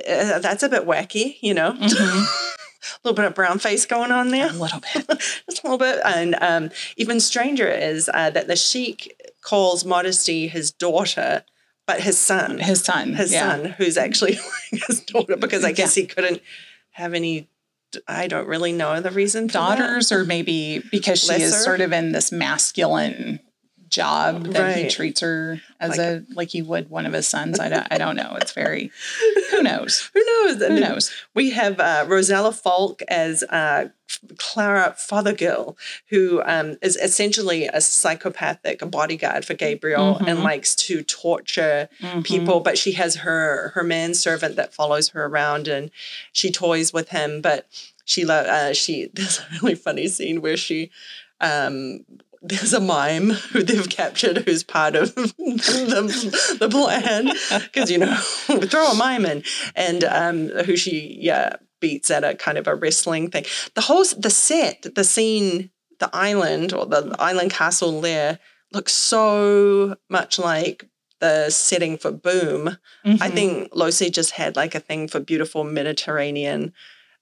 uh, 0.07 0.39
that's 0.39 0.63
a 0.63 0.69
bit 0.69 0.83
wacky, 0.85 1.38
you 1.41 1.53
know. 1.53 1.75
Mhm. 2.86 3.04
little 3.04 3.15
bit 3.15 3.26
of 3.26 3.36
brown 3.36 3.60
face 3.60 3.86
going 3.86 4.12
on 4.12 4.30
there. 4.30 4.50
A 4.50 4.54
little 4.54 4.82
bit. 4.93 5.08
Just 5.50 5.63
a 5.63 5.67
little 5.67 5.78
bit. 5.78 6.00
And 6.06 6.36
um, 6.41 6.69
even 6.98 7.19
stranger 7.19 7.67
is 7.67 8.10
uh, 8.13 8.30
that 8.32 8.48
the 8.48 8.56
sheik 8.56 9.21
calls 9.41 9.86
Modesty 9.86 10.48
his 10.48 10.71
daughter, 10.71 11.43
but 11.86 12.02
his 12.02 12.17
son. 12.17 12.60
His 12.60 12.84
son. 12.84 13.13
His 13.13 13.32
yeah. 13.32 13.52
son, 13.52 13.65
who's 13.78 13.98
actually 13.98 14.38
his 14.88 15.02
daughter, 15.02 15.38
because 15.38 15.63
I 15.63 15.71
guess 15.71 15.95
he 15.95 16.06
couldn't 16.06 16.41
have 16.91 17.13
any. 17.13 17.48
I 18.08 18.28
don't 18.28 18.48
really 18.48 18.74
know 18.74 19.00
the 19.00 19.12
reason. 19.12 19.48
For 19.48 19.54
that. 19.54 19.78
daughters, 19.78 20.12
or 20.12 20.26
maybe 20.26 20.84
because 20.91 21.21
she 21.21 21.41
is 21.41 21.63
sort 21.63 21.80
of 21.80 21.93
in 21.93 22.12
this 22.12 22.32
masculine 22.32 23.39
job 23.89 24.45
that 24.48 24.78
he 24.78 24.89
treats 24.89 25.21
her 25.21 25.62
as 25.80 25.91
Like- 25.91 26.00
a 26.00 26.24
like 26.34 26.50
he 26.50 26.62
would 26.62 26.89
one 26.89 27.06
of 27.06 27.13
his 27.13 27.28
sons. 27.28 27.60
I 27.60 27.69
don't, 27.69 27.88
I 27.91 27.98
don't 27.98 28.15
know. 28.15 28.38
It's 28.41 28.52
very 28.54 28.91
who 29.52 29.62
knows. 29.69 30.10
Who 30.13 30.24
knows? 30.26 30.58
Who 30.62 30.80
knows? 30.80 31.12
We 31.34 31.52
have 31.52 31.80
uh, 31.80 32.06
Rossella 32.08 32.54
Falk 32.54 33.02
as 33.08 33.43
uh, 33.43 33.89
Clara 34.38 34.95
Fothergill, 34.98 35.78
who 36.10 36.41
um, 36.45 36.78
is 36.82 36.95
essentially 36.98 37.65
a 37.67 37.82
psychopathic 37.82 38.80
bodyguard 38.91 39.45
for 39.45 39.54
Gabriel 39.54 40.17
and 40.17 40.39
Mhm. 40.39 40.43
likes 40.43 40.76
to 40.76 41.02
torture 41.04 41.89
Mhm. 42.02 42.24
people. 42.24 42.60
But 42.60 42.78
she 42.78 42.93
has 42.93 43.15
her 43.17 43.69
her 43.76 43.84
manservant 43.84 44.56
that 44.56 44.74
follows 44.74 45.10
her 45.10 45.26
around 45.26 45.67
and 45.67 45.91
she 46.34 46.52
toys 46.52 46.91
with 46.93 47.10
him. 47.10 47.41
But 47.41 47.67
she 48.06 48.26
lo- 48.26 48.36
uh, 48.48 48.74
she 48.74 49.10
there's 49.13 49.39
a 49.39 49.45
really 49.62 49.76
funny 49.76 50.08
scene 50.08 50.41
where 50.41 50.58
she. 50.58 50.91
Um, 51.41 52.06
there's 52.47 52.73
a 52.73 52.79
mime 52.79 53.29
who 53.31 53.63
they've 53.63 53.89
captured 53.89 54.38
who's 54.39 54.63
part 54.63 54.95
of 54.95 55.13
the, 55.15 56.58
the 56.60 56.69
plan 56.69 57.31
because 57.65 57.89
you 57.91 57.97
know 57.97 58.15
throw 58.69 58.88
a 58.91 58.95
mime 58.95 59.25
in. 59.25 59.43
And 59.75 60.03
um 60.03 60.49
who 60.65 60.75
she 60.75 61.17
yeah 61.19 61.55
beats 61.81 62.10
at 62.10 62.23
a 62.23 62.36
kind 62.36 62.58
of 62.58 62.67
a 62.67 62.75
wrestling 62.75 63.29
thing. 63.31 63.45
The 63.73 63.81
whole 63.81 64.05
the 64.17 64.29
set 64.29 64.86
the 64.95 65.03
scene 65.03 65.71
the 65.99 66.10
island 66.13 66.73
or 66.73 66.86
the 66.86 67.15
island 67.19 67.51
castle 67.51 68.01
there 68.01 68.39
looks 68.71 68.93
so 68.93 69.95
much 70.10 70.38
like 70.39 70.88
the 71.21 71.49
setting 71.49 71.97
for 71.97 72.12
boom. 72.12 72.77
I 73.05 73.10
Mhm. 73.29 73.34
think 73.34 73.71
losey 73.73 74.12
just 74.12 74.31
had 74.31 74.55
like 74.55 74.75
a 74.75 74.79
thing 74.81 75.08
for 75.08 75.19
beautiful 75.19 75.63
mediterranean 75.63 76.73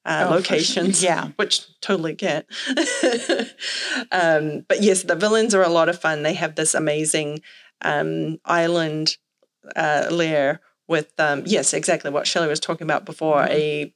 uh, 0.05 0.25
Oh, 0.29 0.37
for 0.37 0.43
sure. 0.43 0.55
locations 0.55 1.03
Yeah. 1.03 1.29
which 1.37 1.61
totally 1.81 2.13
get 2.13 2.45
um, 4.11 4.65
but 4.67 4.81
yes 4.81 5.03
the 5.03 5.15
villains 5.15 5.53
are 5.55 5.63
a 5.63 5.69
lot 5.69 5.89
of 5.89 5.99
fun 5.99 6.23
they 6.23 6.33
have 6.33 6.55
this 6.55 6.73
amazing 6.73 7.41
um, 7.81 8.37
island 8.45 9.17
uh, 9.75 10.07
lair 10.11 10.61
with 10.87 11.13
um, 11.19 11.43
yes 11.45 11.73
exactly 11.73 12.11
what 12.11 12.27
Shelley 12.27 12.47
was 12.47 12.59
talking 12.59 12.85
about 12.85 13.05
before 13.05 13.43
a 13.49 13.93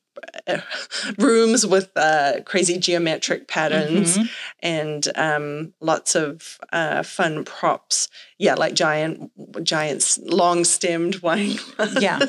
uh, 0.47 0.59
rooms 1.19 1.65
with 1.67 1.91
uh, 1.95 2.41
crazy 2.45 2.79
geometric 2.79 3.47
patterns 3.47 4.17
Mhm. 4.17 4.29
and 4.61 5.07
um, 5.15 5.73
lots 5.81 6.15
of 6.15 6.57
uh, 6.73 7.03
fun 7.03 7.43
props 7.45 8.07
yeah 8.39 8.55
like 8.55 8.73
giant 8.73 9.31
giants 9.63 10.17
long 10.19 10.63
stemmed 10.63 11.21
wine 11.21 11.57
Yeah. 11.99 12.19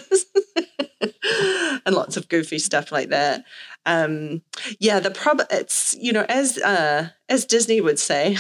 and 1.87 1.95
lots 1.95 2.17
of 2.17 2.29
goofy 2.29 2.59
stuff 2.59 2.91
like 2.93 3.09
that. 3.11 3.45
Um, 3.87 4.43
yeah, 4.79 5.01
the 5.01 5.11
problem 5.11 5.47
it's 5.51 5.97
you 5.99 6.13
know 6.13 6.27
as 6.29 6.59
uh, 6.59 7.11
as 7.29 7.45
Disney 7.45 7.81
would 7.81 7.99
say, 7.99 8.37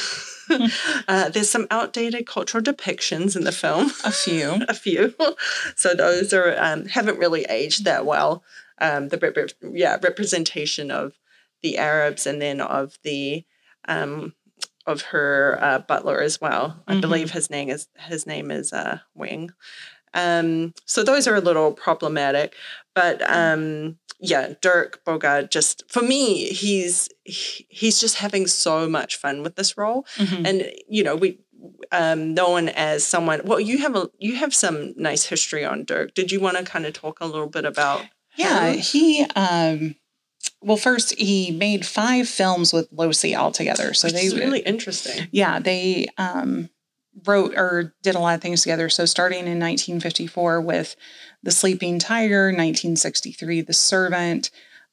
uh, 1.08 1.28
there's 1.30 1.48
some 1.50 1.66
outdated 1.70 2.26
cultural 2.26 2.62
depictions 2.62 3.36
in 3.36 3.44
the 3.44 3.52
film. 3.52 3.90
A 4.04 4.12
few, 4.12 4.60
a 4.68 4.74
few. 4.74 5.14
So 5.76 5.94
those 5.94 6.32
are 6.32 6.54
um, 6.58 6.86
haven't 6.86 7.18
really 7.18 7.44
aged 7.44 7.84
that 7.84 8.04
well. 8.06 8.42
Um, 8.80 9.08
the 9.08 9.18
rep- 9.18 9.74
yeah 9.74 9.98
representation 10.02 10.90
of 10.90 11.18
the 11.62 11.78
Arabs 11.78 12.26
and 12.26 12.40
then 12.40 12.60
of 12.60 12.98
the 13.02 13.44
um, 13.88 14.34
of 14.86 15.02
her 15.02 15.58
uh, 15.60 15.78
butler 15.80 16.20
as 16.20 16.40
well. 16.40 16.82
I 16.86 16.94
Mhm. 16.94 17.00
believe 17.00 17.30
his 17.32 17.50
name 17.50 17.68
is 17.70 17.88
his 17.98 18.26
name 18.26 18.50
is 18.50 18.72
uh, 18.72 18.98
Wing. 19.14 19.50
Um, 20.14 20.74
so 20.86 21.02
those 21.02 21.26
are 21.26 21.34
a 21.36 21.40
little 21.40 21.72
problematic, 21.72 22.54
but 22.94 23.22
um, 23.30 23.98
yeah, 24.20 24.54
Dirk 24.60 25.00
Bogarde 25.06 25.50
just 25.50 25.84
for 25.90 26.02
me, 26.02 26.46
he's 26.52 27.08
he- 27.24 27.66
he's 27.68 28.00
just 28.00 28.16
having 28.16 28.46
so 28.46 28.88
much 28.88 29.16
fun 29.16 29.42
with 29.42 29.56
this 29.56 29.76
role, 29.76 30.06
Mhm. 30.16 30.46
and 30.46 30.72
you 30.88 31.04
know 31.04 31.14
we 31.16 31.38
um, 31.92 32.34
known 32.34 32.68
as 32.70 33.04
someone. 33.04 33.40
Well, 33.44 33.60
you 33.60 33.78
have 33.78 33.96
a 33.96 34.08
you 34.18 34.36
have 34.36 34.54
some 34.54 34.94
nice 34.96 35.24
history 35.26 35.64
on 35.64 35.84
Dirk. 35.84 36.14
Did 36.14 36.30
you 36.32 36.40
want 36.40 36.56
to 36.56 36.64
kind 36.64 36.86
of 36.86 36.92
talk 36.92 37.20
a 37.20 37.26
little 37.26 37.48
bit 37.48 37.64
about? 37.64 38.02
Yeah, 38.36 38.68
him? 38.70 38.78
he 38.80 39.26
um 39.36 39.94
well 40.60 40.76
first 40.76 41.14
he 41.18 41.50
made 41.50 41.84
five 41.86 42.28
films 42.28 42.72
with 42.72 42.88
Losey 42.92 43.34
altogether. 43.34 43.92
So 43.94 44.06
Which 44.06 44.14
they 44.14 44.28
really 44.30 44.60
interesting. 44.60 45.28
Yeah, 45.32 45.58
they 45.58 46.06
um 46.18 46.70
wrote 47.26 47.54
or 47.56 47.94
did 48.02 48.14
a 48.14 48.18
lot 48.18 48.34
of 48.34 48.40
things 48.42 48.62
together. 48.62 48.88
So 48.88 49.04
starting 49.04 49.40
in 49.40 49.58
1954 49.58 50.60
with 50.60 50.96
The 51.42 51.50
Sleeping 51.50 51.98
Tiger, 51.98 52.46
1963 52.46 53.62
The 53.62 53.72
Servant, 53.72 54.50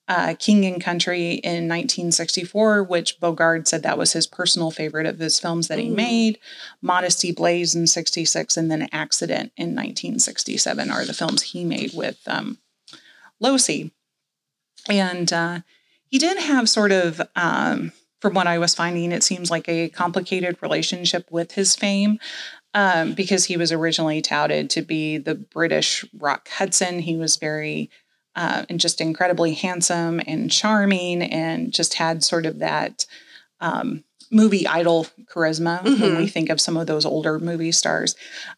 uh, 0.07 0.35
King 0.37 0.65
and 0.65 0.81
Country 0.83 1.33
in 1.33 1.67
1964, 1.67 2.83
which 2.83 3.19
Bogarde 3.19 3.67
said 3.67 3.81
that 3.83 3.97
was 3.97 4.13
his 4.13 4.27
personal 4.27 4.69
favorite 4.69 5.07
of 5.07 5.17
his 5.17 5.39
films 5.39 5.67
that 5.67 5.79
he 5.79 5.89
Mm. 5.89 5.95
made. 5.95 6.39
Modesty 6.81 7.31
Blaise 7.31 7.73
in 7.73 7.87
66 7.87 8.55
and 8.55 8.69
then 8.69 8.87
Accident 8.91 9.51
in 9.57 9.73
1967 9.73 10.91
are 10.91 11.05
the 11.05 11.13
films 11.13 11.41
he 11.41 11.63
made 11.63 11.91
with 11.93 12.19
um, 12.27 12.59
Losey. 13.41 13.91
And 14.87 15.33
uh, 15.33 15.61
he 16.07 16.19
did 16.19 16.37
have 16.37 16.69
sort 16.69 16.91
of, 16.91 17.21
um, 17.35 17.91
from 18.25 18.33
what 18.33 18.47
I 18.47 18.57
was 18.57 18.73
finding, 18.73 19.11
it 19.11 19.21
seems 19.21 19.51
like 19.51 19.69
a 19.69 19.87
complicated 19.89 20.57
relationship 20.59 21.27
with 21.29 21.51
his 21.51 21.75
fame 21.75 22.17
um, 22.73 23.13
because 23.13 23.45
he 23.45 23.55
was 23.55 23.71
originally 23.71 24.19
touted 24.19 24.71
to 24.71 24.81
be 24.81 25.19
the 25.19 25.35
British 25.35 26.03
Rock 26.17 26.49
Hudson. 26.49 26.97
He 26.97 27.17
was 27.17 27.35
very 27.35 27.91
uh, 28.35 28.65
and 28.67 28.79
just 28.79 28.99
incredibly 28.99 29.53
handsome 29.53 30.19
and 30.25 30.49
charming 30.49 31.21
and 31.21 31.71
just 31.71 31.93
had 31.93 32.23
sort 32.23 32.47
of 32.47 32.57
that 32.57 33.05
um, 33.59 34.03
movie 34.31 34.65
idol 34.65 35.05
charisma 35.27 35.83
when 35.83 35.93
Mhm. 35.93 36.17
we 36.17 36.27
think 36.27 36.49
of 36.49 36.59
some 36.59 36.77
of 36.77 36.87
those 36.87 37.05
older 37.05 37.37
movie 37.37 37.71
stars. 37.71 38.15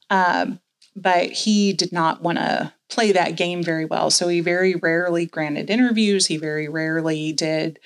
Um, 0.10 0.62
but 0.96 1.30
he 1.30 1.74
did 1.74 1.92
not 1.92 2.22
want 2.22 2.38
to 2.38 2.72
play 2.88 3.12
that 3.12 3.36
game 3.36 3.62
very 3.64 3.84
well. 3.84 4.12
So 4.12 4.30
he 4.30 4.40
very 4.40 4.76
rarely 4.76 5.26
granted 5.26 5.70
interviews. 5.70 6.28
He 6.28 6.38
very 6.38 6.70
rarely 6.70 7.34
did 7.34 7.80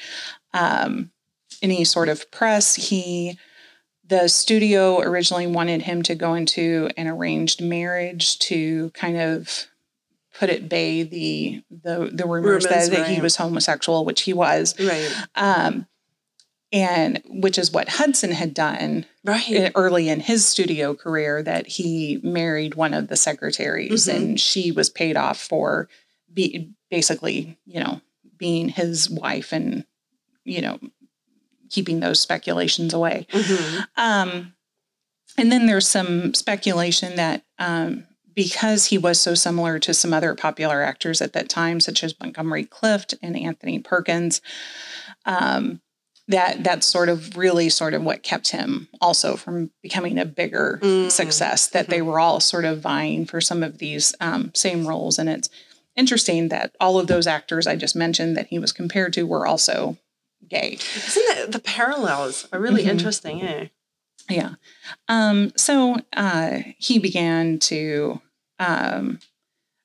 um, 0.54 1.10
any 1.62 1.84
sort 1.84 2.10
of 2.10 2.30
press. 2.32 2.76
He, 2.76 3.38
the 4.08 4.28
studio 4.28 5.00
originally 5.02 5.48
wanted 5.48 5.84
him 5.84 6.02
to 6.04 6.16
go 6.16 6.34
into 6.34 6.90
an 6.98 7.08
arranged 7.08 7.62
marriage 7.62 8.40
to 8.40 8.90
kind 8.92 9.18
of 9.18 9.68
put 10.38 10.50
at 10.50 10.70
bay 10.70 11.04
the 11.04 11.62
the, 11.70 12.10
the 12.12 12.26
rumors, 12.26 12.66
Rumors, 12.66 12.90
that, 12.90 12.92
that 12.92 13.08
he 13.10 13.22
was 13.22 13.36
homosexual, 13.36 14.06
which 14.06 14.22
he 14.22 14.34
was. 14.34 14.76
Right. 14.80 15.12
Um, 15.36 15.88
and 16.74 17.22
which 17.28 17.58
is 17.58 17.72
what 17.72 17.90
Hudson 17.90 18.32
had 18.32 18.54
done 18.54 19.06
Right. 19.26 19.72
early 19.76 20.08
in 20.08 20.22
his 20.22 20.48
studio 20.48 20.94
career 20.96 21.44
that 21.44 21.68
he 21.68 22.22
married 22.24 22.76
one 22.76 22.94
of 22.94 23.10
the 23.10 23.18
secretaries 23.18 24.08
Mhm. 24.08 24.16
and 24.16 24.40
she 24.40 24.72
was 24.72 24.90
paid 24.90 25.18
off 25.18 25.38
for 25.38 25.90
be, 26.34 26.72
basically, 26.90 27.58
you 27.66 27.82
know, 27.82 28.00
being 28.38 28.70
his 28.70 29.10
wife 29.10 29.52
and, 29.52 29.84
you 30.46 30.62
know, 30.62 30.80
keeping 31.72 32.00
those 32.02 32.20
speculations 32.20 32.94
away. 32.94 33.26
Mhm. 33.32 33.88
Um, 33.98 34.54
and 35.38 35.52
then 35.52 35.66
there's 35.66 35.88
some 35.88 36.34
speculation 36.34 37.16
that 37.16 37.44
um, 37.58 38.06
because 38.36 38.86
he 38.88 38.98
was 38.98 39.20
so 39.20 39.34
similar 39.34 39.80
to 39.80 39.94
some 39.94 40.14
other 40.14 40.36
popular 40.36 40.82
actors 40.82 41.22
at 41.22 41.34
that 41.34 41.50
time, 41.50 41.80
such 41.80 42.04
as 42.04 42.20
Montgomery 42.20 42.66
Clift 42.66 43.14
and 43.22 43.38
Anthony 43.38 43.80
Perkins, 43.80 44.42
um, 45.26 45.82
that 46.28 46.64
that's 46.64 46.88
sort 46.88 47.10
of 47.10 47.36
really 47.36 47.68
sort 47.70 47.94
of 47.94 48.04
what 48.04 48.24
kept 48.24 48.50
him 48.52 48.88
also 49.02 49.36
from 49.36 49.72
becoming 49.82 50.18
a 50.18 50.26
bigger 50.26 50.80
Mm. 50.82 51.12
success. 51.12 51.68
That 51.68 51.90
they 51.90 52.02
were 52.02 52.20
all 52.20 52.40
sort 52.40 52.64
of 52.66 52.80
vying 52.82 53.26
for 53.26 53.42
some 53.42 53.64
of 53.64 53.80
these 53.80 54.14
um, 54.22 54.52
same 54.54 54.88
roles, 54.88 55.20
and 55.20 55.28
it's 55.30 55.50
interesting 55.98 56.48
that 56.50 56.74
all 56.80 57.00
of 57.00 57.08
those 57.08 57.28
actors 57.28 57.68
I 57.68 57.76
just 57.76 57.96
mentioned 57.98 58.38
that 58.38 58.48
he 58.48 58.60
was 58.60 58.72
compared 58.72 59.12
to 59.14 59.24
were 59.28 59.46
also 59.46 59.98
gay. 60.52 60.78
Isn't 61.08 61.28
that 61.30 61.52
the 61.52 61.60
parallels 61.60 62.48
are 62.52 62.60
really 62.60 62.84
Mhm. 62.84 62.90
interesting? 62.90 63.42
Eh? 63.42 63.68
Yeah. 64.30 64.52
Um, 65.08 65.52
so 65.56 65.98
uh, 66.14 66.60
he 66.78 67.00
began 67.00 67.58
to. 67.60 68.22
Um, 68.60 69.20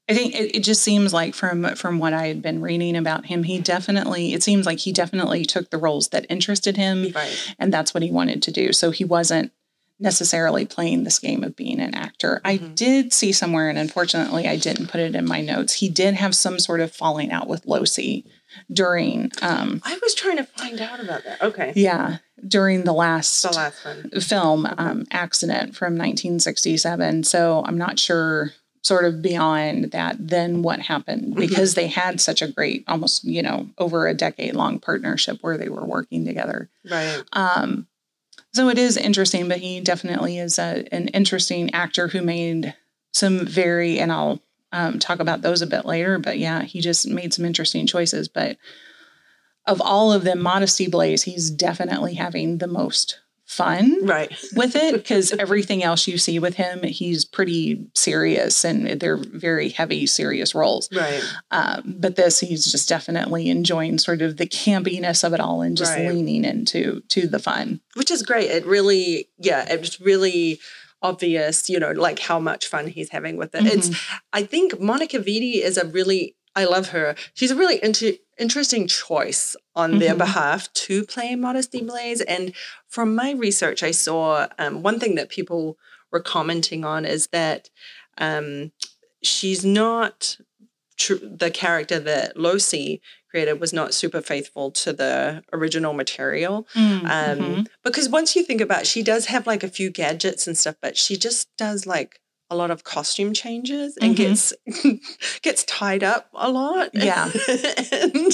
I 0.08 0.14
think 0.14 0.34
it, 0.36 0.54
it 0.56 0.60
just 0.62 0.82
seems 0.82 1.12
like 1.12 1.34
from 1.34 1.74
from 1.74 1.98
what 1.98 2.12
I 2.12 2.26
had 2.28 2.40
been 2.42 2.60
reading 2.60 2.94
about 2.96 3.26
him, 3.26 3.42
he 3.44 3.58
definitely. 3.58 4.34
It 4.34 4.42
seems 4.42 4.66
like 4.66 4.78
he 4.80 4.92
definitely 4.92 5.44
took 5.44 5.70
the 5.70 5.78
roles 5.78 6.08
that 6.08 6.26
interested 6.28 6.76
him, 6.76 7.10
Right. 7.14 7.54
and 7.58 7.72
that's 7.72 7.92
what 7.94 8.02
he 8.04 8.10
wanted 8.12 8.42
to 8.42 8.52
do. 8.52 8.72
So 8.72 8.90
he 8.92 9.04
wasn't 9.04 9.50
necessarily 9.98 10.66
playing 10.66 11.04
this 11.04 11.18
game 11.18 11.42
of 11.42 11.56
being 11.56 11.80
an 11.80 11.94
actor. 11.94 12.40
I 12.44 12.58
Mm-hmm. 12.58 12.74
did 12.74 13.12
see 13.12 13.32
somewhere, 13.32 13.68
and 13.70 13.78
unfortunately, 13.78 14.46
I 14.46 14.56
didn't 14.56 14.88
put 14.88 15.00
it 15.00 15.14
in 15.14 15.26
my 15.26 15.40
notes. 15.40 15.74
He 15.74 15.88
did 15.88 16.14
have 16.14 16.34
some 16.34 16.58
sort 16.58 16.80
of 16.80 16.92
falling 16.92 17.30
out 17.32 17.48
with 17.48 17.64
Losey 17.66 18.24
during, 18.72 19.30
um, 19.42 19.80
I 19.84 19.98
was 20.02 20.14
trying 20.14 20.36
to 20.36 20.44
find 20.44 20.80
out 20.80 21.00
about 21.00 21.24
that. 21.24 21.42
Okay. 21.42 21.72
yeah, 21.76 22.18
during 22.46 22.84
the 22.84 22.92
last, 22.92 23.42
The 23.42 23.50
last 23.52 23.84
one. 23.84 24.10
film 24.20 24.66
um, 24.78 25.04
accident 25.10 25.74
from 25.76 25.94
1967. 25.96 27.24
So 27.24 27.64
I'm 27.66 27.78
not 27.78 27.98
sure, 27.98 28.52
sort 28.82 29.04
of 29.04 29.20
beyond 29.20 29.90
that, 29.92 30.16
then 30.18 30.62
what 30.62 30.80
happened 30.80 31.22
Mm-hmm. 31.32 31.40
because 31.40 31.74
they 31.74 31.88
had 31.88 32.20
such 32.20 32.40
a 32.42 32.48
great, 32.48 32.84
almost 32.86 33.24
you 33.24 33.42
know, 33.42 33.68
over 33.78 34.06
a 34.06 34.14
decade 34.14 34.54
long 34.54 34.78
partnership 34.78 35.38
where 35.40 35.58
they 35.58 35.68
were 35.68 35.84
working 35.84 36.24
together. 36.24 36.70
Right. 36.88 37.22
Um, 37.32 37.88
so 38.56 38.70
it 38.70 38.78
is 38.78 38.96
interesting, 38.96 39.48
but 39.48 39.58
he 39.58 39.80
definitely 39.80 40.38
is 40.38 40.58
a, 40.58 40.86
an 40.90 41.08
interesting 41.08 41.72
actor 41.74 42.08
who 42.08 42.22
made 42.22 42.74
some 43.12 43.46
very, 43.46 43.98
and 43.98 44.10
I'll 44.10 44.40
um, 44.72 44.98
talk 44.98 45.20
about 45.20 45.42
those 45.42 45.62
a 45.62 45.66
bit 45.66 45.84
later. 45.84 46.18
But 46.18 46.38
yeah, 46.38 46.62
he 46.62 46.80
just 46.80 47.06
made 47.06 47.34
some 47.34 47.44
interesting 47.44 47.86
choices. 47.86 48.28
But 48.28 48.56
of 49.66 49.80
all 49.82 50.12
of 50.12 50.24
them, 50.24 50.40
Modesty 50.40 50.88
Blaise, 50.88 51.22
he's 51.24 51.50
definitely 51.50 52.14
having 52.14 52.58
the 52.58 52.66
most 52.66 53.20
fun 53.46 54.04
Right. 54.04 54.30
with 54.54 54.74
it 54.74 54.92
because 54.92 55.32
everything 55.32 55.82
else 55.84 56.06
you 56.08 56.18
see 56.18 56.38
with 56.40 56.54
him, 56.56 56.82
he's 56.82 57.24
pretty 57.24 57.86
serious 57.94 58.64
and 58.64 59.00
they're 59.00 59.16
very 59.16 59.68
heavy, 59.68 60.04
serious 60.06 60.54
roles. 60.54 60.88
Right. 60.92 61.22
Um, 61.52 61.94
but 61.98 62.16
this, 62.16 62.40
he's 62.40 62.66
just 62.70 62.88
definitely 62.88 63.48
enjoying 63.48 63.98
sort 63.98 64.20
of 64.20 64.36
the 64.36 64.46
campiness 64.48 65.22
of 65.22 65.32
it 65.32 65.40
all 65.40 65.62
and 65.62 65.76
just 65.76 65.92
Right. 65.94 66.08
leaning 66.12 66.44
into 66.44 67.02
to 67.08 67.28
the 67.28 67.38
fun. 67.38 67.80
Which 67.94 68.10
is 68.10 68.22
great. 68.22 68.50
It 68.50 68.66
really, 68.66 69.28
yeah, 69.38 69.70
it 69.72 69.80
was 69.80 70.00
really 70.00 70.58
obvious, 71.02 71.68
you 71.70 71.78
know, 71.78 71.92
like 71.92 72.18
how 72.18 72.40
much 72.40 72.66
fun 72.66 72.88
he's 72.88 73.10
having 73.10 73.36
with 73.36 73.54
it. 73.54 73.64
It's, 73.66 73.90
I 74.32 74.42
think 74.42 74.80
Monica 74.80 75.18
Vitti 75.18 75.62
is 75.62 75.76
a 75.76 75.86
really, 75.86 76.34
I 76.56 76.64
love 76.64 76.88
her. 76.88 77.14
She's 77.34 77.50
a 77.50 77.56
really 77.56 77.78
inter- 77.82 78.12
interesting 78.38 78.86
choice 78.86 79.56
on 79.74 79.98
their 79.98 80.14
Mhm. 80.14 80.18
behalf 80.18 80.72
to 80.72 81.04
play 81.04 81.34
Modesty 81.34 81.80
Blaise. 81.82 82.20
And 82.22 82.52
from 82.88 83.14
my 83.14 83.32
research, 83.32 83.82
I 83.82 83.90
saw 83.92 84.48
um, 84.58 84.82
one 84.82 84.98
thing 85.00 85.14
that 85.16 85.28
people 85.28 85.78
were 86.12 86.20
commenting 86.20 86.84
on 86.84 87.04
is 87.04 87.28
that 87.28 87.70
um, 88.18 88.72
she's 89.22 89.64
not 89.64 90.38
tr- 90.96 91.14
the 91.22 91.50
character 91.50 91.98
that 92.00 92.36
Losey 92.36 93.00
created 93.30 93.60
was 93.60 93.72
not 93.72 93.92
super 93.92 94.22
faithful 94.22 94.70
to 94.70 94.92
the 94.92 95.42
original 95.52 95.92
material. 95.92 96.66
Um, 96.74 97.02
Mhm. 97.04 97.66
Because 97.84 98.08
once 98.08 98.34
you 98.36 98.42
think 98.42 98.60
about 98.62 98.82
it, 98.82 98.86
she 98.86 99.02
does 99.02 99.26
have 99.26 99.46
like 99.46 99.62
a 99.62 99.68
few 99.68 99.90
gadgets 99.90 100.46
and 100.46 100.56
stuff, 100.56 100.76
but 100.80 100.96
she 100.96 101.16
just 101.16 101.48
does 101.58 101.84
like 101.86 102.20
a 102.50 102.56
lot 102.56 102.70
of 102.70 102.84
costume 102.84 103.32
changes 103.32 103.96
and 103.96 104.14
Mhm. 104.14 104.16
gets 104.16 104.52
gets 105.42 105.64
tied 105.64 106.04
up 106.04 106.28
a 106.34 106.50
lot. 106.50 106.90
Yeah. 106.94 107.24
and 107.92 108.32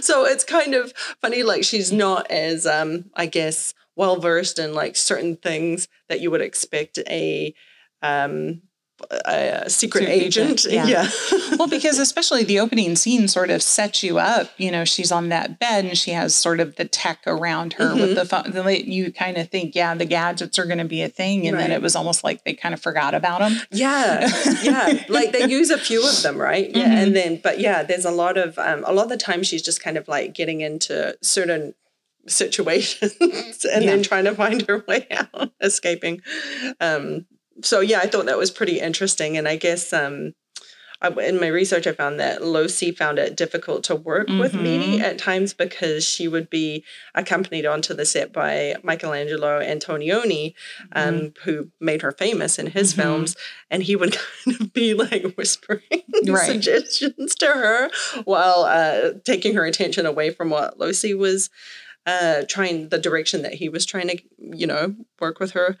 so 0.00 0.24
it's 0.24 0.44
kind 0.44 0.74
of 0.74 0.92
funny, 1.20 1.42
like 1.42 1.64
she's 1.64 1.92
not 1.92 2.30
as 2.30 2.66
um, 2.66 3.10
I 3.14 3.26
guess, 3.26 3.74
well 3.96 4.16
versed 4.16 4.58
in 4.58 4.74
like 4.74 4.96
certain 4.96 5.36
things 5.36 5.88
that 6.08 6.20
you 6.20 6.30
would 6.30 6.40
expect 6.40 6.98
a 7.08 7.54
um 8.02 8.62
a 9.10 9.68
secret 9.70 10.02
Secret 10.02 10.08
agent. 10.08 10.66
agent, 10.66 10.72
yeah. 10.72 10.86
yeah. 10.86 11.10
well, 11.58 11.68
because 11.68 11.98
especially 11.98 12.44
the 12.44 12.60
opening 12.60 12.96
scene 12.96 13.28
sort 13.28 13.50
of 13.50 13.62
sets 13.62 14.02
you 14.02 14.18
up. 14.18 14.50
You 14.56 14.70
know, 14.70 14.84
she's 14.84 15.10
on 15.12 15.28
that 15.30 15.58
bed 15.58 15.84
and 15.84 15.98
she 15.98 16.12
has 16.12 16.34
sort 16.34 16.60
of 16.60 16.76
the 16.76 16.84
tech 16.84 17.18
around 17.26 17.74
her 17.74 17.94
with 17.94 18.10
Mhm. 18.10 18.14
the 18.14 18.24
phone. 18.24 18.74
You 18.90 19.12
kind 19.12 19.36
of 19.36 19.50
think, 19.50 19.74
yeah, 19.74 19.94
the 19.94 20.04
gadgets 20.04 20.58
are 20.58 20.64
going 20.66 20.78
to 20.78 20.84
be 20.84 21.02
a 21.02 21.08
thing. 21.08 21.46
And 21.46 21.58
then 21.58 21.70
it 21.72 21.82
was 21.82 21.94
almost 21.96 22.24
like 22.24 22.44
they 22.44 22.54
kind 22.54 22.72
of 22.74 22.80
forgot 22.80 23.14
about 23.14 23.40
them. 23.40 23.60
Yeah, 23.70 24.28
yeah. 24.62 25.04
Like 25.08 25.32
they 25.32 25.46
use 25.48 25.70
a 25.70 25.78
few 25.78 26.06
of 26.08 26.22
them, 26.22 26.38
right? 26.38 26.70
Yeah, 26.74 26.86
Mhm. 26.88 27.02
and 27.02 27.16
then, 27.16 27.40
but 27.42 27.58
yeah, 27.60 27.82
there's 27.82 28.04
a 28.04 28.10
lot 28.10 28.36
of 28.38 28.58
um, 28.58 28.84
a 28.86 28.92
lot 28.92 29.04
of 29.04 29.08
the 29.10 29.16
time 29.16 29.42
she's 29.42 29.62
just 29.62 29.82
kind 29.82 29.96
of 29.98 30.08
like 30.08 30.32
getting 30.34 30.60
into 30.60 31.16
certain 31.22 31.74
situations 32.26 33.16
and 33.72 33.86
then 33.88 34.02
trying 34.02 34.24
to 34.24 34.34
find 34.34 34.62
her 34.68 34.84
way 34.86 35.06
out, 35.10 35.52
escaping. 35.60 36.20
Um, 36.80 37.26
so 37.62 37.80
yeah, 37.80 37.98
I 38.00 38.06
thought 38.06 38.26
that 38.26 38.38
was 38.38 38.50
pretty 38.50 38.80
interesting, 38.80 39.36
and 39.36 39.46
I 39.46 39.56
guess 39.56 39.92
um, 39.92 40.32
I, 41.00 41.08
in 41.08 41.40
my 41.40 41.48
research, 41.48 41.86
I 41.88 41.92
found 41.92 42.20
that 42.20 42.42
Losey 42.42 42.96
found 42.96 43.18
it 43.18 43.36
difficult 43.36 43.82
to 43.84 43.96
work 43.96 44.28
with 44.28 44.54
Meany 44.54 44.98
Mhm. 44.98 45.02
at 45.02 45.18
times 45.18 45.52
because 45.52 46.04
she 46.04 46.28
would 46.28 46.48
be 46.48 46.84
accompanied 47.14 47.66
onto 47.66 47.92
the 47.92 48.04
set 48.04 48.32
by 48.32 48.76
Michelangelo 48.84 49.60
Antonioni, 49.60 50.54
um, 50.94 51.32
who 51.42 51.70
made 51.80 52.02
her 52.02 52.12
famous 52.12 52.58
in 52.58 52.68
his 52.68 52.92
Mhm. 52.92 52.96
films, 52.96 53.36
and 53.70 53.82
he 53.82 53.96
would 53.96 54.12
kind 54.44 54.60
of 54.60 54.72
be 54.72 54.94
like 54.94 55.34
whispering 55.36 55.80
Right. 56.24 56.46
suggestions 56.46 57.34
to 57.36 57.46
her 57.46 57.90
while 58.24 58.62
uh, 58.64 59.14
taking 59.24 59.54
her 59.54 59.64
attention 59.64 60.06
away 60.06 60.30
from 60.30 60.50
what 60.50 60.78
Losey 60.78 61.14
was 61.14 61.50
uh 62.06 62.42
trying 62.48 62.88
the 62.88 62.98
direction 62.98 63.42
that 63.42 63.54
he 63.54 63.68
was 63.68 63.86
trying 63.86 64.08
to 64.08 64.18
you 64.38 64.66
know 64.66 64.94
work 65.20 65.38
with 65.38 65.52
her. 65.52 65.76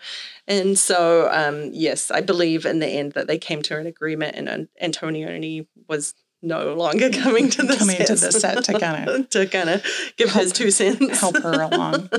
And 0.46 0.78
so 0.78 1.28
um 1.32 1.70
yes 1.72 2.10
i 2.10 2.20
believe 2.20 2.64
in 2.66 2.78
the 2.78 2.86
end 2.86 3.12
that 3.12 3.26
they 3.26 3.38
came 3.38 3.62
to 3.62 3.78
an 3.78 3.86
agreement 3.86 4.36
and 4.36 4.48
An- 4.48 4.68
antonioni 4.82 5.66
was 5.88 6.14
no 6.44 6.74
longer 6.74 7.08
coming 7.22 7.48
to 7.50 7.62
the 7.62 7.76
Coming 7.76 7.98
to 7.98 8.16
set 8.16 8.32
the 8.32 8.40
set 8.40 8.64
to 8.64 8.72
kinda 8.78 9.24
to 9.30 9.46
kind 9.46 9.70
of 9.70 9.84
give 10.16 10.30
his 10.32 10.52
two 10.52 10.70
cents. 10.70 11.20
help 11.20 11.36
her 11.36 11.52
along. 11.62 12.10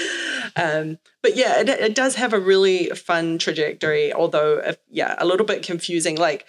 um 0.56 0.98
but 1.22 1.36
yeah 1.36 1.60
it, 1.60 1.68
it 1.68 1.94
does 1.94 2.14
have 2.16 2.32
a 2.32 2.40
really 2.40 2.86
fun 2.90 3.38
trajectory 3.38 4.12
although 4.12 4.58
uh, 4.58 4.72
yeah 4.90 5.14
a 5.18 5.26
little 5.26 5.46
bit 5.46 5.62
confusing. 5.62 6.16
Like 6.16 6.44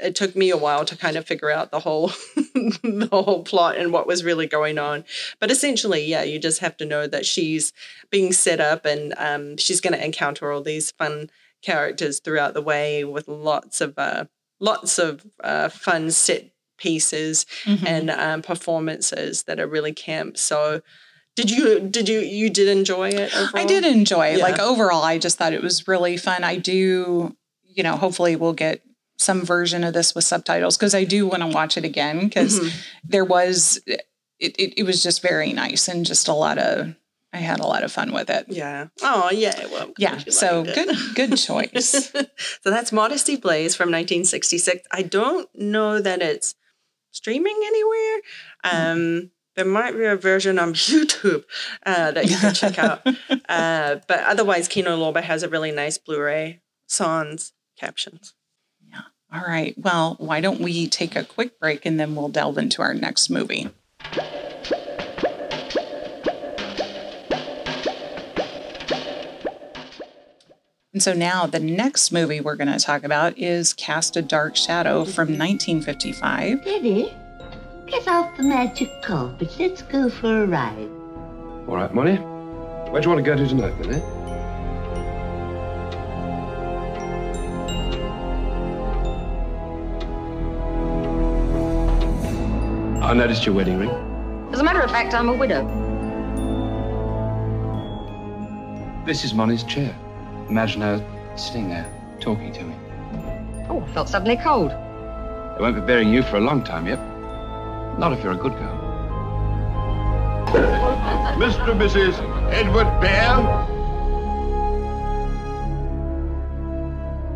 it 0.00 0.14
took 0.14 0.34
me 0.36 0.50
a 0.50 0.56
while 0.56 0.84
to 0.84 0.96
kind 0.96 1.16
of 1.16 1.26
figure 1.26 1.50
out 1.50 1.70
the 1.70 1.80
whole 1.80 2.08
the 2.44 3.08
whole 3.10 3.42
plot 3.42 3.76
and 3.76 3.92
what 3.92 4.06
was 4.06 4.24
really 4.24 4.46
going 4.46 4.78
on 4.78 5.04
but 5.40 5.50
essentially 5.50 6.04
yeah 6.04 6.22
you 6.22 6.38
just 6.38 6.60
have 6.60 6.76
to 6.76 6.84
know 6.84 7.06
that 7.06 7.26
she's 7.26 7.72
being 8.10 8.32
set 8.32 8.60
up 8.60 8.84
and 8.84 9.14
um, 9.16 9.56
she's 9.56 9.80
going 9.80 9.92
to 9.92 10.04
encounter 10.04 10.50
all 10.52 10.62
these 10.62 10.90
fun 10.92 11.30
characters 11.62 12.20
throughout 12.20 12.54
the 12.54 12.62
way 12.62 13.04
with 13.04 13.26
lots 13.28 13.80
of 13.80 13.94
uh, 13.98 14.24
lots 14.60 14.98
of 14.98 15.26
uh, 15.42 15.68
fun 15.68 16.10
set 16.10 16.50
pieces 16.78 17.44
Mhm. 17.64 17.86
and 17.86 18.10
um, 18.10 18.42
performances 18.42 19.42
that 19.44 19.58
are 19.58 19.66
really 19.66 19.92
camp 19.92 20.36
so 20.38 20.80
did 21.34 21.50
you 21.50 21.80
did 21.80 22.08
you 22.08 22.20
you 22.20 22.50
did 22.50 22.68
enjoy 22.68 23.08
it 23.10 23.30
I 23.54 23.64
did 23.64 23.84
enjoy 23.84 24.36
Yeah. 24.36 24.42
Like 24.44 24.58
overall, 24.58 25.02
I 25.02 25.18
just 25.18 25.38
thought 25.38 25.52
it 25.52 25.62
was 25.62 25.86
really 25.86 26.16
fun. 26.16 26.42
I 26.42 26.56
do, 26.56 27.36
you 27.64 27.82
know, 27.84 27.94
hopefully 27.96 28.34
we'll 28.34 28.54
get 28.54 28.82
some 29.18 29.42
version 29.44 29.84
of 29.84 29.92
this 29.94 30.14
with 30.14 30.24
subtitles 30.24 30.76
because 30.76 30.94
I 30.94 31.04
do 31.04 31.26
want 31.26 31.42
to 31.42 31.48
watch 31.48 31.76
it 31.76 31.84
again 31.84 32.20
because 32.20 32.60
Mhm. 32.60 32.72
there 33.04 33.24
was, 33.24 33.80
it, 33.86 34.02
it, 34.38 34.74
it 34.78 34.82
was 34.84 35.02
just 35.02 35.20
very 35.22 35.52
nice 35.52 35.88
and 35.88 36.06
just 36.06 36.28
a 36.28 36.32
lot 36.32 36.56
of, 36.58 36.94
I 37.32 37.38
had 37.38 37.60
a 37.60 37.66
lot 37.66 37.82
of 37.82 37.92
fun 37.92 38.12
with 38.12 38.30
it. 38.30 38.46
yeah 38.48 38.86
oh 39.02 39.30
yeah 39.30 39.66
well 39.66 39.92
Yeah. 39.98 40.18
So 40.30 40.64
good, 40.64 40.96
good 41.14 41.36
choice. 41.48 42.10
so 42.12 42.70
that's 42.70 42.92
Modesty 42.92 43.36
Blaise 43.36 43.74
from 43.74 43.88
1966. 43.90 44.86
I 44.92 45.02
don't 45.02 45.48
know 45.54 46.00
that 46.00 46.22
it's 46.22 46.54
streaming 47.10 47.58
anywhere. 47.66 48.20
Um, 48.64 49.30
there 49.56 49.64
might 49.64 49.96
be 49.96 50.04
a 50.04 50.14
version 50.16 50.58
on 50.58 50.72
YouTube 50.74 51.42
uh, 51.84 52.12
that 52.12 52.30
you 52.30 52.36
can 52.36 52.54
check 52.54 52.78
out. 52.78 53.06
Uh, 53.48 53.98
but 54.06 54.20
otherwise, 54.24 54.68
Kino 54.68 54.94
Lorber 54.94 55.22
has 55.22 55.42
a 55.42 55.48
really 55.48 55.72
nice 55.72 55.96
Blu-ray 55.96 56.60
sans 56.86 57.54
captions. 57.80 58.34
All 59.32 59.42
right. 59.42 59.74
Well, 59.78 60.16
why 60.18 60.40
don't 60.40 60.60
we 60.60 60.88
take 60.88 61.14
a 61.14 61.24
quick 61.24 61.60
break 61.60 61.84
and 61.84 62.00
then 62.00 62.14
we'll 62.14 62.28
delve 62.28 62.56
into 62.58 62.80
our 62.82 62.94
next 62.94 63.28
movie. 63.28 63.70
And 70.94 71.02
so 71.02 71.12
now 71.12 71.46
the 71.46 71.60
next 71.60 72.10
movie 72.10 72.40
we're 72.40 72.56
going 72.56 72.72
to 72.72 72.78
talk 72.78 73.04
about 73.04 73.38
is 73.38 73.72
Cast 73.74 74.16
a 74.16 74.22
Dark 74.22 74.56
Shadow 74.56 75.04
from 75.04 75.38
1955. 75.38 76.66
Eddie, 76.66 77.12
get 77.86 78.08
off 78.08 78.36
the 78.36 78.42
magic 78.42 78.90
carpet. 79.02 79.54
Let's 79.60 79.82
go 79.82 80.08
for 80.08 80.44
a 80.44 80.46
ride. 80.46 80.88
All 81.68 81.76
right, 81.76 81.94
Molly. 81.94 82.16
Where 82.16 83.02
do 83.02 83.08
you 83.08 83.14
want 83.14 83.24
to 83.24 83.30
go 83.30 83.36
to 83.36 83.46
tonight, 83.46 83.78
Millie? 83.78 84.02
I 93.00 93.14
noticed 93.14 93.46
your 93.46 93.54
wedding 93.54 93.78
ring. 93.78 93.90
As 94.52 94.58
a 94.58 94.64
matter 94.64 94.80
of 94.80 94.90
fact, 94.90 95.14
I'm 95.14 95.28
a 95.28 95.32
widow. 95.32 95.64
This 99.06 99.24
is 99.24 99.32
Molly's 99.32 99.62
chair. 99.62 99.96
Imagine 100.50 100.80
her 100.82 101.32
sitting 101.36 101.68
there, 101.68 101.90
talking 102.20 102.52
to 102.52 102.64
me. 102.64 102.74
Oh, 103.70 103.80
I 103.80 103.92
felt 103.92 104.08
suddenly 104.08 104.36
cold. 104.36 104.70
They 104.70 105.62
won't 105.62 105.76
be 105.76 105.80
burying 105.80 106.12
you 106.12 106.22
for 106.22 106.36
a 106.36 106.40
long 106.40 106.62
time 106.64 106.86
yet. 106.86 106.98
Not 107.98 108.12
if 108.12 108.22
you're 108.22 108.32
a 108.32 108.36
good 108.36 108.52
girl. 108.52 108.78
Mr. 111.38 111.70
and 111.70 111.80
Mrs. 111.80 112.18
Edward 112.52 112.86
Bare. 113.00 113.36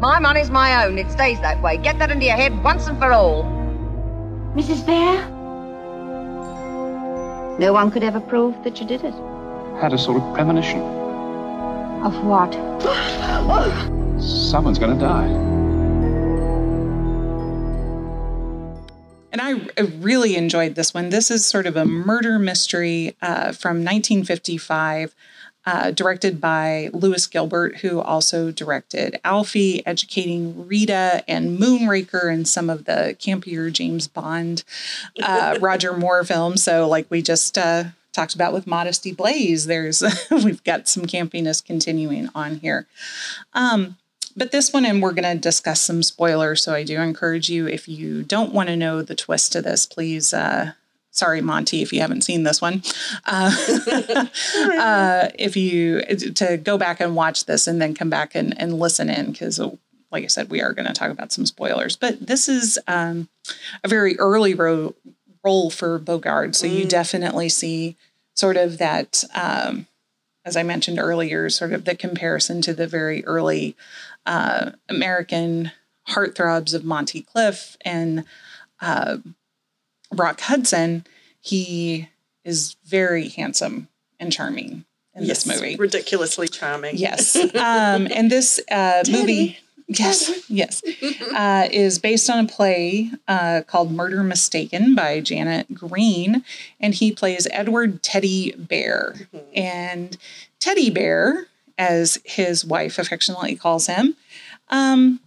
My 0.00 0.18
money's 0.18 0.50
my 0.50 0.84
own. 0.84 0.98
It 0.98 1.10
stays 1.10 1.40
that 1.40 1.62
way. 1.62 1.76
Get 1.76 2.00
that 2.00 2.10
into 2.10 2.26
your 2.26 2.36
head 2.36 2.62
once 2.64 2.88
and 2.88 2.98
for 2.98 3.12
all. 3.12 3.44
Mrs. 4.56 4.84
Bare? 4.84 5.31
No 7.62 7.72
one 7.72 7.92
could 7.92 8.02
ever 8.02 8.18
prove 8.18 8.60
that 8.64 8.80
you 8.80 8.86
did 8.88 9.04
it. 9.04 9.14
Had 9.80 9.92
a 9.92 9.98
sort 9.98 10.20
of 10.20 10.34
premonition. 10.34 10.80
Of 12.02 12.12
what? 12.24 12.52
Someone's 14.20 14.80
going 14.80 14.98
to 14.98 15.00
die. 15.00 15.28
And 19.30 19.40
I, 19.40 19.60
I 19.78 19.82
really 20.00 20.34
enjoyed 20.34 20.74
this 20.74 20.92
one. 20.92 21.10
This 21.10 21.30
is 21.30 21.46
sort 21.46 21.66
of 21.66 21.76
a 21.76 21.84
murder 21.84 22.40
mystery 22.40 23.14
uh, 23.22 23.52
from 23.52 23.84
1955, 23.84 25.14
uh, 25.64 25.90
directed 25.90 26.40
by 26.40 26.90
Lewis 26.92 27.26
Gilbert, 27.26 27.78
who 27.78 28.00
also 28.00 28.50
directed 28.50 29.20
Alfie, 29.24 29.84
Educating 29.86 30.66
Rita, 30.66 31.24
and 31.28 31.58
Moonraker, 31.58 32.32
and 32.32 32.46
some 32.46 32.68
of 32.68 32.84
the 32.84 33.16
campier 33.18 33.72
James 33.72 34.08
Bond, 34.08 34.64
uh, 35.22 35.58
Roger 35.60 35.96
Moore 35.96 36.24
films. 36.24 36.62
So, 36.62 36.88
like 36.88 37.06
we 37.10 37.22
just 37.22 37.56
uh, 37.56 37.84
talked 38.12 38.34
about 38.34 38.52
with 38.52 38.66
Modesty 38.66 39.12
Blaise, 39.12 39.66
there's 39.66 40.02
we've 40.30 40.62
got 40.64 40.88
some 40.88 41.04
campiness 41.04 41.64
continuing 41.64 42.28
on 42.34 42.56
here. 42.56 42.86
Um, 43.54 43.96
but 44.36 44.50
this 44.50 44.72
one, 44.72 44.86
and 44.86 45.02
we're 45.02 45.12
going 45.12 45.30
to 45.30 45.38
discuss 45.38 45.80
some 45.80 46.02
spoilers. 46.02 46.62
So 46.62 46.72
I 46.72 46.84
do 46.84 46.98
encourage 47.00 47.50
you, 47.50 47.68
if 47.68 47.86
you 47.86 48.22
don't 48.22 48.52
want 48.52 48.68
to 48.68 48.76
know 48.76 49.02
the 49.02 49.14
twist 49.14 49.52
to 49.52 49.62
this, 49.62 49.84
please. 49.86 50.32
Sorry, 51.12 51.40
Monty, 51.40 51.82
if 51.82 51.92
you 51.92 52.00
haven't 52.00 52.22
seen 52.22 52.42
this 52.42 52.60
one, 52.60 52.82
uh, 53.26 53.54
uh, 54.56 55.28
if 55.38 55.56
you 55.56 56.00
to 56.02 56.56
go 56.56 56.78
back 56.78 57.00
and 57.00 57.14
watch 57.14 57.44
this 57.44 57.66
and 57.66 57.80
then 57.80 57.94
come 57.94 58.10
back 58.10 58.34
and, 58.34 58.58
and 58.60 58.78
listen 58.78 59.08
in 59.08 59.32
because. 59.32 59.60
Like 60.10 60.24
I 60.24 60.26
said, 60.26 60.50
we 60.50 60.60
are 60.60 60.74
going 60.74 60.86
to 60.86 60.92
talk 60.92 61.10
about 61.10 61.32
some 61.32 61.46
spoilers, 61.46 61.96
but 61.96 62.26
this 62.26 62.46
is 62.46 62.78
um, 62.86 63.30
a 63.82 63.88
very 63.88 64.18
early 64.18 64.52
ro- 64.52 64.94
role 65.42 65.70
for 65.70 65.98
Bogarde. 65.98 66.54
So 66.54 66.66
you 66.66 66.84
definitely 66.84 67.48
see 67.48 67.96
sort 68.36 68.58
of 68.58 68.78
that, 68.78 69.24
um, 69.34 69.86
as 70.44 70.56
I 70.56 70.62
mentioned 70.64 70.98
earlier, 70.98 71.48
sort 71.48 71.72
of 71.72 71.86
the 71.86 71.94
comparison 71.94 72.60
to 72.60 72.74
the 72.74 72.86
very 72.86 73.24
early 73.24 73.74
uh, 74.26 74.72
American 74.88 75.72
heartthrobs 76.08 76.74
of 76.74 76.84
Monty 76.84 77.22
Clift 77.22 77.76
and 77.84 78.24
uh, 78.80 79.18
Rock 80.12 80.40
Hudson, 80.40 81.04
he 81.40 82.08
is 82.44 82.76
very 82.84 83.28
handsome 83.28 83.88
and 84.18 84.32
charming 84.32 84.84
in 85.14 85.24
yes, 85.24 85.44
this 85.44 85.60
movie. 85.60 85.76
Ridiculously 85.76 86.48
charming. 86.48 86.96
Yes. 86.96 87.36
Um, 87.54 88.08
and 88.10 88.30
this 88.30 88.60
uh, 88.70 89.02
movie, 89.10 89.58
yes, 89.86 90.48
yes, 90.48 90.82
uh, 91.34 91.68
is 91.70 91.98
based 91.98 92.28
on 92.28 92.44
a 92.44 92.48
play 92.48 93.10
uh, 93.28 93.62
called 93.66 93.92
Murder 93.92 94.22
Mistaken 94.22 94.94
by 94.94 95.20
Janet 95.20 95.72
Green. 95.72 96.44
And 96.80 96.94
he 96.94 97.12
plays 97.12 97.46
Edward 97.50 98.02
Teddy 98.02 98.52
Bare. 98.52 99.28
And 99.54 100.16
Teddy 100.60 100.90
Bare, 100.90 101.46
as 101.78 102.18
his 102.24 102.64
wife 102.64 102.98
affectionately 102.98 103.54
calls 103.54 103.86
him, 103.86 104.16
um, 104.68 105.20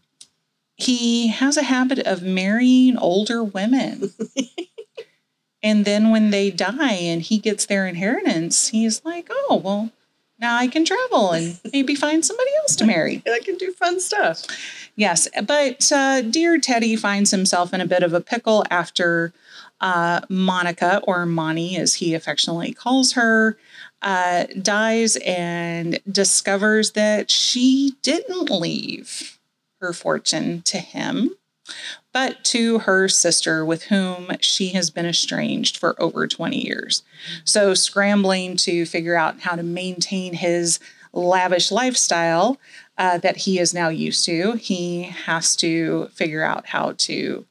he 0.76 1.28
has 1.28 1.58
a 1.58 1.64
habit 1.64 2.00
of 2.00 2.22
marrying 2.22 2.98
older 2.98 3.44
women. 3.44 4.12
and 5.66 5.84
then 5.84 6.12
when 6.12 6.30
they 6.30 6.52
die 6.52 6.92
and 6.92 7.24
he 7.24 7.40
gets 7.40 7.66
their 7.66 7.88
inheritance, 7.88 8.68
he's 8.68 9.04
like, 9.04 9.28
oh, 9.32 9.60
well, 9.64 9.90
now 10.38 10.56
I 10.56 10.68
can 10.68 10.86
travel 10.86 11.32
and 11.32 11.60
maybe 11.74 11.96
find 11.96 12.24
somebody 12.24 12.52
else 12.62 12.76
to 12.76 12.86
marry. 12.96 13.24
and 13.26 13.34
I 13.34 13.40
can 13.40 13.58
do 13.58 13.72
fun 13.72 14.00
stuff. 14.00 14.46
Yes, 14.96 15.28
but 15.44 15.92
uh, 15.92 16.22
dear 16.22 16.60
Teddy 16.60 16.96
finds 16.96 17.32
himself 17.32 17.74
in 17.74 17.82
a 17.82 17.88
bit 17.88 18.04
of 18.04 18.14
a 18.14 18.22
pickle 18.22 18.64
after 18.70 19.34
uh, 19.82 20.22
Monica, 20.30 21.02
or 21.04 21.26
Monty 21.26 21.78
as 21.78 21.96
he 21.96 22.14
affectionately 22.14 22.72
calls 22.72 23.14
her, 23.14 23.58
uh, 24.04 24.46
dies 24.62 25.18
and 25.26 26.00
discovers 26.10 26.92
that 26.92 27.32
she 27.32 27.96
didn't 28.04 28.52
leave 28.52 29.40
her 29.82 29.94
fortune 29.94 30.62
to 30.62 30.78
him, 30.78 31.32
but 32.16 32.42
to 32.46 32.80
her 32.80 33.10
sister 33.10 33.66
with 33.66 33.84
whom 33.84 34.32
she 34.40 34.70
has 34.70 34.90
been 34.90 35.06
estranged 35.06 35.76
for 35.76 36.02
over 36.02 36.26
20 36.26 36.66
years. 36.66 37.04
So, 37.44 37.74
scrambling 37.74 38.56
to 38.56 38.86
figure 38.86 39.18
out 39.18 39.42
how 39.42 39.58
to 39.58 39.64
maintain 39.64 40.34
his 40.34 40.80
lavish 41.12 41.74
lifestyle 41.74 42.58
uh, 42.98 43.18
that 43.18 43.36
he 43.36 43.60
is 43.60 43.74
now 43.74 43.90
used 43.90 44.24
to, 44.28 44.54
he 44.54 45.04
has 45.04 45.58
to 45.58 46.08
figure 46.14 46.42
out 46.42 46.68
how 46.68 46.94
to 47.00 47.44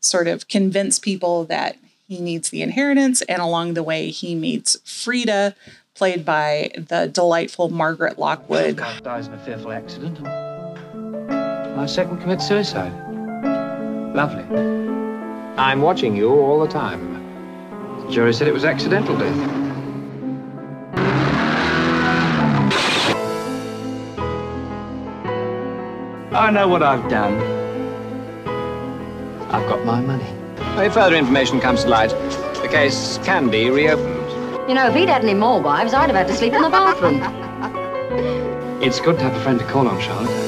sort 0.00 0.28
of 0.28 0.48
convince 0.48 0.98
people 0.98 1.44
that 1.44 1.78
he 2.06 2.20
needs 2.20 2.50
the 2.50 2.60
inheritance. 2.60 3.22
And 3.22 3.40
along 3.40 3.72
the 3.72 3.82
way, 3.82 4.10
he 4.10 4.34
meets 4.34 4.76
Frida, 4.84 5.54
played 5.94 6.26
by 6.26 6.72
the 6.76 7.08
delightful 7.08 7.70
Margaret 7.70 8.18
Lockwood. 8.18 8.76
Dies 9.02 9.28
in 9.28 9.32
a 9.32 9.38
fearful 9.38 9.72
accident. 9.72 10.20
My 11.74 11.86
second 11.86 12.20
commits 12.20 12.46
suicide. 12.46 13.09
Lovely. 14.14 14.42
I'm 15.56 15.82
watching 15.82 16.16
you 16.16 16.30
all 16.30 16.58
the 16.58 16.66
time. 16.66 17.14
The 18.06 18.10
jury 18.10 18.34
said 18.34 18.48
it 18.48 18.52
was 18.52 18.64
accidental 18.64 19.16
death. 19.16 19.36
I 26.34 26.50
know 26.50 26.66
what 26.66 26.82
I've 26.82 27.08
done. 27.08 27.34
I've 29.52 29.68
got 29.68 29.84
my 29.84 30.00
money. 30.00 30.26
If 30.84 30.94
further 30.94 31.14
information 31.14 31.60
comes 31.60 31.84
to 31.84 31.88
light, 31.88 32.10
the 32.62 32.68
case 32.68 33.18
can 33.22 33.48
be 33.48 33.70
reopened. 33.70 34.68
You 34.68 34.74
know, 34.74 34.88
if 34.88 34.94
he'd 34.94 35.08
had 35.08 35.22
any 35.22 35.34
more 35.34 35.60
wives, 35.60 35.94
I'd 35.94 36.10
have 36.10 36.16
had 36.16 36.26
to 36.26 36.34
sleep 36.34 36.52
in 36.52 36.62
the 36.62 36.68
bathroom. 36.68 37.22
It's 38.82 38.98
good 38.98 39.18
to 39.18 39.22
have 39.22 39.36
a 39.36 39.40
friend 39.40 39.58
to 39.60 39.64
call 39.66 39.86
on, 39.86 40.00
Charlotte. 40.00 40.39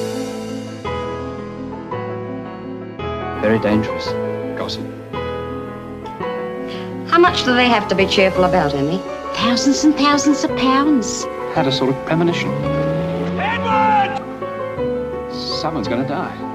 Very 3.43 3.59
dangerous. 3.59 4.05
Gossip. 4.57 4.85
How 7.11 7.19
much 7.19 7.43
do 7.43 7.53
they 7.53 7.67
have 7.67 7.89
to 7.89 7.95
be 7.95 8.05
cheerful 8.05 8.45
about, 8.45 8.73
Emmy? 8.73 8.99
Thousands 9.33 9.83
and 9.83 9.93
thousands 9.95 10.45
of 10.45 10.55
pounds. 10.55 11.25
Had 11.53 11.67
a 11.67 11.71
sort 11.71 11.89
of 11.93 12.05
premonition. 12.05 12.49
Edward! 13.37 14.17
Someone's 15.33 15.89
going 15.89 16.03
to 16.03 16.07
die. 16.07 16.51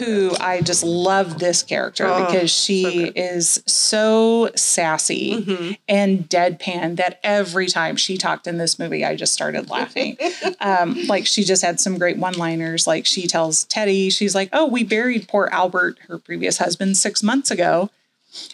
who 0.00 0.34
I 0.40 0.62
just 0.62 0.82
love 0.82 1.38
this 1.38 1.62
character 1.62 2.06
Oh, 2.06 2.24
because 2.24 2.50
she 2.50 3.08
is 3.08 3.62
so 3.90 4.50
sassy 4.54 5.76
and 5.88 6.28
deadpan 6.28 6.96
that 6.96 7.18
every 7.24 7.66
time 7.66 7.96
she 7.96 8.16
talked 8.16 8.46
in 8.46 8.56
this 8.56 8.78
movie, 8.78 9.04
I 9.04 9.16
just 9.16 9.34
started 9.34 9.68
laughing. 9.68 10.16
um, 10.60 11.06
like 11.08 11.26
she 11.26 11.42
just 11.42 11.62
had 11.62 11.80
some 11.80 11.98
great 11.98 12.16
one 12.16 12.34
liners. 12.34 12.86
Like 12.86 13.04
she 13.04 13.26
tells 13.26 13.64
Teddy, 13.64 14.08
she's 14.10 14.34
like, 14.34 14.48
Oh, 14.52 14.66
we 14.66 14.84
buried 14.84 15.26
poor 15.28 15.48
Albert, 15.50 15.98
her 16.06 16.18
previous 16.18 16.58
husband, 16.58 16.96
six 16.96 17.22
months 17.22 17.50
ago. 17.50 17.90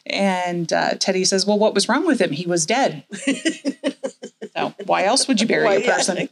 And 0.07 0.73
uh, 0.73 0.95
Teddy 0.95 1.25
says, 1.27 1.47
Well, 1.47 1.59
what 1.59 1.75
was 1.75 1.87
wrong 1.87 2.07
with 2.07 2.21
him? 2.21 2.33
He 2.33 2.47
was 2.47 2.65
dead. 2.65 3.05
so 4.57 4.75
why 4.87 5.05
else 5.05 5.29
would 5.29 5.41
you 5.41 5.47
bury 5.47 5.67
Why, 5.67 5.75
a 5.75 5.81
yeah, 5.81 5.97
person? 5.97 6.29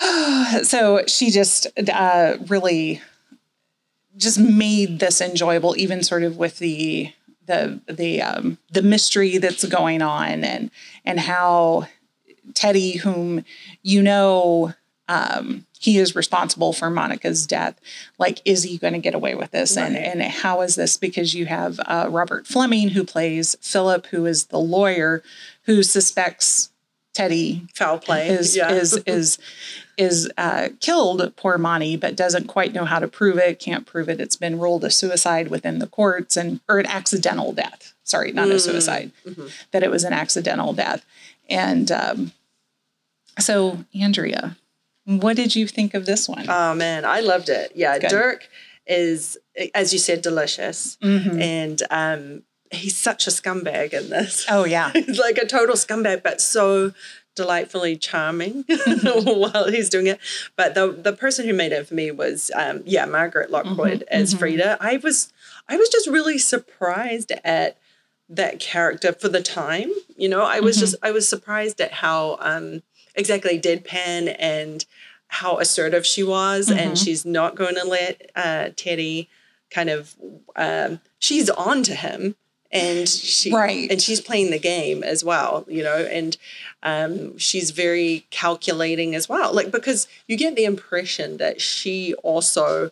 so 0.64 1.02
she 1.06 1.30
just 1.30 1.66
uh, 1.90 2.36
really 2.46 3.00
just 4.16 4.38
made 4.38 5.00
this 5.00 5.20
enjoyable, 5.20 5.74
even 5.78 6.02
sort 6.02 6.22
of 6.22 6.36
with 6.36 6.58
the 6.58 7.12
the 7.46 7.80
the 7.86 8.22
um, 8.22 8.58
the 8.70 8.82
mystery 8.82 9.38
that's 9.38 9.64
going 9.64 10.02
on 10.02 10.44
and 10.44 10.70
and 11.04 11.20
how 11.20 11.86
Teddy, 12.54 12.98
whom 12.98 13.44
you 13.82 14.02
know 14.02 14.74
um, 15.08 15.66
he 15.78 15.98
is 15.98 16.14
responsible 16.16 16.72
for 16.72 16.90
Monica's 16.90 17.46
death, 17.46 17.78
like 18.18 18.40
is 18.44 18.62
he 18.62 18.78
going 18.78 18.92
to 18.94 18.98
get 18.98 19.14
away 19.14 19.34
with 19.34 19.50
this? 19.50 19.76
And 19.76 19.94
Right. 19.94 20.04
and 20.04 20.22
how 20.22 20.60
is 20.62 20.74
this? 20.74 20.96
Because 20.96 21.34
you 21.34 21.46
have 21.46 21.80
uh, 21.86 22.08
Robert 22.10 22.44
Flemyng 22.46 22.90
who 22.90 23.04
plays 23.04 23.56
Philip, 23.60 24.06
who 24.06 24.26
is 24.26 24.46
the 24.46 24.58
lawyer 24.58 25.22
who 25.64 25.82
suspects 25.82 26.70
Teddy 27.12 27.66
Foul 27.74 27.98
play. 27.98 28.28
is 28.28 28.56
yeah. 28.56 28.72
is 28.72 28.92
is 29.06 29.38
is 29.96 30.30
uh, 30.38 30.68
killed 30.80 31.34
poor 31.36 31.58
Monty, 31.58 31.96
but 31.96 32.16
doesn't 32.16 32.46
quite 32.46 32.72
know 32.72 32.84
how 32.84 32.98
to 32.98 33.08
prove 33.08 33.38
it. 33.38 33.58
Can't 33.58 33.86
prove 33.86 34.08
it. 34.08 34.20
It's 34.20 34.36
been 34.36 34.58
ruled 34.58 34.84
a 34.84 34.90
suicide 34.90 35.48
within 35.48 35.78
the 35.78 35.86
courts 35.86 36.36
and 36.36 36.60
or 36.68 36.78
an 36.78 36.86
accidental 36.86 37.52
death. 37.52 37.92
Sorry, 38.04 38.32
not 38.32 38.48
a 38.50 38.54
Mm, 38.54 38.60
suicide. 38.60 39.12
mhm. 39.26 39.50
That 39.70 39.82
it 39.82 39.90
was 39.90 40.04
an 40.04 40.12
accidental 40.12 40.72
death. 40.72 41.04
And 41.48 41.90
um, 41.92 42.32
so, 43.38 43.84
Andrea, 43.94 44.56
what 45.04 45.36
did 45.36 45.54
you 45.56 45.66
think 45.66 45.94
of 45.94 46.06
this 46.06 46.28
one? 46.28 46.46
Oh 46.48 46.74
man, 46.74 47.04
I 47.04 47.20
loved 47.20 47.48
it. 47.48 47.72
Yeah, 47.74 47.98
Good. 47.98 48.10
Dirk 48.10 48.48
is, 48.86 49.36
as 49.74 49.92
you 49.92 49.98
said, 49.98 50.22
delicious, 50.22 50.96
Mhm. 51.02 51.40
and 51.40 51.82
um, 51.90 52.42
he's 52.70 52.96
such 52.96 53.26
a 53.26 53.30
scumbag 53.30 53.92
in 53.92 54.10
this. 54.10 54.44
Oh 54.48 54.64
yeah, 54.64 54.90
he's 54.94 55.18
like 55.18 55.38
a 55.38 55.46
total 55.46 55.74
scumbag, 55.76 56.22
but 56.22 56.40
so 56.40 56.92
delightfully 57.34 57.96
charming 57.96 58.64
while 59.04 59.70
he's 59.70 59.88
doing 59.90 60.06
it. 60.06 60.18
But 60.56 60.74
the 60.74 60.88
the 60.92 61.12
person 61.12 61.46
who 61.46 61.52
made 61.54 61.72
it 61.72 61.86
for 61.88 61.94
me 61.94 62.10
was 62.10 62.50
um, 62.54 62.82
yeah 62.86 63.04
Margaret 63.06 63.50
Lockwood 63.50 64.00
Mhm, 64.00 64.08
as 64.08 64.34
mhm. 64.34 64.38
Frida. 64.38 64.78
I 64.80 64.96
was 64.98 65.32
I 65.68 65.76
was 65.76 65.88
just 65.88 66.06
really 66.08 66.38
surprised 66.38 67.32
at 67.44 67.76
that 68.28 68.58
character 68.60 69.12
for 69.12 69.28
the 69.28 69.42
time. 69.42 69.90
You 70.16 70.28
know, 70.28 70.42
I 70.42 70.60
was 70.60 70.76
Mhm. 70.76 70.80
just 70.80 70.94
I 71.02 71.10
was 71.10 71.28
surprised 71.28 71.80
at 71.80 71.92
how 71.92 72.36
um, 72.40 72.82
exactly 73.14 73.60
deadpan 73.60 74.34
and 74.38 74.84
how 75.28 75.58
assertive 75.58 76.06
she 76.06 76.22
was, 76.22 76.70
and 76.70 76.92
Mhm. 76.92 77.04
she's 77.04 77.24
not 77.24 77.54
going 77.56 77.74
to 77.74 77.84
let 77.84 78.30
uh, 78.36 78.68
Teddy 78.76 79.28
kind 79.70 79.90
of 79.90 80.14
um, 80.56 81.00
she's 81.18 81.50
on 81.50 81.82
to 81.82 81.94
him 81.94 82.36
and 82.74 83.08
she 83.08 83.50
Right. 83.52 83.90
and 83.90 84.02
she's 84.02 84.20
playing 84.20 84.50
the 84.50 84.58
game 84.58 85.02
as 85.02 85.22
well 85.24 85.64
you 85.68 85.82
know 85.82 85.96
and 85.96 86.36
um, 86.82 87.38
she's 87.38 87.70
very 87.70 88.26
calculating 88.30 89.14
as 89.14 89.28
well 89.28 89.54
like 89.54 89.70
because 89.70 90.06
you 90.28 90.36
get 90.36 90.56
the 90.56 90.64
impression 90.64 91.38
that 91.38 91.60
she 91.60 92.12
also 92.22 92.90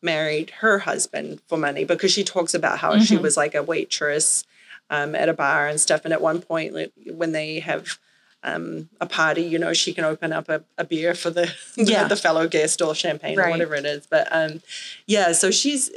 married 0.00 0.50
her 0.60 0.80
husband 0.80 1.40
for 1.48 1.58
money 1.58 1.84
because 1.84 2.12
she 2.12 2.24
talks 2.24 2.54
about 2.54 2.78
how 2.78 2.98
she 2.98 3.16
Mhm. 3.16 3.22
was 3.22 3.36
like 3.36 3.54
a 3.54 3.62
waitress 3.62 4.44
um, 4.90 5.14
at 5.14 5.28
a 5.28 5.34
bar 5.34 5.66
and 5.66 5.80
stuff 5.80 6.02
and 6.04 6.12
at 6.12 6.20
one 6.20 6.40
point 6.40 6.72
like, 6.74 6.92
when 7.06 7.32
they 7.32 7.58
have 7.60 7.98
um, 8.46 8.90
a 9.00 9.06
party, 9.06 9.40
you 9.40 9.58
know, 9.58 9.72
she 9.72 9.94
can 9.94 10.04
open 10.04 10.30
up 10.30 10.50
a, 10.50 10.62
a 10.76 10.84
beer 10.84 11.14
for 11.14 11.30
the 11.30 11.50
Yeah. 11.76 12.06
the 12.06 12.16
fellow 12.16 12.46
guest 12.46 12.82
or 12.82 12.94
champagne 12.94 13.38
or 13.38 13.48
whatever 13.50 13.74
it 13.74 13.86
is. 13.86 14.06
But 14.06 14.28
um, 14.30 14.60
yeah, 15.06 15.32
so 15.32 15.50
she's 15.50 15.90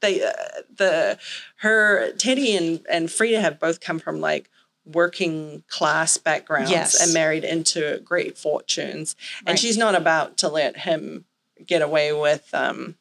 they 0.00 0.22
uh, 0.24 0.32
the 0.74 1.18
her 1.56 2.12
Teddy 2.12 2.56
and 2.56 2.80
and 2.90 3.10
Frida 3.10 3.40
have 3.40 3.58
both 3.60 3.80
come 3.80 3.98
from 3.98 4.20
like 4.20 4.50
working 4.84 5.62
class 5.68 6.16
backgrounds 6.16 6.70
Yes. 6.70 7.00
and 7.02 7.12
married 7.14 7.44
into 7.44 8.00
great 8.04 8.36
fortunes, 8.38 9.14
and 9.40 9.48
Right. 9.50 9.58
she's 9.58 9.76
not 9.76 9.94
about 9.94 10.36
to 10.38 10.48
let 10.48 10.78
him 10.78 11.24
get 11.64 11.82
away 11.82 12.12
with 12.12 12.48
um, 12.54 12.96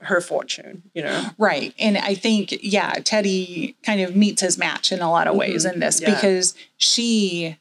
her 0.00 0.20
fortune. 0.20 0.82
You 0.94 1.02
know, 1.04 1.30
Right. 1.38 1.72
And 1.78 1.96
I 1.96 2.14
think, 2.16 2.58
yeah, 2.62 2.94
Teddy 3.04 3.76
kind 3.84 4.00
of 4.00 4.16
meets 4.16 4.42
his 4.42 4.58
match 4.58 4.90
in 4.90 5.00
a 5.00 5.10
lot 5.10 5.28
of 5.28 5.36
ways 5.36 5.64
Mhm. 5.64 5.74
in 5.74 5.80
this 5.80 6.00
Yeah. 6.00 6.12
because 6.12 6.54
she 6.76 7.56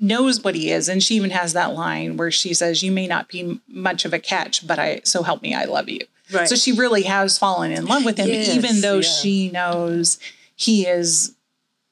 knows 0.00 0.42
what 0.42 0.54
he 0.54 0.70
is. 0.70 0.88
And 0.88 1.02
she 1.02 1.14
even 1.16 1.30
has 1.30 1.52
that 1.52 1.74
line 1.74 2.16
where 2.16 2.30
she 2.30 2.54
says, 2.54 2.82
You 2.82 2.90
may 2.90 3.06
not 3.06 3.28
be 3.28 3.60
much 3.68 4.04
of 4.06 4.12
a 4.14 4.18
catch, 4.18 4.66
but 4.66 4.78
I, 4.78 5.02
so 5.04 5.22
help 5.22 5.42
me, 5.42 5.54
I 5.54 5.64
love 5.66 5.88
you. 5.90 6.00
Right. 6.32 6.48
So 6.48 6.54
she 6.56 6.72
really 6.72 7.02
has 7.02 7.38
fallen 7.38 7.70
in 7.72 7.86
love 7.86 8.04
with 8.04 8.18
him, 8.18 8.28
Yes, 8.28 8.48
even 8.54 8.80
though 8.80 8.96
yeah. 8.96 9.00
she 9.02 9.50
knows 9.50 10.18
he 10.56 10.86
is 10.86 11.34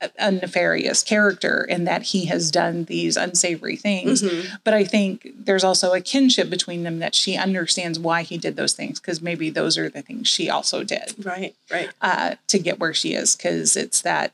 a, 0.01 0.11
a 0.19 0.33
nefarious 0.33 1.03
character 1.03 1.67
and 1.69 1.87
that 1.87 2.03
he 2.03 2.25
has 2.27 2.51
done 2.51 2.85
these 2.85 3.17
unsavory 3.17 3.77
things. 3.77 4.23
Mhm. 4.23 4.47
But 4.65 4.75
I 4.75 4.85
think 4.85 5.29
there's 5.37 5.65
also 5.65 5.93
a 5.93 6.01
kinship 6.01 6.49
between 6.51 6.83
them 6.83 6.99
that 7.01 7.15
she 7.15 7.37
understands 7.37 7.99
why 7.99 8.23
he 8.23 8.39
did 8.39 8.57
those 8.57 8.73
things 8.73 8.99
because 9.01 9.21
maybe 9.21 9.51
those 9.51 9.77
are 9.77 9.89
the 9.91 10.03
things 10.03 10.29
she 10.29 10.49
also 10.49 10.83
did 10.83 11.15
right, 11.25 11.55
right. 11.71 11.91
uh, 12.01 12.35
to 12.49 12.59
get 12.59 12.79
where 12.81 12.95
she 12.95 13.15
is 13.15 13.37
because 13.37 13.77
it's 13.77 14.01
that 14.03 14.33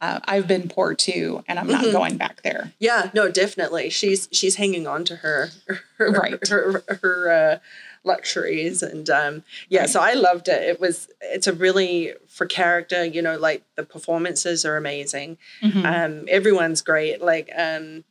uh, 0.00 0.20
I've 0.26 0.46
been 0.46 0.68
poor 0.68 0.94
too 0.94 1.42
and 1.48 1.58
I'm 1.58 1.66
not 1.66 1.84
Mhm. 1.84 1.90
going 1.92 2.16
back 2.18 2.42
there. 2.42 2.72
Yeah, 2.78 3.10
no, 3.14 3.28
definitely. 3.28 3.90
She's 3.90 4.28
she's 4.30 4.54
hanging 4.56 4.86
on 4.86 5.04
to 5.06 5.16
her 5.16 5.50
her 5.96 6.10
Right. 6.12 6.48
her, 6.48 6.84
her 7.02 7.30
uh, 7.32 7.58
luxuries 8.04 8.82
and 8.82 9.08
um 9.10 9.42
yeah, 9.68 9.86
so 9.86 10.00
I 10.00 10.14
loved 10.14 10.48
it. 10.48 10.62
It 10.62 10.80
was 10.80 11.08
it's 11.20 11.46
a 11.46 11.52
really 11.52 12.14
for 12.28 12.46
character, 12.46 13.04
you 13.04 13.22
know, 13.22 13.36
like 13.38 13.64
the 13.76 13.84
performances 13.84 14.64
are 14.64 14.76
amazing. 14.76 15.38
Mhm. 15.62 15.84
Um 15.84 16.24
everyone's 16.28 16.82
great. 16.82 17.20
Like 17.22 17.50
um 17.56 18.04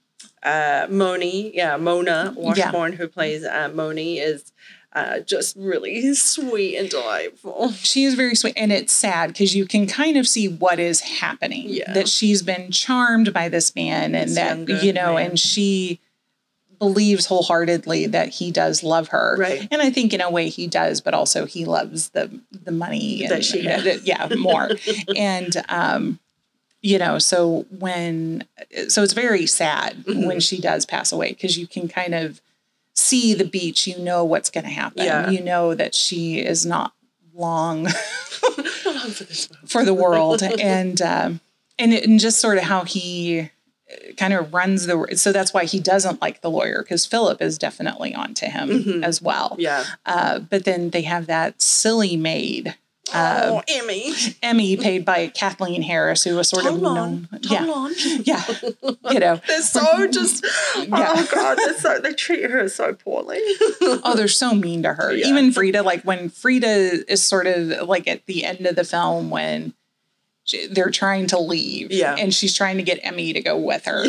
uh 0.44 0.88
Moni, 0.90 1.56
yeah, 1.56 1.78
Mona 1.78 2.34
Washbourne 2.36 2.94
who 2.94 3.08
plays 3.08 3.44
uh, 3.44 3.70
Moni 3.74 4.20
is 4.20 4.52
uh, 4.94 5.20
just 5.20 5.56
really 5.58 6.14
sweet 6.16 6.76
and 6.78 6.90
delightful. 6.90 7.72
She 7.74 8.04
is 8.06 8.16
very 8.16 8.34
sweet 8.36 8.54
and 8.58 8.72
it's 8.72 8.94
sad 8.94 9.28
because 9.28 9.54
you 9.56 9.66
can 9.68 9.86
kind 9.86 10.18
of 10.18 10.28
see 10.28 10.48
what 10.48 10.80
is 10.80 11.02
happening. 11.02 11.66
Yeah. 11.68 11.94
That 11.94 12.08
she's 12.08 12.42
been 12.42 12.72
charmed 12.72 13.32
by 13.32 13.48
this 13.50 13.76
man 13.76 14.16
and 14.16 14.30
This 14.30 14.36
that, 14.38 14.84
you 14.84 14.94
know, 14.94 15.16
man. 15.16 15.32
and 15.32 15.40
she 15.40 16.00
believes 16.80 17.26
wholeheartedly 17.26 18.08
that 18.08 18.30
he 18.30 18.52
does 18.52 18.84
love 18.84 19.10
her. 19.10 19.36
Right. 19.40 19.68
And 19.72 19.82
I 19.82 19.90
think 19.90 20.14
in 20.14 20.22
a 20.22 20.30
way 20.30 20.50
he 20.50 20.68
does, 20.68 21.02
but 21.02 21.14
also 21.14 21.46
he 21.46 21.66
loves 21.66 22.10
the 22.10 22.40
the 22.52 22.72
money 22.72 23.24
and 23.24 23.32
That 23.32 23.44
she 23.46 23.64
has. 23.66 24.04
yeah, 24.04 24.28
more. 24.38 24.70
and 25.16 25.56
um 25.70 26.20
you 26.82 27.00
know, 27.00 27.18
so 27.20 27.66
when 27.80 28.46
so 28.88 29.02
it's 29.04 29.14
very 29.14 29.46
sad 29.48 30.04
Mm-hmm. 30.06 30.28
when 30.28 30.40
she 30.40 30.60
does 30.62 30.86
pass 30.86 31.12
away 31.12 31.30
because 31.30 31.58
you 31.58 31.68
can 31.68 31.88
kind 31.88 32.14
of 32.14 32.42
see 32.94 33.34
the 33.34 33.46
beach, 33.46 33.88
you 33.88 33.98
know 34.00 34.24
what's 34.24 34.50
going 34.50 34.64
to 34.64 34.72
happen. 34.72 35.04
Yeah. 35.06 35.30
You 35.30 35.44
know 35.44 35.76
that 35.76 35.94
she 35.96 36.40
is 36.40 36.66
not 36.66 36.94
long 37.36 37.84
Long 38.86 39.10
for 39.12 39.26
for 39.68 39.86
the 39.86 39.94
world 39.94 40.42
and 40.44 41.02
um 41.02 41.40
and, 41.80 41.94
it, 41.94 42.08
and 42.08 42.20
just 42.20 42.40
sort 42.40 42.58
of 42.58 42.64
how 42.64 42.84
he 42.86 43.50
kind 44.18 44.34
of 44.34 44.54
runs 44.54 44.86
the 44.86 45.08
so 45.16 45.32
that's 45.32 45.54
why 45.54 45.64
he 45.66 45.80
doesn't 45.80 46.22
like 46.22 46.42
the 46.42 46.50
lawyer 46.50 46.82
because 46.84 47.06
philip 47.06 47.42
is 47.42 47.58
definitely 47.58 48.14
on 48.14 48.34
to 48.34 48.48
him 48.48 48.70
Mhm. 48.84 49.04
as 49.04 49.22
well 49.22 49.56
Yeah. 49.60 49.86
uh, 50.06 50.40
but 50.40 50.66
then 50.66 50.90
they 50.90 51.04
have 51.04 51.28
that 51.28 51.62
silly 51.62 52.18
maid 52.18 52.76
uh, 53.14 53.44
oh, 53.46 53.62
Emmy. 53.70 54.12
emmy 54.44 54.76
paid 54.76 55.06
by 55.06 55.28
kathleen 55.28 55.82
harris 55.82 56.26
who 56.26 56.36
was 56.36 56.50
sort 56.50 56.66
of 56.66 56.72
Hold 56.72 56.84
known 56.84 57.28
on. 57.32 57.40
yeah 57.44 57.64
on. 57.66 57.94
yeah 58.26 58.44
you 59.10 59.20
know 59.20 59.40
They're 59.48 59.62
so 59.62 60.08
just 60.08 60.46
Yeah. 60.76 61.14
oh 61.16 61.28
god, 61.34 61.58
they're 61.58 61.78
so 61.80 62.00
they 62.00 62.12
treat 62.14 62.50
her 62.52 62.68
so 62.68 62.94
poorly. 62.94 63.40
oh 63.82 64.14
they're 64.18 64.28
so 64.28 64.54
mean 64.54 64.84
to 64.84 64.94
her 64.96 65.14
Yeah. 65.14 65.28
even 65.28 65.54
frida 65.54 65.82
like 65.84 66.02
when 66.04 66.28
frida 66.30 67.10
is 67.10 67.24
sort 67.24 67.48
of 67.48 67.88
like 67.88 68.10
at 68.10 68.26
the 68.26 68.44
end 68.44 68.66
of 68.66 68.76
the 68.76 68.84
film 68.84 69.30
when 69.30 69.74
they're 70.72 70.90
trying 70.90 71.28
to 71.28 71.40
leave 71.40 71.92
Yeah. 71.92 72.16
and 72.18 72.34
she's 72.34 72.56
trying 72.56 72.78
to 72.78 72.84
get 72.84 73.00
emmy 73.04 73.34
to 73.34 73.42
go 73.42 73.58
with 73.58 73.86
her 73.86 74.06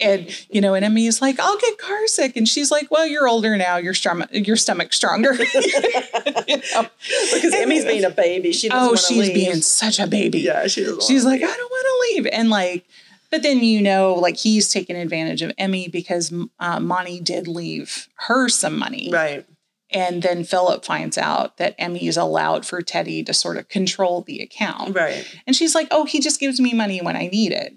and 0.00 0.28
you 0.50 0.60
know 0.60 0.74
and 0.74 0.84
emmy 0.84 1.06
is 1.06 1.20
like 1.22 1.38
i'll 1.40 1.58
get 1.58 1.78
car 1.78 2.06
sick 2.06 2.36
and 2.36 2.48
she's 2.48 2.70
like 2.70 2.90
well 2.90 3.06
you're 3.06 3.28
older 3.28 3.56
now 3.56 3.76
your 3.76 3.94
stomach 3.94 4.28
your 4.32 4.56
stomach's 4.56 4.96
stronger 4.96 5.32
You 5.34 5.44
know? 6.74 6.86
because 7.34 7.54
Emmy's 7.54 7.84
being 7.84 8.04
a 8.04 8.10
baby. 8.10 8.52
She 8.52 8.68
doesn't 8.68 8.92
oh 8.92 8.96
she's 8.96 9.18
leave. 9.18 9.34
being 9.34 9.56
such 9.62 9.98
a 9.98 10.06
baby 10.06 10.40
Yeah, 10.40 10.66
she 10.66 10.84
she's 11.00 11.24
like 11.24 11.42
i 11.42 11.46
don't 11.46 11.70
want 11.70 11.86
to 11.86 12.14
leave 12.14 12.26
and 12.32 12.50
like 12.50 12.84
but 13.30 13.42
then 13.42 13.58
you 13.64 13.80
know 13.82 14.14
like 14.14 14.36
he's 14.36 14.70
taking 14.72 14.96
advantage 14.96 15.42
of 15.42 15.52
emmy 15.58 15.88
because 15.88 16.32
uh, 16.60 16.78
monty 16.80 17.20
did 17.20 17.48
leave 17.48 18.08
her 18.16 18.48
some 18.48 18.78
money 18.78 19.10
Right. 19.12 19.44
And 19.90 20.22
then 20.22 20.44
Philip 20.44 20.84
finds 20.84 21.18
out 21.18 21.56
that 21.58 21.74
Emmy 21.78 22.06
is 22.06 22.16
allowed 22.16 22.66
for 22.66 22.82
Teddy 22.82 23.22
to 23.24 23.34
sort 23.34 23.56
of 23.56 23.68
control 23.68 24.22
the 24.22 24.40
account. 24.40 24.94
Right. 24.94 25.24
And 25.46 25.54
she's 25.54 25.74
like, 25.74 25.88
oh, 25.90 26.04
he 26.04 26.20
just 26.20 26.40
gives 26.40 26.60
me 26.60 26.72
money 26.72 27.00
when 27.00 27.16
I 27.16 27.26
need 27.26 27.52
it, 27.52 27.74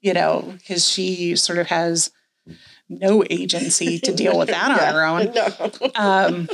you 0.00 0.12
know, 0.12 0.54
because 0.58 0.88
she 0.88 1.36
sort 1.36 1.58
of 1.58 1.68
has 1.68 2.10
no 2.88 3.24
agency 3.30 3.98
to 4.00 4.12
deal 4.14 4.38
with 4.38 4.48
that 4.48 4.70
on 4.70 4.94
her 4.94 5.04
own. 5.04 5.32
No. 5.32 5.90
Um, 5.94 6.48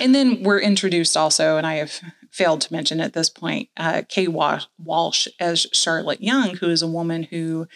and 0.00 0.14
then 0.14 0.42
we're 0.42 0.60
introduced 0.60 1.16
also, 1.16 1.56
and 1.56 1.66
I 1.66 1.74
have 1.76 2.00
failed 2.30 2.62
to 2.62 2.72
mention 2.72 3.00
at 3.00 3.12
this 3.12 3.30
point, 3.30 3.68
uh, 3.76 4.02
Kay 4.08 4.26
Walsh 4.28 5.28
as 5.38 5.66
Charlotte 5.72 6.20
Young, 6.20 6.56
who 6.56 6.68
is 6.68 6.82
a 6.82 6.88
woman 6.88 7.24
who 7.24 7.68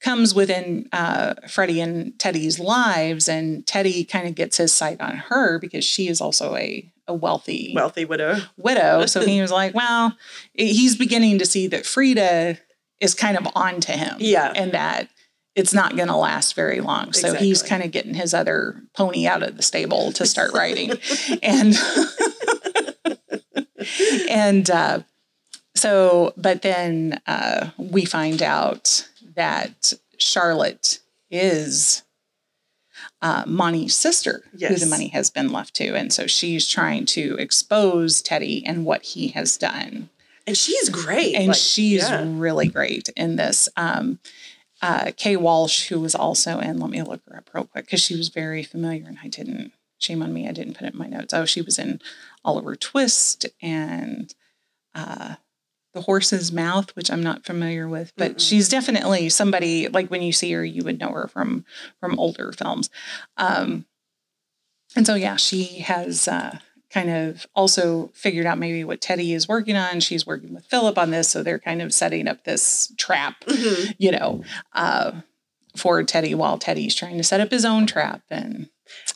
comes 0.00 0.34
within 0.34 0.88
uh, 0.92 1.34
Freddie 1.48 1.80
and 1.80 2.18
Teddy's 2.18 2.58
lives, 2.58 3.28
and 3.28 3.66
Teddy 3.66 4.04
kind 4.04 4.26
of 4.26 4.34
gets 4.34 4.56
his 4.56 4.72
sight 4.72 5.00
on 5.00 5.16
her 5.28 5.58
because 5.58 5.84
she 5.84 6.08
is 6.08 6.20
also 6.20 6.56
a, 6.56 6.90
a 7.06 7.14
wealthy 7.14 7.72
Wealthy 7.74 8.04
widow. 8.04 8.38
widow. 8.56 9.04
So 9.06 9.20
he 9.24 9.40
was 9.40 9.50
like, 9.52 9.74
well, 9.74 10.16
he's 10.54 10.96
beginning 10.96 11.38
to 11.38 11.46
see 11.46 11.66
that 11.68 11.84
Frida 11.84 12.58
is 13.00 13.14
kind 13.14 13.36
of 13.36 13.46
on 13.54 13.80
to 13.80 13.92
him. 13.92 14.16
Yeah. 14.18 14.52
And 14.54 14.72
that 14.72 15.08
it's 15.56 15.74
not 15.74 15.96
going 15.96 16.08
to 16.08 16.16
last 16.16 16.54
very 16.54 16.80
long. 16.80 17.12
So 17.12 17.34
he's 17.34 17.62
kind 17.62 17.82
of 17.82 17.90
getting 17.90 18.14
his 18.14 18.32
other 18.32 18.80
pony 18.94 19.26
out 19.26 19.42
of 19.42 19.56
the 19.56 19.62
stable 19.62 20.12
to 20.12 20.24
start 20.24 20.52
riding. 20.54 20.92
and, 21.42 21.74
and, 24.30 24.70
uh, 24.70 25.00
so, 25.74 26.34
but 26.36 26.62
then 26.62 27.20
uh, 27.26 27.70
we 27.78 28.04
find 28.04 28.42
out 28.42 29.08
that 29.34 29.92
Charlotte 30.18 31.00
is 31.30 32.02
uh, 33.22 33.44
Monty's 33.46 33.94
sister, 33.94 34.44
who 34.52 34.74
the 34.76 34.86
money 34.86 35.08
has 35.08 35.30
been 35.30 35.52
left 35.52 35.74
to. 35.76 35.94
And 35.94 36.12
so 36.12 36.26
she's 36.26 36.68
trying 36.68 37.06
to 37.06 37.36
expose 37.38 38.22
Teddy 38.22 38.64
and 38.66 38.84
what 38.84 39.02
he 39.02 39.28
has 39.28 39.56
done. 39.56 40.10
And 40.46 40.56
she's 40.56 40.88
great. 40.88 41.34
And 41.34 41.48
like, 41.48 41.56
she's 41.56 42.08
yeah. 42.08 42.24
really 42.26 42.68
great 42.68 43.08
in 43.10 43.36
this. 43.36 43.68
Um, 43.76 44.18
uh, 44.82 45.12
Kay 45.16 45.36
Walsh, 45.36 45.88
who 45.88 46.00
was 46.00 46.14
also 46.14 46.58
in, 46.58 46.78
let 46.78 46.90
me 46.90 47.02
look 47.02 47.20
her 47.28 47.36
up 47.36 47.50
real 47.54 47.64
quick 47.64 47.84
because 47.84 48.00
she 48.00 48.16
was 48.16 48.30
very 48.30 48.62
familiar 48.62 49.06
and 49.06 49.18
I 49.22 49.28
didn't, 49.28 49.72
shame 49.98 50.22
on 50.22 50.32
me, 50.32 50.48
I 50.48 50.52
didn't 50.52 50.74
put 50.74 50.86
it 50.86 50.94
in 50.94 50.98
my 50.98 51.06
notes. 51.06 51.34
Oh, 51.34 51.44
she 51.44 51.60
was 51.60 51.78
in 51.78 52.00
Oliver 52.44 52.74
Twist 52.74 53.46
and 53.60 54.34
uh, 54.94 55.36
the 55.92 56.02
horse's 56.02 56.52
mouth, 56.52 56.94
which 56.94 57.10
I'm 57.10 57.22
not 57.22 57.44
familiar 57.44 57.88
with, 57.88 58.12
but 58.16 58.32
Mm-mm. 58.32 58.40
she's 58.40 58.68
definitely 58.68 59.28
somebody 59.28 59.88
like 59.88 60.08
when 60.08 60.22
you 60.22 60.32
see 60.32 60.52
her, 60.52 60.64
you 60.64 60.84
would 60.84 61.00
know 61.00 61.10
her 61.10 61.28
from 61.28 61.64
from 61.98 62.18
older 62.18 62.52
films. 62.52 62.90
Um, 63.36 63.86
and 64.96 65.06
so 65.06 65.14
yeah, 65.14 65.36
she 65.36 65.64
has 65.80 66.28
uh, 66.28 66.58
kind 66.90 67.10
of 67.10 67.46
also 67.54 68.08
figured 68.14 68.46
out 68.46 68.58
maybe 68.58 68.84
what 68.84 69.00
Teddy 69.00 69.32
is 69.32 69.48
working 69.48 69.76
on. 69.76 70.00
She's 70.00 70.26
working 70.26 70.54
with 70.54 70.66
Philip 70.66 70.98
on 70.98 71.10
this, 71.10 71.28
so 71.28 71.42
they're 71.42 71.58
kind 71.58 71.82
of 71.82 71.94
setting 71.94 72.28
up 72.28 72.44
this 72.44 72.92
trap, 72.96 73.44
mm-hmm. 73.44 73.92
you 73.98 74.10
know, 74.12 74.42
uh, 74.72 75.12
for 75.76 76.02
Teddy 76.02 76.34
while 76.34 76.58
Teddy's 76.58 76.94
trying 76.94 77.16
to 77.16 77.24
set 77.24 77.40
up 77.40 77.50
his 77.50 77.64
own 77.64 77.86
trap 77.86 78.22
and. 78.30 78.68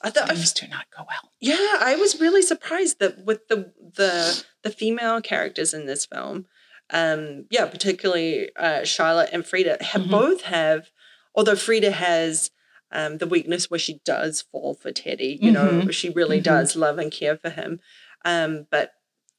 I 0.02 0.10
thought 0.10 0.28
things 0.28 0.52
do 0.52 0.68
not 0.68 0.86
go 0.96 1.02
well. 1.04 1.32
Yeah, 1.40 1.78
I 1.80 1.96
was 1.96 2.20
really 2.20 2.42
surprised 2.42 3.00
that 3.00 3.24
with 3.24 3.48
the 3.48 3.72
the 3.96 4.44
the 4.62 4.70
female 4.70 5.20
characters 5.20 5.74
in 5.74 5.86
this 5.86 6.06
film, 6.06 6.46
um, 6.90 7.46
yeah, 7.50 7.66
particularly 7.66 8.50
uh, 8.56 8.84
Charlotte 8.84 9.30
and 9.32 9.44
Frida, 9.44 9.78
have 9.80 10.02
mm-hmm. 10.02 10.10
both 10.10 10.42
have, 10.42 10.90
although 11.34 11.56
Frida 11.56 11.92
has 11.92 12.50
um, 12.92 13.18
the 13.18 13.26
weakness 13.26 13.70
where 13.70 13.80
she 13.80 14.00
does 14.04 14.42
fall 14.42 14.74
for 14.74 14.92
Teddy, 14.92 15.38
you 15.40 15.52
mm-hmm. 15.52 15.86
know, 15.86 15.90
she 15.90 16.10
really 16.10 16.38
mm-hmm. 16.38 16.44
does 16.44 16.76
love 16.76 16.98
and 16.98 17.10
care 17.12 17.36
for 17.36 17.50
him. 17.50 17.80
Um, 18.24 18.66
but 18.70 18.92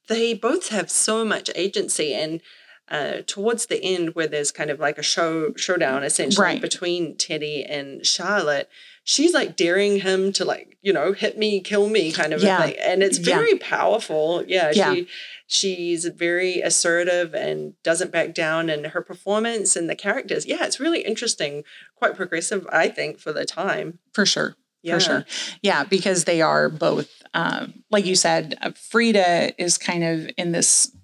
they 0.08 0.34
both 0.34 0.68
have 0.68 0.90
so 0.90 1.24
much 1.24 1.50
agency 1.54 2.14
and 2.14 2.40
uh, 2.88 3.22
towards 3.26 3.66
the 3.66 3.82
end 3.82 4.14
where 4.14 4.28
there's 4.28 4.52
kind 4.52 4.70
of 4.70 4.78
like 4.78 4.96
a 4.96 5.02
show 5.02 5.52
showdown 5.56 6.04
essentially 6.04 6.44
right. 6.44 6.60
between 6.60 7.16
Teddy 7.16 7.64
and 7.64 8.06
Charlotte, 8.06 8.68
she's 9.02 9.34
like 9.34 9.56
daring 9.56 10.00
him 10.00 10.32
to 10.34 10.44
like, 10.44 10.75
you 10.86 10.92
know, 10.92 11.10
hit 11.10 11.36
me, 11.36 11.58
kill 11.58 11.88
me 11.88 12.12
kind 12.12 12.32
of 12.32 12.40
yeah. 12.40 12.62
thing. 12.62 12.76
And 12.80 13.02
it's 13.02 13.18
very 13.18 13.54
yeah. 13.54 13.58
powerful. 13.60 14.44
Yeah, 14.46 14.70
yeah. 14.72 14.94
She 14.94 15.08
she's 15.48 16.04
very 16.04 16.60
assertive 16.60 17.34
and 17.34 17.74
doesn't 17.82 18.12
back 18.12 18.34
down 18.34 18.70
and 18.70 18.86
her 18.86 19.02
performance 19.02 19.74
and 19.74 19.90
the 19.90 19.96
characters. 19.96 20.46
Yeah, 20.46 20.64
it's 20.64 20.78
really 20.78 21.00
interesting, 21.00 21.64
quite 21.96 22.14
progressive, 22.14 22.68
I 22.72 22.86
think, 22.86 23.18
for 23.18 23.32
the 23.32 23.44
time. 23.44 23.98
For 24.12 24.24
sure. 24.24 24.54
Yeah. 24.82 24.94
For 24.94 25.00
sure. 25.00 25.24
Yeah, 25.60 25.82
because 25.82 26.22
they 26.22 26.40
are 26.40 26.68
both 26.68 27.10
um, 27.34 27.82
like 27.90 28.06
you 28.06 28.14
said, 28.14 28.56
uh, 28.62 28.70
Frida 28.70 29.60
is 29.60 29.78
kind 29.78 30.04
of 30.04 30.30
in 30.38 30.52
this 30.52 30.96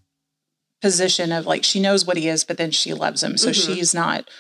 position 0.80 1.33
of 1.33 1.45
like 1.45 1.64
she 1.64 1.80
knows 1.80 2.07
what 2.07 2.16
he 2.16 2.28
is, 2.28 2.45
but 2.45 2.57
then 2.57 2.70
she 2.70 2.95
loves 2.95 3.20
him. 3.20 3.37
So 3.37 3.51
mm-hmm. 3.51 3.74
she's 3.74 3.93
not 3.93 4.30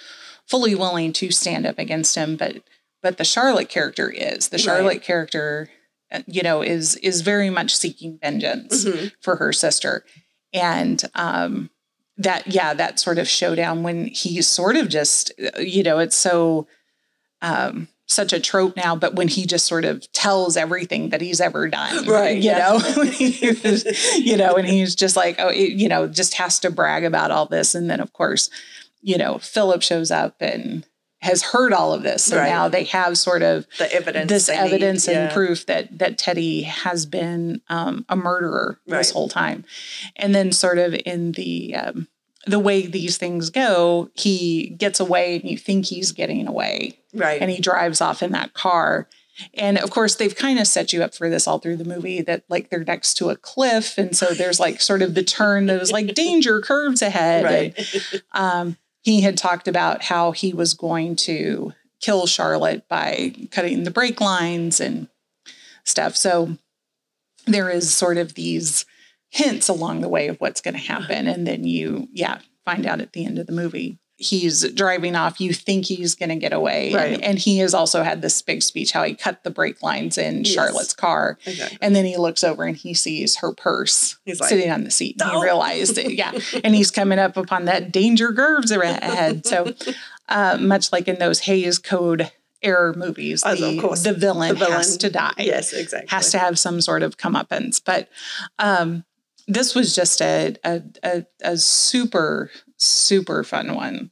fully 0.46 0.76
willing 0.76 1.12
to 1.14 1.32
stand 1.32 1.66
up 1.66 1.80
against 1.80 2.14
him. 2.14 2.36
But 2.36 2.62
but 3.02 3.18
the 3.18 3.24
Charlotte 3.24 3.68
character 3.68 4.10
is. 4.10 4.48
The 4.48 4.58
Charlotte 4.58 4.86
right. 4.86 5.02
character, 5.02 5.68
uh, 6.10 6.22
you 6.26 6.42
know, 6.42 6.62
is 6.62 6.96
is 6.96 7.20
very 7.20 7.50
much 7.50 7.74
seeking 7.74 8.18
vengeance 8.22 8.84
mm-hmm. 8.84 9.08
for 9.20 9.36
her 9.36 9.52
sister. 9.52 10.04
And 10.52 11.02
um 11.14 11.70
that 12.16 12.46
yeah, 12.46 12.74
that 12.74 13.00
sort 13.00 13.18
of 13.18 13.28
showdown 13.28 13.82
when 13.82 14.06
he's 14.06 14.46
sort 14.46 14.76
of 14.76 14.88
just 14.88 15.32
uh, 15.40 15.60
you 15.60 15.82
know, 15.82 15.98
it's 15.98 16.16
so 16.16 16.66
um 17.40 17.88
such 18.06 18.32
a 18.32 18.40
trope 18.40 18.76
now, 18.76 18.94
but 18.94 19.14
when 19.14 19.28
he 19.28 19.46
just 19.46 19.66
sort 19.66 19.84
of 19.84 20.10
tells 20.12 20.56
everything 20.56 21.08
that 21.08 21.20
he's 21.20 21.40
ever 21.40 21.68
done, 21.68 22.06
right? 22.06 22.36
You 22.36 22.52
know, 22.52 22.80
you 24.18 24.36
know, 24.36 24.54
and 24.54 24.68
he's 24.68 24.94
just 24.94 25.16
like, 25.16 25.36
oh, 25.38 25.50
you 25.50 25.88
know, 25.88 26.06
just 26.06 26.34
has 26.34 26.58
to 26.60 26.70
brag 26.70 27.04
about 27.04 27.30
all 27.30 27.46
this, 27.46 27.74
and 27.74 27.90
then 27.90 28.00
of 28.00 28.12
course, 28.12 28.50
you 29.00 29.18
know, 29.18 29.38
Philip 29.38 29.82
shows 29.82 30.10
up 30.10 30.36
and 30.40 30.86
has 31.22 31.42
heard 31.42 31.72
all 31.72 31.92
of 31.94 32.02
this, 32.02 32.24
So 32.24 32.36
right. 32.36 32.48
now 32.48 32.68
they 32.68 32.84
have 32.84 33.16
sort 33.16 33.42
of 33.42 33.66
the 33.78 33.92
evidence, 33.92 34.28
this 34.28 34.48
evidence 34.48 35.06
need, 35.06 35.14
yeah. 35.14 35.24
and 35.24 35.32
proof 35.32 35.66
that 35.66 35.98
that 35.98 36.18
Teddy 36.18 36.62
has 36.62 37.06
been 37.06 37.62
um, 37.68 38.04
a 38.08 38.16
murderer 38.16 38.80
right. 38.86 38.98
this 38.98 39.12
whole 39.12 39.28
time, 39.28 39.64
and 40.16 40.34
then 40.34 40.52
sort 40.52 40.78
of 40.78 40.94
in 41.06 41.32
the 41.32 41.74
um, 41.76 42.08
the 42.46 42.58
way 42.58 42.86
these 42.86 43.18
things 43.18 43.50
go, 43.50 44.10
he 44.14 44.70
gets 44.70 45.00
away 45.00 45.36
and 45.36 45.48
you 45.48 45.56
think 45.56 45.86
he's 45.86 46.12
getting 46.12 46.48
away. 46.48 46.98
Right. 47.14 47.40
And 47.40 47.50
he 47.50 47.60
drives 47.60 48.00
off 48.00 48.22
in 48.22 48.32
that 48.32 48.54
car. 48.54 49.08
And 49.54 49.78
of 49.78 49.90
course, 49.90 50.16
they've 50.16 50.34
kind 50.34 50.58
of 50.58 50.66
set 50.66 50.92
you 50.92 51.02
up 51.02 51.14
for 51.14 51.30
this 51.30 51.46
all 51.46 51.58
through 51.58 51.76
the 51.76 51.84
movie 51.84 52.20
that 52.22 52.44
like 52.48 52.70
they're 52.70 52.84
next 52.84 53.14
to 53.14 53.30
a 53.30 53.36
cliff. 53.36 53.96
And 53.96 54.16
so 54.16 54.34
there's 54.34 54.60
like 54.60 54.80
sort 54.80 55.02
of 55.02 55.14
the 55.14 55.22
turn 55.22 55.66
that 55.66 55.78
was 55.78 55.92
like 55.92 56.14
danger 56.14 56.60
curves 56.60 57.00
ahead. 57.00 57.44
Right. 57.44 57.94
And, 58.12 58.22
um, 58.32 58.76
he 59.02 59.20
had 59.20 59.36
talked 59.36 59.68
about 59.68 60.02
how 60.02 60.32
he 60.32 60.52
was 60.52 60.74
going 60.74 61.16
to 61.16 61.72
kill 62.00 62.26
Charlotte 62.26 62.88
by 62.88 63.34
cutting 63.50 63.84
the 63.84 63.90
brake 63.90 64.20
lines 64.20 64.80
and 64.80 65.08
stuff. 65.84 66.16
So 66.16 66.56
there 67.46 67.68
is 67.68 67.92
sort 67.92 68.16
of 68.16 68.34
these 68.34 68.86
hints 69.30 69.68
along 69.68 70.00
the 70.00 70.08
way 70.08 70.28
of 70.28 70.36
what's 70.38 70.60
going 70.60 70.74
to 70.74 70.80
happen. 70.80 71.26
And 71.26 71.46
then 71.46 71.64
you, 71.64 72.08
yeah, 72.12 72.38
find 72.64 72.86
out 72.86 73.00
at 73.00 73.12
the 73.12 73.24
end 73.24 73.38
of 73.38 73.46
the 73.46 73.52
movie. 73.52 73.98
He's 74.22 74.70
driving 74.72 75.16
off. 75.16 75.40
You 75.40 75.52
think 75.52 75.86
he's 75.86 76.14
going 76.14 76.28
to 76.28 76.36
get 76.36 76.52
away. 76.52 76.94
Right. 76.94 77.14
And, 77.14 77.24
and, 77.24 77.38
he 77.38 77.58
has 77.58 77.74
also 77.74 78.02
had 78.02 78.22
this 78.22 78.40
big 78.40 78.62
speech 78.62 78.92
how 78.92 79.02
he 79.02 79.14
cut 79.14 79.42
the 79.44 79.50
brake 79.50 79.82
lines 79.82 80.16
in 80.18 80.44
yes. 80.44 80.54
Charlotte's 80.54 80.94
car. 80.94 81.38
Exactly. 81.44 81.78
And 81.80 81.94
then 81.96 82.04
he 82.04 82.16
looks 82.16 82.44
over 82.44 82.64
and 82.64 82.76
he 82.76 82.94
sees 82.94 83.36
her 83.36 83.52
purse 83.52 84.18
he's 84.24 84.38
sitting 84.46 84.70
on 84.70 84.84
the 84.84 84.90
seat. 84.90 85.20
And 85.20 85.30
he 85.30 85.42
realized 85.42 85.98
it. 85.98 86.12
Yeah. 86.12 86.32
and 86.64 86.74
he's 86.74 86.90
coming 86.90 87.18
up 87.18 87.36
upon 87.36 87.64
that 87.66 87.92
danger 87.92 88.32
curves 88.32 88.70
ahead. 88.70 89.46
So, 89.46 89.74
uh, 90.28 90.58
much 90.60 90.92
like 90.92 91.08
in 91.08 91.18
those 91.18 91.40
Hays 91.40 91.78
Code 91.78 92.30
error 92.62 92.94
movies, 92.94 93.42
the, 93.42 93.56
the, 94.02 94.14
villain 94.14 94.50
the, 94.50 94.54
villain 94.54 94.72
has 94.72 94.96
to 94.98 95.10
die. 95.10 95.32
Yes, 95.38 95.72
exactly. 95.72 96.08
Has 96.08 96.30
to 96.30 96.38
have 96.38 96.58
some 96.58 96.80
sort 96.80 97.02
of 97.02 97.16
comeuppance. 97.16 97.82
But 97.84 98.08
um, 98.58 99.04
this 99.46 99.74
was 99.74 99.94
just 99.94 100.20
a, 100.20 100.56
a, 100.64 100.82
a, 101.02 101.26
a 101.42 101.56
super, 101.56 102.50
super 102.76 103.44
fun 103.44 103.74
one. 103.74 104.10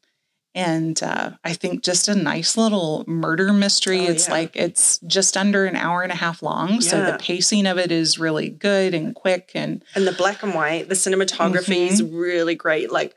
And 0.52 1.00
uh, 1.00 1.32
I 1.44 1.52
think 1.52 1.84
just 1.84 2.08
a 2.08 2.14
nice 2.14 2.56
little 2.56 3.04
murder 3.06 3.52
mystery. 3.52 4.08
Oh, 4.08 4.10
it's 4.10 4.26
yeah. 4.26 4.34
like 4.34 4.56
it's 4.56 4.98
just 5.06 5.36
under 5.36 5.64
an 5.64 5.76
hour 5.76 6.02
and 6.02 6.10
a 6.10 6.16
half 6.16 6.42
long. 6.42 6.72
Yeah. 6.72 6.80
So 6.80 7.04
the 7.04 7.18
pacing 7.20 7.66
of 7.66 7.78
it 7.78 7.92
is 7.92 8.18
really 8.18 8.50
good 8.50 8.92
and 8.92 9.14
quick. 9.14 9.52
And 9.54 9.84
and 9.94 10.08
the 10.08 10.12
black 10.12 10.42
and 10.42 10.52
white, 10.52 10.88
the 10.88 10.96
cinematography 10.96 11.86
mm-hmm. 11.86 11.92
is 11.92 12.02
really 12.02 12.56
great. 12.56 12.90
Like, 12.90 13.14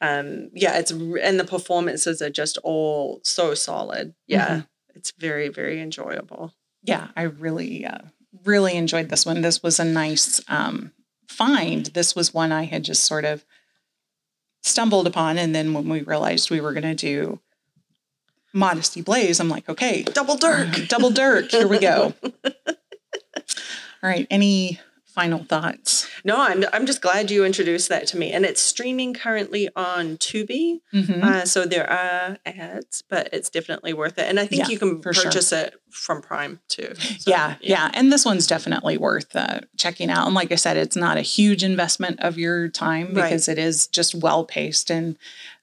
um, 0.00 0.50
yeah, 0.54 0.78
it's 0.78 0.92
and 0.92 1.40
the 1.40 1.44
performances 1.44 2.22
are 2.22 2.30
just 2.30 2.56
all 2.58 3.20
so 3.24 3.54
solid. 3.54 4.14
Yeah, 4.28 4.48
mm-hmm. 4.48 4.60
it's 4.94 5.12
very, 5.18 5.48
very 5.48 5.80
enjoyable. 5.80 6.54
Yeah, 6.84 7.08
I 7.16 7.22
really, 7.22 7.84
uh, 7.84 7.98
really 8.44 8.76
enjoyed 8.76 9.08
this 9.08 9.26
one. 9.26 9.40
This 9.40 9.60
was 9.60 9.80
a 9.80 9.84
nice 9.84 10.40
um, 10.46 10.92
find. 11.28 11.86
This 11.86 12.14
was 12.14 12.34
one 12.34 12.52
I 12.52 12.64
had 12.64 12.84
just 12.84 13.04
sort 13.04 13.24
of 13.24 13.44
stumbled 14.62 15.06
upon. 15.06 15.38
And 15.38 15.54
then 15.54 15.72
when 15.72 15.88
we 15.88 16.02
realized 16.02 16.50
we 16.50 16.60
were 16.60 16.72
going 16.72 16.82
to 16.82 16.94
do 16.94 17.40
Modesty 18.52 19.02
Blaise, 19.02 19.40
I'm 19.40 19.48
like, 19.48 19.68
okay, 19.68 20.02
double 20.02 20.36
Dirk, 20.36 20.88
double 20.88 21.10
Dirk. 21.10 21.50
Here 21.50 21.68
we 21.68 21.78
go. 21.78 22.14
All 24.02 24.10
right. 24.10 24.26
Any 24.30 24.80
final 25.16 25.42
thoughts? 25.42 26.08
No, 26.24 26.36
I'm 26.36 26.64
I'm 26.74 26.84
just 26.84 27.00
glad 27.00 27.30
you 27.30 27.44
introduced 27.44 27.88
that 27.88 28.06
to 28.08 28.18
me, 28.18 28.32
and 28.32 28.44
it's 28.44 28.60
streaming 28.60 29.14
currently 29.14 29.70
on 29.74 30.18
Tubi. 30.18 30.80
Mm-hmm. 30.94 31.24
Uh, 31.24 31.44
so 31.46 31.64
there 31.64 31.90
are 31.90 32.36
ads, 32.44 33.02
but 33.08 33.30
it's 33.32 33.48
definitely 33.48 33.94
worth 33.94 34.18
it, 34.18 34.28
and 34.28 34.38
I 34.38 34.46
think 34.46 34.64
yeah, 34.64 34.68
you 34.68 34.78
can 34.78 35.00
purchase 35.00 35.48
sure. 35.48 35.58
it 35.58 35.74
from 35.90 36.20
Prime 36.20 36.60
too. 36.68 36.94
So, 36.96 37.30
yeah, 37.30 37.56
yeah, 37.60 37.86
yeah, 37.86 37.90
and 37.94 38.12
this 38.12 38.24
one's 38.24 38.46
definitely 38.46 38.98
worth 38.98 39.34
uh, 39.34 39.60
checking 39.76 40.10
out. 40.10 40.26
And 40.26 40.34
like 40.34 40.52
I 40.52 40.56
said, 40.56 40.76
it's 40.76 40.96
not 40.96 41.16
a 41.16 41.22
huge 41.22 41.64
investment 41.64 42.20
of 42.20 42.38
your 42.38 42.68
time 42.68 43.14
because 43.14 43.48
right. 43.48 43.56
it 43.56 43.60
is 43.60 43.86
just 43.88 44.14
well 44.14 44.44
paced 44.44 44.90
and 44.90 45.16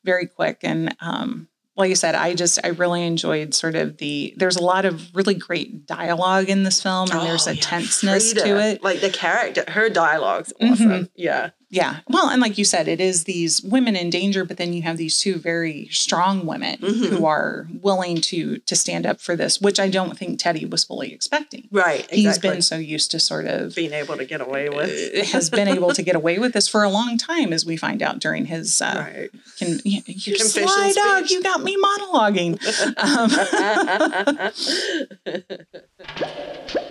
very 0.04 0.26
quick, 0.26 0.58
and 0.64 0.95
um, 0.99 1.47
like 1.76 1.91
I 1.91 1.95
said, 1.95 2.15
I 2.15 2.36
just 2.36 2.59
I 2.63 2.69
really 2.69 3.05
enjoyed 3.05 3.53
sort 3.53 3.76
of 3.76 3.97
the 3.97 4.34
there's 4.38 4.57
a 4.57 4.63
lot 4.63 4.86
of 4.86 5.13
really 5.15 5.34
great 5.34 5.88
dialogue 5.88 6.49
in 6.49 6.63
this 6.63 6.82
film 6.82 7.09
and 7.09 7.19
oh, 7.19 7.24
there's 7.24 7.47
a 7.47 7.55
yeah, 7.55 7.61
tenseness 7.61 8.34
Frida. 8.34 8.47
to 8.47 8.59
it. 8.59 8.84
Like 8.84 9.01
the 9.01 9.09
character, 9.09 9.63
her 9.67 9.89
dialogue's 9.89 10.53
awesome. 10.61 10.89
Mm-hmm. 10.89 11.03
Yeah. 11.15 11.49
Yeah. 11.74 12.01
Well, 12.07 12.30
and 12.30 12.39
like 12.39 12.59
you 12.59 12.65
said, 12.65 12.88
it 12.88 13.01
is 13.01 13.24
these 13.24 13.63
women 13.63 13.95
in 13.95 14.11
danger, 14.11 14.45
but 14.45 14.57
then 14.57 14.74
you 14.74 14.84
have 14.84 14.97
these 14.97 15.17
two 15.17 15.39
very 15.39 15.88
strong 15.89 16.45
women 16.45 16.78
mm-hmm. 16.78 17.05
who 17.05 17.26
are 17.26 17.67
willing 17.82 18.21
to 18.21 18.59
to 18.59 18.76
stand 18.76 19.07
up 19.07 19.19
for 19.19 19.36
this, 19.36 19.59
which 19.59 19.80
I 19.80 19.89
don't 19.89 20.15
think 20.15 20.39
Teddy 20.39 20.65
was 20.65 20.84
fully 20.84 21.11
expecting. 21.11 21.67
Right. 21.71 22.01
Exactly. 22.01 22.21
He's 22.21 22.38
been 22.38 22.61
so 22.61 22.78
used 22.78 23.09
to 23.11 23.19
sort 23.19 23.47
of 23.47 23.74
being 23.74 23.91
able 23.91 24.17
to 24.17 24.26
get 24.26 24.39
away 24.39 24.69
with 24.69 25.28
has 25.32 25.49
been 25.49 25.67
able 25.67 25.93
to 25.93 26.03
get 26.03 26.15
away 26.15 26.38
with 26.38 26.53
this 26.53 26.67
for 26.67 26.84
a 26.84 26.89
long 26.89 27.17
time, 27.17 27.51
as 27.51 27.65
we 27.65 27.76
find 27.76 28.03
out 28.03 28.19
during 28.19 28.45
his 28.45 28.80
uh, 28.80 29.09
right. 29.11 29.32
Can, 29.57 29.80
you, 29.84 30.03
you 30.05 30.38
sly 30.38 30.91
speech. 30.91 31.03
dog, 31.03 31.32
you 31.32 31.41
got 31.41 31.63
me 31.63 31.76
monologuing. 31.82 32.59
um, 36.78 36.78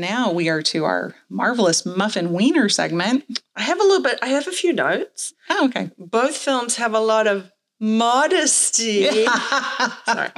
now 0.00 0.30
we 0.30 0.48
are 0.48 0.62
to 0.62 0.84
our 0.84 1.14
marvelous 1.28 1.84
muffin 1.84 2.32
wiener 2.32 2.68
segment. 2.68 3.42
I 3.56 3.62
have 3.62 3.80
a 3.80 3.84
little 3.84 4.02
bit, 4.02 4.18
I 4.22 4.28
have 4.28 4.46
a 4.46 4.52
few 4.52 4.72
notes. 4.72 5.34
Oh, 5.50 5.66
okay. 5.66 5.90
Both 5.98 6.36
films 6.36 6.76
have 6.76 6.94
a 6.94 7.00
lot 7.00 7.26
of 7.26 7.50
Modesty. 7.80 9.08
Sorry. 10.04 10.30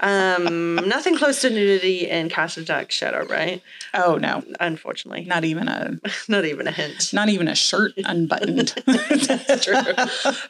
Um, 0.00 0.74
nothing 0.86 1.16
close 1.16 1.40
to 1.40 1.50
nudity 1.50 2.08
in 2.08 2.28
Cast 2.28 2.58
a 2.58 2.64
Dark 2.64 2.90
Shadow, 2.90 3.24
right? 3.26 3.62
Oh 3.94 4.16
no, 4.16 4.42
unfortunately, 4.60 5.24
not 5.24 5.44
even 5.44 5.68
a 5.68 5.98
not 6.28 6.44
even 6.44 6.66
a 6.66 6.70
hint. 6.70 7.12
Not 7.14 7.30
even 7.30 7.48
a 7.48 7.54
shirt 7.54 7.92
unbuttoned. 7.96 8.74
That's 8.86 9.64
true. 9.64 9.74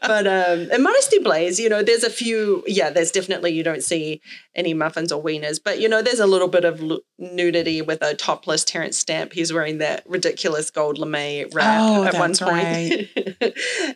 But 0.02 0.26
um, 0.26 0.70
in 0.72 0.82
Modesty 0.82 1.18
Blaise, 1.20 1.60
you 1.60 1.68
know, 1.68 1.82
there's 1.82 2.02
a 2.04 2.10
few. 2.10 2.64
Yeah, 2.66 2.90
there's 2.90 3.12
definitely 3.12 3.52
you 3.52 3.62
don't 3.62 3.84
see 3.84 4.20
any 4.56 4.74
muffins 4.74 5.12
or 5.12 5.22
wieners, 5.22 5.60
but 5.62 5.78
you 5.80 5.88
know, 5.88 6.02
there's 6.02 6.18
a 6.18 6.26
little 6.26 6.48
bit 6.48 6.64
of 6.64 6.80
l- 6.82 7.00
nudity 7.18 7.82
with 7.82 8.02
a 8.02 8.14
topless 8.14 8.64
Terence 8.64 8.98
Stamp. 8.98 9.32
He's 9.32 9.52
wearing 9.52 9.78
that 9.78 10.02
ridiculous 10.08 10.70
gold 10.70 10.98
lame 10.98 11.48
wrap 11.52 11.80
Oh, 11.80 12.04
at 12.04 12.14
one 12.14 12.34
point, 12.34 13.08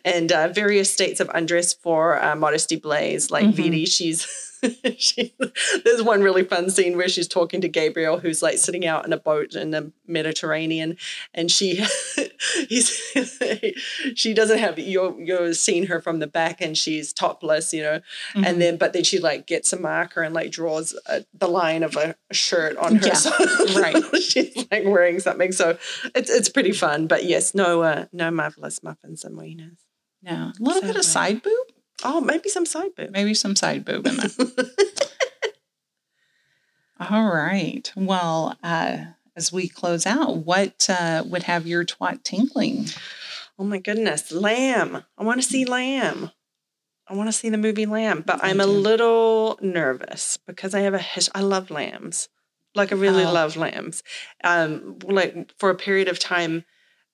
and 0.05 0.31
uh, 0.31 0.47
various 0.49 0.91
states 0.93 1.19
of 1.19 1.29
undress 1.33 1.73
for 1.73 2.20
uh, 2.21 2.35
Modesty 2.35 2.75
Blaise. 2.77 3.31
Like 3.31 3.45
Mhm. 3.47 3.53
Vitti, 3.55 3.91
she's. 3.91 4.27
she, 4.99 5.33
there's 5.83 6.03
one 6.03 6.21
really 6.21 6.43
fun 6.43 6.69
scene 6.69 6.95
where 6.95 7.09
she's 7.09 7.27
talking 7.27 7.61
to 7.61 7.67
Gabriel, 7.67 8.19
who's 8.19 8.43
like 8.43 8.59
sitting 8.59 8.85
out 8.85 9.07
in 9.07 9.11
a 9.11 9.17
boat 9.17 9.55
in 9.55 9.71
the 9.71 9.91
Mediterranean, 10.05 10.97
and 11.33 11.49
she, 11.49 11.83
he's, 12.69 12.91
she 14.15 14.35
doesn't 14.35 14.59
have 14.59 14.77
you're 14.77 15.19
you're 15.19 15.53
seeing 15.55 15.87
her 15.87 15.99
from 15.99 16.19
the 16.19 16.27
back, 16.27 16.61
and 16.61 16.77
she's 16.77 17.11
topless, 17.11 17.73
you 17.73 17.81
know, 17.81 18.01
Mhm. 18.35 18.45
and 18.45 18.61
then 18.61 18.77
but 18.77 18.93
then 18.93 19.03
she 19.03 19.17
like 19.19 19.47
gets 19.47 19.73
a 19.73 19.79
marker 19.79 20.21
and 20.21 20.35
like 20.35 20.51
draws 20.51 20.93
a, 21.07 21.25
the 21.33 21.47
line 21.47 21.81
of 21.81 21.95
a, 21.95 22.15
shirt 22.31 22.77
on 22.77 22.97
her, 22.97 23.07
Yeah, 23.07 23.13
so 23.13 23.31
right. 23.81 23.95
she's 24.21 24.55
like 24.71 24.83
wearing 24.85 25.19
something, 25.19 25.51
so 25.51 25.77
it's 26.13 26.29
it's 26.29 26.49
pretty 26.49 26.71
fun. 26.71 27.07
But 27.07 27.25
yes, 27.25 27.55
no 27.55 27.81
uh, 27.81 28.05
no 28.13 28.29
marvelous 28.29 28.83
muffins 28.83 29.23
and 29.23 29.35
wieners. 29.37 29.79
No, 30.21 30.51
a 30.59 30.63
little 30.63 30.83
bit 30.83 30.95
of 30.97 31.03
side 31.03 31.41
boob. 31.41 31.67
Oh, 32.03 32.21
maybe 32.21 32.49
some 32.49 32.65
side 32.65 32.95
boob. 32.95 33.11
Maybe 33.11 33.33
some 33.33 33.55
side 33.55 33.85
boob 33.85 34.07
in 34.07 34.17
there. 34.17 34.29
All 37.09 37.31
right. 37.33 37.91
Well, 37.95 38.57
uh, 38.63 38.97
as 39.35 39.51
we 39.51 39.67
close 39.67 40.05
out, 40.05 40.37
what 40.37 40.87
uh, 40.89 41.23
would 41.25 41.43
have 41.43 41.65
your 41.65 41.83
twat 41.83 42.23
tinkling? 42.23 42.85
Oh 43.57 43.63
my 43.63 43.79
goodness, 43.79 44.31
Lamb. 44.31 45.03
I 45.17 45.23
want 45.23 45.41
to 45.41 45.47
see 45.47 45.65
Lamb. 45.65 46.31
I 47.07 47.15
want 47.15 47.27
to 47.27 47.33
see 47.33 47.49
the 47.49 47.57
movie 47.57 47.85
Lamb, 47.85 48.23
but 48.25 48.39
I'm 48.43 48.59
a 48.59 48.65
little 48.67 49.57
nervous 49.61 50.37
because 50.37 50.73
I 50.75 50.81
have 50.81 50.93
a 50.93 50.99
his- 50.99 51.29
I 51.35 51.41
love 51.41 51.69
lambs. 51.71 52.29
Like 52.75 52.91
I 52.91 52.95
really 52.95 53.25
Oh. 53.25 53.31
love 53.33 53.57
lambs. 53.57 54.01
Um, 54.43 54.97
like 55.03 55.51
for 55.57 55.69
a 55.69 55.75
period 55.75 56.07
of 56.07 56.19
time, 56.19 56.63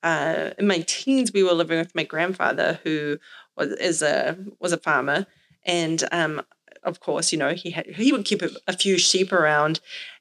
uh, 0.04 0.52
in 0.60 0.68
my 0.68 0.84
teens, 0.86 1.32
we 1.34 1.42
were 1.44 1.54
living 1.54 1.80
with 1.80 1.96
my 1.96 2.04
grandfather, 2.04 2.80
who 2.84 3.18
was 3.58 3.72
is 3.74 4.02
a 4.02 4.38
was 4.60 4.72
a 4.74 4.78
farmer, 4.78 5.26
and 5.66 6.04
um, 6.12 6.42
of 6.84 7.00
course, 7.00 7.32
you 7.32 7.38
know 7.38 7.54
he 7.54 7.72
had 7.72 7.86
he 7.88 8.12
would 8.12 8.26
keep 8.26 8.42
a, 8.42 8.50
a 8.68 8.74
few 8.74 8.98
sheep 8.98 9.32
around. 9.32 9.80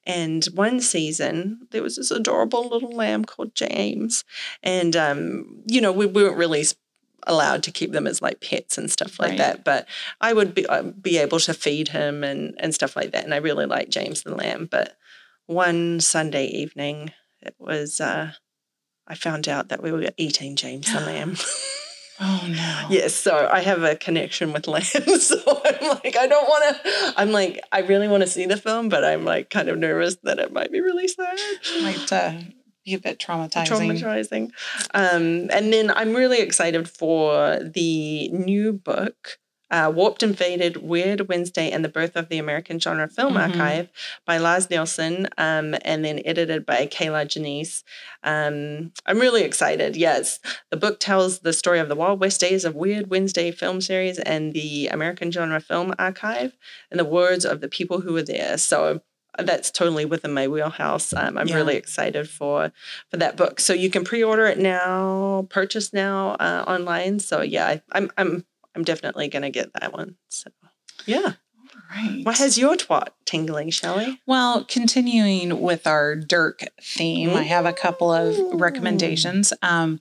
And 0.08 0.44
one 0.54 0.80
season, 0.80 1.66
there 1.72 1.82
was 1.82 1.96
this 1.96 2.12
adorable 2.12 2.68
little 2.68 2.92
lamb 2.92 3.24
called 3.24 3.54
James, 3.56 4.24
and 4.62 4.94
um, 4.94 5.62
you 5.66 5.80
know 5.80 5.90
we, 5.92 6.06
we 6.06 6.22
weren't 6.22 6.36
really 6.36 6.64
allowed 7.28 7.64
to 7.64 7.72
keep 7.72 7.90
them 7.90 8.06
as 8.06 8.22
like 8.22 8.40
pets 8.40 8.78
and 8.78 8.88
stuff 8.88 9.18
like 9.18 9.30
Right. 9.30 9.38
that. 9.38 9.64
But 9.64 9.88
I 10.20 10.32
would 10.32 10.54
be 10.54 10.64
uh, 10.66 10.82
be 10.82 11.18
able 11.18 11.40
to 11.40 11.52
feed 11.54 11.88
him 11.88 12.22
and 12.22 12.54
and 12.58 12.72
stuff 12.72 12.94
like 12.94 13.10
that. 13.12 13.24
And 13.24 13.34
I 13.34 13.38
really 13.38 13.66
like 13.66 13.88
James 13.88 14.22
the 14.22 14.34
lamb. 14.34 14.68
But 14.70 14.96
one 15.46 15.98
Sunday 16.00 16.46
evening, 16.46 17.10
it 17.42 17.56
was 17.58 18.00
uh, 18.00 18.32
I 19.08 19.14
found 19.16 19.48
out 19.48 19.68
that 19.70 19.82
we 19.82 19.90
were 19.90 20.08
eating 20.16 20.54
James 20.54 20.92
the 20.92 21.00
lamb. 21.06 21.36
Oh 22.20 22.46
no. 22.48 22.86
Yes, 22.88 23.14
so 23.14 23.48
I 23.50 23.60
have 23.60 23.82
a 23.82 23.96
connection 23.96 24.52
with 24.52 24.66
lamb. 24.68 24.82
So 24.84 25.38
I'm 25.46 25.88
like, 25.88 26.16
I 26.16 26.26
don't 26.26 26.48
want 26.48 26.76
to. 26.76 27.14
I'm 27.16 27.32
like, 27.32 27.60
I 27.72 27.80
really 27.80 28.08
want 28.08 28.22
to 28.22 28.28
see 28.28 28.46
the 28.46 28.56
film, 28.56 28.88
but 28.88 29.04
I'm 29.04 29.24
like 29.24 29.50
kind 29.50 29.68
of 29.68 29.78
nervous 29.78 30.16
that 30.22 30.38
it 30.38 30.52
might 30.52 30.72
be 30.72 30.80
really 30.80 31.08
sad. 31.08 31.38
Might 31.82 32.12
uh, 32.12 32.32
be 32.84 32.94
a 32.94 32.98
bit 32.98 33.18
traumatizing. 33.18 34.00
Traumatizing. 34.00 34.50
Um, 34.94 35.50
and 35.50 35.72
then 35.72 35.90
I'm 35.90 36.14
really 36.14 36.40
excited 36.40 36.88
for 36.88 37.58
the 37.62 38.28
new 38.28 38.72
book. 38.72 39.38
Uh, 39.70 39.90
Warped 39.94 40.22
and 40.22 40.38
Faded, 40.38 40.76
Weird 40.76 41.28
Wednesday, 41.28 41.70
and 41.70 41.84
the 41.84 41.88
Birth 41.88 42.14
of 42.16 42.28
the 42.28 42.38
American 42.38 42.78
Genre 42.78 43.08
Film 43.08 43.34
Mhm. 43.34 43.48
Archive 43.50 43.88
by 44.24 44.38
Lars 44.38 44.70
Nilsen, 44.70 45.28
um, 45.38 45.74
and 45.82 46.04
then 46.04 46.20
edited 46.24 46.64
by 46.64 46.86
Kier-La 46.86 47.24
Janisse. 47.24 47.82
Um, 48.22 48.92
I'm 49.06 49.18
really 49.18 49.42
excited. 49.42 49.96
Yes, 49.96 50.38
the 50.70 50.76
book 50.76 51.00
tells 51.00 51.40
the 51.40 51.52
story 51.52 51.78
of 51.80 51.88
the 51.88 51.96
Wild 51.96 52.20
West 52.20 52.40
days 52.40 52.64
of 52.64 52.74
Weird 52.74 53.10
Wednesday 53.10 53.50
film 53.50 53.80
series 53.80 54.18
and 54.20 54.52
the 54.52 54.88
American 54.88 55.30
Genre 55.32 55.60
Film 55.60 55.94
Archive, 55.98 56.56
and 56.90 57.00
the 57.00 57.04
words 57.04 57.44
of 57.44 57.60
the 57.60 57.68
people 57.68 58.00
who 58.02 58.12
were 58.12 58.22
there. 58.22 58.58
So 58.58 59.00
uh, 59.38 59.42
that's 59.42 59.70
totally 59.70 60.04
within 60.04 60.32
my 60.32 60.48
wheelhouse. 60.48 61.12
Um, 61.12 61.36
I'm 61.36 61.48
Yeah. 61.48 61.56
really 61.56 61.76
excited 61.76 62.28
for 62.30 62.72
for 63.10 63.16
that 63.18 63.36
book. 63.36 63.60
So 63.60 63.72
you 63.72 63.90
can 63.90 64.04
pre-order 64.04 64.46
it 64.46 64.58
now, 64.58 65.46
purchase 65.50 65.92
now 65.92 66.36
uh, 66.40 66.64
online. 66.66 67.18
So 67.18 67.42
yeah, 67.42 67.66
I, 67.66 67.82
I'm 67.92 68.10
I'm 68.16 68.46
I'm 68.76 68.84
definitely 68.84 69.28
gonna 69.28 69.50
get 69.50 69.72
that 69.80 69.92
one. 69.92 70.16
So 70.28 70.50
yeah. 71.06 71.32
Right. 71.90 72.24
What 72.24 72.38
has 72.38 72.58
your 72.58 72.76
twat 72.76 73.08
tingling, 73.24 73.70
Shelley? 73.70 74.20
Well, 74.26 74.64
continuing 74.64 75.60
with 75.60 75.86
our 75.86 76.16
Dirk 76.16 76.62
theme, 76.82 77.30
I 77.30 77.42
have 77.42 77.64
a 77.66 77.72
couple 77.72 78.12
of 78.12 78.36
recommendations. 78.60 79.52
Um, 79.62 80.00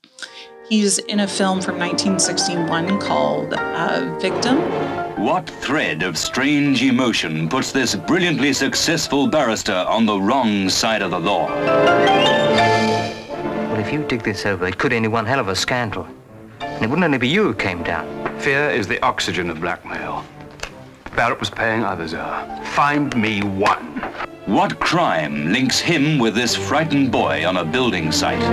he's 0.69 0.97
in 0.97 1.19
a 1.19 1.27
film 1.27 1.61
from 1.61 1.77
1961 1.77 2.99
called 3.01 3.53
uh, 3.53 4.17
Victim. 4.19 4.57
What 5.23 5.49
thread 5.49 6.03
of 6.03 6.17
strange 6.17 6.81
emotion 6.83 7.47
puts 7.49 7.71
this 7.71 7.95
brilliantly 7.95 8.53
successful 8.53 9.27
barrister 9.27 9.73
on 9.73 10.05
the 10.05 10.19
wrong 10.19 10.69
side 10.69 11.01
of 11.01 11.11
the 11.11 11.19
law? 11.19 11.47
Well, 13.69 13.79
if 13.79 13.91
you 13.93 14.03
dig 14.03 14.23
this 14.23 14.45
over, 14.45 14.65
it 14.67 14.77
could 14.77 14.93
end 14.93 15.05
in 15.05 15.11
one 15.11 15.25
hell 15.25 15.39
of 15.39 15.47
a 15.49 15.55
scandal. 15.55 16.07
And 16.59 16.83
it 16.83 16.89
wouldn't 16.89 17.05
only 17.05 17.17
be 17.17 17.27
you 17.27 17.43
who 17.43 17.53
came 17.53 17.83
down. 17.83 18.14
Fear 18.39 18.69
is 18.69 18.87
the 18.87 19.01
oxygen 19.03 19.49
of 19.49 19.61
blackmail. 19.61 20.23
Barrett 21.15 21.39
was 21.39 21.49
paying, 21.49 21.83
others 21.83 22.13
are. 22.13 22.63
Find 22.65 23.15
me 23.15 23.41
one. 23.41 24.01
What 24.45 24.79
crime 24.79 25.51
links 25.51 25.79
him 25.79 26.19
with 26.19 26.35
this 26.35 26.55
frightened 26.55 27.11
boy 27.11 27.47
on 27.47 27.57
a 27.57 27.65
building 27.65 28.11
site? 28.11 28.43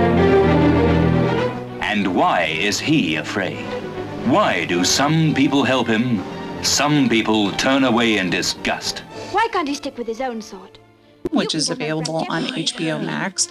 And 1.81 2.15
why 2.15 2.45
is 2.45 2.79
he 2.79 3.17
afraid? 3.17 3.63
Why 4.25 4.65
do 4.65 4.83
some 4.83 5.33
people 5.33 5.63
help 5.63 5.87
him, 5.87 6.23
some 6.63 7.09
people 7.09 7.51
turn 7.51 7.83
away 7.83 8.17
in 8.17 8.29
disgust? 8.29 8.99
Why 9.31 9.47
can't 9.51 9.67
he 9.67 9.75
stick 9.75 9.97
with 9.97 10.07
his 10.07 10.21
own 10.21 10.41
sort? 10.41 10.79
which 11.33 11.55
is 11.55 11.69
available 11.69 12.25
on 12.29 12.43
HBO 12.43 13.03
Max. 13.03 13.47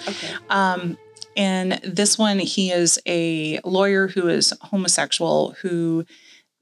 Um, 0.51 0.97
and 1.37 1.73
this 1.85 2.19
one, 2.19 2.39
he 2.39 2.71
is 2.71 3.01
a 3.07 3.59
lawyer 3.65 4.09
who 4.09 4.29
is 4.29 4.53
homosexual 4.61 5.55
who 5.63 6.05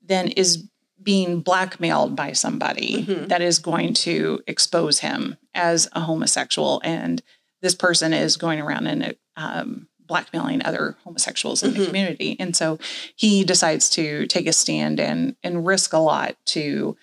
then 0.02 0.28
is 0.28 0.66
being 1.02 1.40
blackmailed 1.40 2.14
by 2.14 2.32
somebody 2.32 3.02
that 3.28 3.40
is 3.40 3.58
going 3.58 3.94
to 3.94 4.40
expose 4.46 4.98
him 5.00 5.36
as 5.54 5.88
a 5.92 6.00
homosexual. 6.00 6.80
And 6.84 7.22
this 7.62 7.74
person 7.74 8.12
is 8.12 8.36
going 8.36 8.60
around 8.60 8.86
and 8.86 9.14
um, 9.36 9.88
blackmailing 10.06 10.62
other 10.64 10.96
homosexuals 11.04 11.62
in 11.62 11.72
the 11.72 11.80
Mhm. 11.80 11.86
community. 11.86 12.36
And 12.38 12.54
so 12.54 12.78
he 13.16 13.44
decides 13.44 13.88
to 13.90 14.26
take 14.26 14.46
a 14.46 14.52
stand 14.52 15.00
and 15.00 15.36
and 15.42 15.64
risk 15.64 15.92
a 15.92 15.98
lot 15.98 16.36
to 16.46 16.96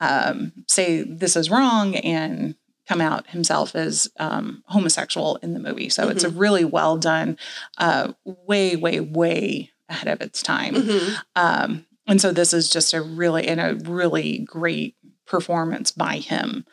um, 0.00 0.52
say 0.66 1.02
this 1.02 1.36
is 1.36 1.48
wrong 1.50 1.94
and 1.96 2.56
come 2.88 3.00
out 3.00 3.28
himself 3.28 3.74
as 3.74 4.08
um, 4.18 4.62
homosexual 4.66 5.36
in 5.36 5.54
the 5.54 5.60
movie. 5.60 5.88
So 5.88 6.08
it's 6.08 6.24
a 6.24 6.28
Mhm. 6.28 6.38
really 6.38 6.64
well 6.64 6.96
done, 6.96 7.38
uh, 7.78 8.12
way, 8.24 8.76
way, 8.76 9.00
way 9.00 9.70
ahead 9.88 10.08
of 10.08 10.20
its 10.20 10.42
time. 10.42 10.74
Mhm. 10.74 11.16
Um, 11.36 11.86
and 12.06 12.20
so 12.20 12.32
this 12.32 12.52
is 12.52 12.68
just 12.68 12.92
a 12.92 13.00
really 13.00 13.48
and 13.48 13.60
a 13.60 13.74
really 13.90 14.38
great 14.40 14.96
performance 15.26 15.90
by 15.90 16.18
him 16.18 16.66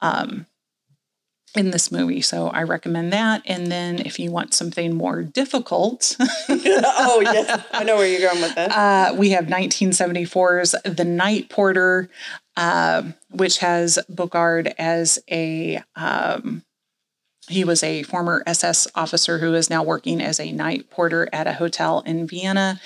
um, 0.00 0.46
in 1.54 1.70
this 1.70 1.92
movie. 1.92 2.22
So 2.22 2.48
I 2.48 2.62
recommend 2.62 3.12
that. 3.12 3.42
And 3.46 3.70
then 3.70 3.98
if 4.00 4.18
you 4.18 4.30
want 4.30 4.54
something 4.54 4.94
more 4.94 5.22
difficult, 5.22 6.16
oh 6.48 7.20
yeah, 7.22 7.62
I 7.72 7.84
know 7.84 7.96
where 7.96 8.06
you're 8.06 8.30
going 8.30 8.42
with 8.42 8.54
that. 8.54 8.70
uh, 9.12 9.14
we 9.14 9.30
have 9.30 9.46
1974's 9.46 10.74
The 10.84 11.04
Night 11.04 11.50
Porter, 11.50 12.08
uh, 12.56 13.02
which 13.30 13.58
has 13.58 13.98
Bogarde 14.10 14.72
as 14.78 15.18
a. 15.30 15.82
Um, 15.96 16.62
he 17.48 17.64
was 17.64 17.82
a 17.82 18.04
former 18.04 18.42
SS 18.46 18.86
officer 18.94 19.38
who 19.38 19.52
is 19.54 19.68
now 19.68 19.82
working 19.82 20.22
as 20.22 20.38
a 20.38 20.52
night 20.52 20.88
porter 20.90 21.28
at 21.32 21.48
a 21.48 21.52
hotel 21.54 22.00
in 22.06 22.26
Vienna. 22.26 22.80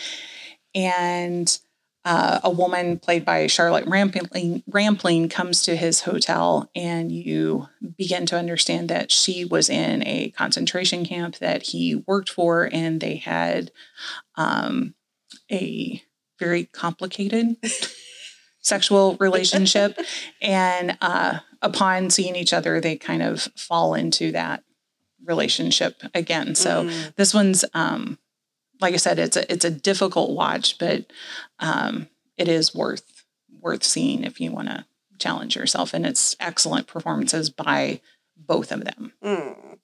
And 0.75 1.59
uh, 2.07 2.39
a 2.45 2.51
woman 2.51 2.99
played 3.01 3.25
by 3.25 3.49
Charlotte 3.49 3.85
Rampling, 3.87 4.63
Rampling 4.69 5.29
comes 5.29 5.61
to 5.63 5.75
his 5.75 6.03
hotel, 6.03 6.71
and 6.75 7.11
you 7.11 7.67
begin 7.99 8.27
to 8.27 8.39
understand 8.39 8.89
that 8.89 9.11
she 9.11 9.45
was 9.45 9.69
in 9.69 10.07
a 10.07 10.31
concentration 10.31 11.05
camp 11.05 11.39
that 11.39 11.65
he 11.65 11.97
worked 12.07 12.31
for, 12.31 12.71
and 12.73 13.01
they 13.01 13.17
had 13.17 13.73
um, 14.37 14.95
a 15.51 16.01
very 16.39 16.65
complicated 16.67 17.57
sexual 18.61 19.17
relationship. 19.17 19.99
and 20.41 20.97
uh, 21.01 21.41
upon 21.61 22.11
seeing 22.11 22.37
each 22.37 22.53
other, 22.53 22.81
they 22.81 22.97
kind 22.97 23.23
of 23.23 23.49
fall 23.57 23.95
into 23.95 24.31
that 24.31 24.63
relationship 25.25 26.03
again. 26.15 26.55
So 26.55 26.85
Mm. 26.85 27.15
this 27.17 27.35
one's, 27.35 27.65
um, 27.75 28.19
like 28.81 28.95
I 28.95 28.99
said, 28.99 29.19
it's 29.19 29.37
a 29.37 29.51
it's 29.53 29.65
a 29.65 29.71
difficult 29.71 30.31
watch, 30.31 30.79
but 30.79 31.07
um, 31.59 32.09
it 32.37 32.49
is 32.49 32.75
worth 32.75 33.25
worth 33.61 33.83
seeing 33.83 34.25
if 34.25 34.41
you 34.41 34.53
want 34.53 34.69
to 34.69 34.87
challenge 35.19 35.57
yourself. 35.57 35.95
And 35.95 36.07
it's 36.07 36.37
excellent 36.41 36.87
performances 36.87 37.51
by 37.51 38.01
both 38.37 38.71
of 38.71 38.85
them. 38.85 39.13
Mm. 39.23 39.76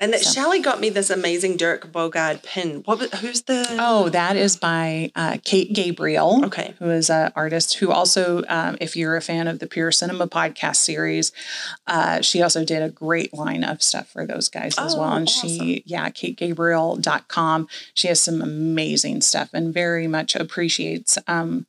And 0.00 0.12
that 0.12 0.22
Shelly 0.22 0.60
got 0.60 0.78
me 0.80 0.90
this 0.90 1.10
amazing 1.10 1.56
Dirk 1.56 1.90
Bogarde 1.90 2.42
pin. 2.44 2.82
What? 2.84 3.00
was- 3.00 3.12
Who's 3.20 3.42
the? 3.42 3.66
Oh, 3.80 4.08
that 4.10 4.36
is 4.36 4.56
by 4.56 5.10
uh, 5.16 5.38
Kate 5.44 5.72
Gabriel. 5.72 6.44
Okay. 6.46 6.74
Who 6.78 6.90
is 6.90 7.10
an 7.10 7.32
artist 7.34 7.74
who 7.74 7.90
also, 7.90 8.44
um, 8.48 8.76
if 8.80 8.94
you're 8.96 9.16
a 9.16 9.20
fan 9.20 9.48
of 9.48 9.58
the 9.58 9.66
Pure 9.66 9.90
Cinema 9.92 10.28
podcast 10.28 10.76
series, 10.76 11.32
uh, 11.88 12.20
she 12.20 12.42
also 12.42 12.64
did 12.64 12.80
a 12.82 12.88
great 12.90 13.34
line 13.34 13.64
of 13.64 13.82
stuff 13.82 14.08
for 14.08 14.24
those 14.24 14.48
guys 14.48 14.78
as 14.78 14.94
well. 14.94 15.12
Oh, 15.12 15.16
And 15.16 15.28
she, 15.28 15.82
yeah, 15.84 16.08
kategabriel.com. 16.10 17.68
She 17.94 18.08
has 18.08 18.20
some 18.20 18.40
amazing 18.40 19.20
stuff 19.22 19.50
and 19.52 19.74
very 19.74 20.06
much 20.06 20.36
appreciates 20.36 21.18
um, 21.26 21.66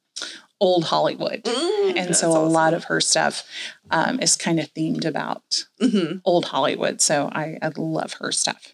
old 0.60 0.86
Hollywood. 0.86 1.43
Mm, 1.43 1.93
and 1.95 2.16
so 2.16 2.32
a 2.32 2.43
lot 2.45 2.74
of 2.74 2.86
her 2.86 2.99
stuff 3.01 3.43
um, 3.91 4.20
is 4.20 4.36
kind 4.36 4.60
of 4.60 4.74
themed 4.74 5.05
about 5.05 5.66
Mm-hmm. 5.82 6.18
old 6.26 6.45
Hollywood. 6.45 7.01
So 7.01 7.30
I, 7.32 7.57
I 7.62 7.72
love 7.78 8.14
her 8.20 8.32
stuff. 8.32 8.74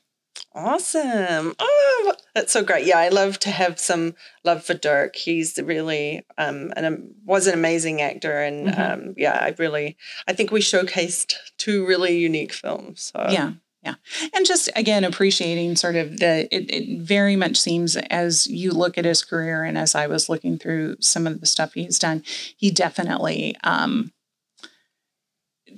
Awesome. 0.54 1.54
Oh, 1.60 2.14
that's 2.34 2.52
so 2.54 2.64
great. 2.64 2.86
Yeah, 2.86 2.98
I 2.98 3.10
love 3.10 3.40
to 3.40 3.52
have 3.52 3.78
some 3.80 4.16
love 4.44 4.64
for 4.64 4.74
Dirk. 4.74 5.16
He's 5.16 5.58
really 5.62 6.26
um 6.38 6.72
and 6.78 6.86
um, 6.86 7.12
was 7.26 7.48
an 7.48 7.54
amazing 7.54 8.02
actor 8.02 8.40
and 8.42 8.68
Mhm. 8.68 8.80
um 9.10 9.14
yeah, 9.18 9.38
I 9.42 9.54
really 9.58 9.98
I 10.28 10.34
think 10.34 10.52
we 10.52 10.62
showcased 10.62 11.34
two 11.58 11.86
really 11.86 12.18
unique 12.18 12.54
films. 12.54 13.12
So 13.14 13.28
Yeah. 13.30 13.52
Yeah. 13.86 13.96
And 14.34 14.46
just 14.48 14.68
again, 14.76 15.04
appreciating 15.04 15.76
sort 15.76 15.96
of 15.96 16.18
the, 16.18 16.48
it, 16.54 16.74
it 16.74 17.00
very 17.02 17.36
much 17.36 17.56
seems 17.58 17.96
as 17.96 18.48
you 18.48 18.72
look 18.72 18.98
at 18.98 19.06
his 19.06 19.24
career 19.24 19.64
and 19.64 19.78
as 19.78 19.94
I 19.94 20.08
was 20.08 20.28
looking 20.28 20.58
through 20.58 20.96
some 21.02 21.28
of 21.28 21.40
the 21.40 21.46
stuff 21.46 21.74
he's 21.74 22.00
done, 22.00 22.24
he 22.58 22.72
definitely 22.72 23.56
um, 23.64 24.12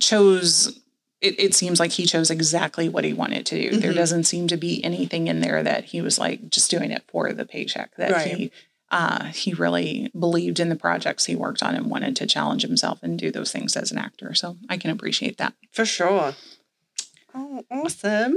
chose, 0.00 0.80
it, 1.20 1.38
it 1.38 1.54
seems 1.54 1.80
like 1.80 1.92
he 1.92 2.06
chose 2.06 2.30
exactly 2.30 2.88
what 2.88 3.04
he 3.04 3.12
wanted 3.12 3.44
to 3.46 3.70
do. 3.70 3.76
There 3.76 3.92
Mhm. 3.92 3.96
doesn't 3.96 4.24
seem 4.24 4.48
to 4.48 4.56
be 4.56 4.82
anything 4.82 5.26
in 5.28 5.40
there 5.40 5.62
that 5.62 5.84
he 5.86 6.00
was 6.00 6.18
like 6.18 6.48
just 6.48 6.70
doing 6.70 6.90
it 6.90 7.04
for 7.08 7.32
the 7.32 7.44
paycheck, 7.44 7.94
that 7.96 8.12
Right. 8.12 8.36
he, 8.36 8.52
uh, 8.90 9.24
he 9.24 9.52
really 9.52 10.10
believed 10.18 10.60
in 10.60 10.70
the 10.70 10.76
projects 10.76 11.26
he 11.26 11.36
worked 11.36 11.62
on 11.62 11.74
and 11.74 11.90
wanted 11.90 12.16
to 12.16 12.26
challenge 12.26 12.62
himself 12.62 13.00
and 13.02 13.18
do 13.18 13.30
those 13.30 13.52
things 13.52 13.76
as 13.76 13.92
an 13.92 13.98
actor. 13.98 14.32
So 14.34 14.56
I 14.70 14.78
can 14.78 14.90
appreciate 14.90 15.36
that. 15.36 15.52
For 15.72 15.84
sure. 15.84 16.34
Oh, 17.40 17.62
awesome. 17.70 18.36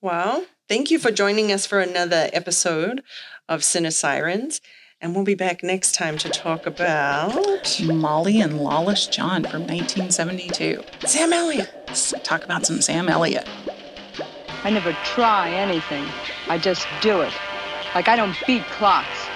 Well, 0.00 0.44
thank 0.68 0.90
you 0.90 0.98
for 0.98 1.12
joining 1.12 1.52
us 1.52 1.66
for 1.66 1.78
another 1.78 2.28
episode 2.32 3.00
of 3.48 3.60
Cine 3.60 3.92
Sirens. 3.92 4.60
And 5.00 5.14
we'll 5.14 5.22
be 5.22 5.36
back 5.36 5.62
next 5.62 5.94
time 5.94 6.18
to 6.18 6.28
talk 6.28 6.66
about 6.66 7.80
Molly 7.80 8.40
and 8.40 8.58
Lawless 8.58 9.06
John 9.06 9.44
from 9.44 9.68
1972. 9.68 10.82
Sam 11.06 11.32
Elliott. 11.32 11.70
Let's 11.86 12.12
talk 12.24 12.42
about 12.44 12.66
some 12.66 12.82
Sam 12.82 13.08
Elliott. 13.08 13.48
I 14.64 14.70
never 14.70 14.94
try 15.04 15.50
anything. 15.50 16.04
I 16.48 16.58
just 16.58 16.88
do 17.00 17.20
it. 17.20 17.32
Like 17.94 18.08
I 18.08 18.16
don't 18.16 18.36
beat 18.48 18.64
clocks. 18.64 19.28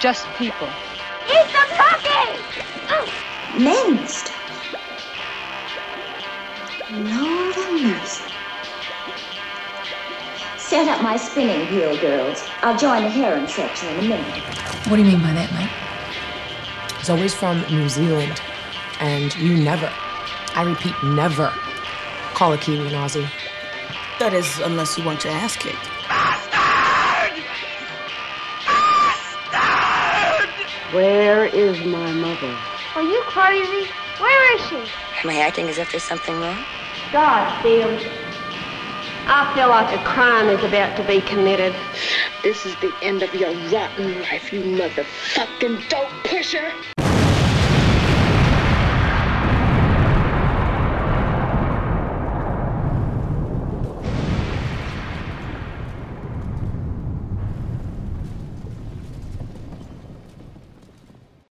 Just 0.00 0.26
people. 0.38 0.68
Eat 1.28 1.48
the 1.52 1.66
cookie! 1.76 3.62
Minced. 3.62 4.32
Lord 6.90 7.54
of 7.54 7.82
mercy. 7.82 8.27
Set 10.68 10.86
up 10.86 11.02
my 11.02 11.16
spinning 11.16 11.74
wheel, 11.74 11.98
girls. 11.98 12.46
I'll 12.60 12.76
join 12.76 13.02
the 13.02 13.08
heron 13.08 13.48
section 13.48 13.88
in 13.88 14.00
a 14.00 14.02
minute. 14.02 14.44
What 14.86 14.96
do 14.96 15.02
you 15.02 15.08
mean 15.08 15.22
by 15.22 15.32
that, 15.32 15.50
Mike? 15.54 16.98
He's 16.98 17.08
always 17.08 17.32
from 17.32 17.62
New 17.70 17.88
Zealand, 17.88 18.38
and 19.00 19.34
you 19.36 19.56
never, 19.56 19.90
I 20.54 20.64
repeat, 20.64 20.92
never 21.02 21.50
call 22.34 22.52
a 22.52 22.58
Kiwi 22.58 22.86
an 22.88 22.92
Aussie. 22.92 23.26
That 24.18 24.34
is, 24.34 24.58
unless 24.58 24.98
you 24.98 25.04
want 25.06 25.24
your 25.24 25.32
ass 25.32 25.56
kicked. 25.56 25.86
Where 30.92 31.46
is 31.46 31.82
my 31.86 32.12
mother? 32.12 32.54
Are 32.94 33.02
you 33.02 33.22
crazy? 33.22 33.90
Where 34.18 34.54
is 34.56 34.68
she? 34.68 34.76
Am 35.24 35.30
I 35.30 35.40
acting 35.40 35.66
as 35.70 35.78
if 35.78 35.90
there's 35.92 36.04
something 36.04 36.38
wrong? 36.38 36.62
God, 37.10 37.62
Fields. 37.62 38.04
I 39.30 39.54
feel 39.54 39.68
like 39.68 39.94
a 39.94 40.02
crime 40.04 40.48
is 40.48 40.64
about 40.64 40.96
to 40.96 41.06
be 41.06 41.20
committed. 41.20 41.74
This 42.42 42.64
is 42.64 42.74
the 42.76 42.90
end 43.02 43.22
of 43.22 43.34
your 43.34 43.50
rotten 43.70 44.22
life, 44.22 44.50
you 44.54 44.62
motherfucking 44.62 45.86
dope 45.90 46.08
pusher. 46.24 46.72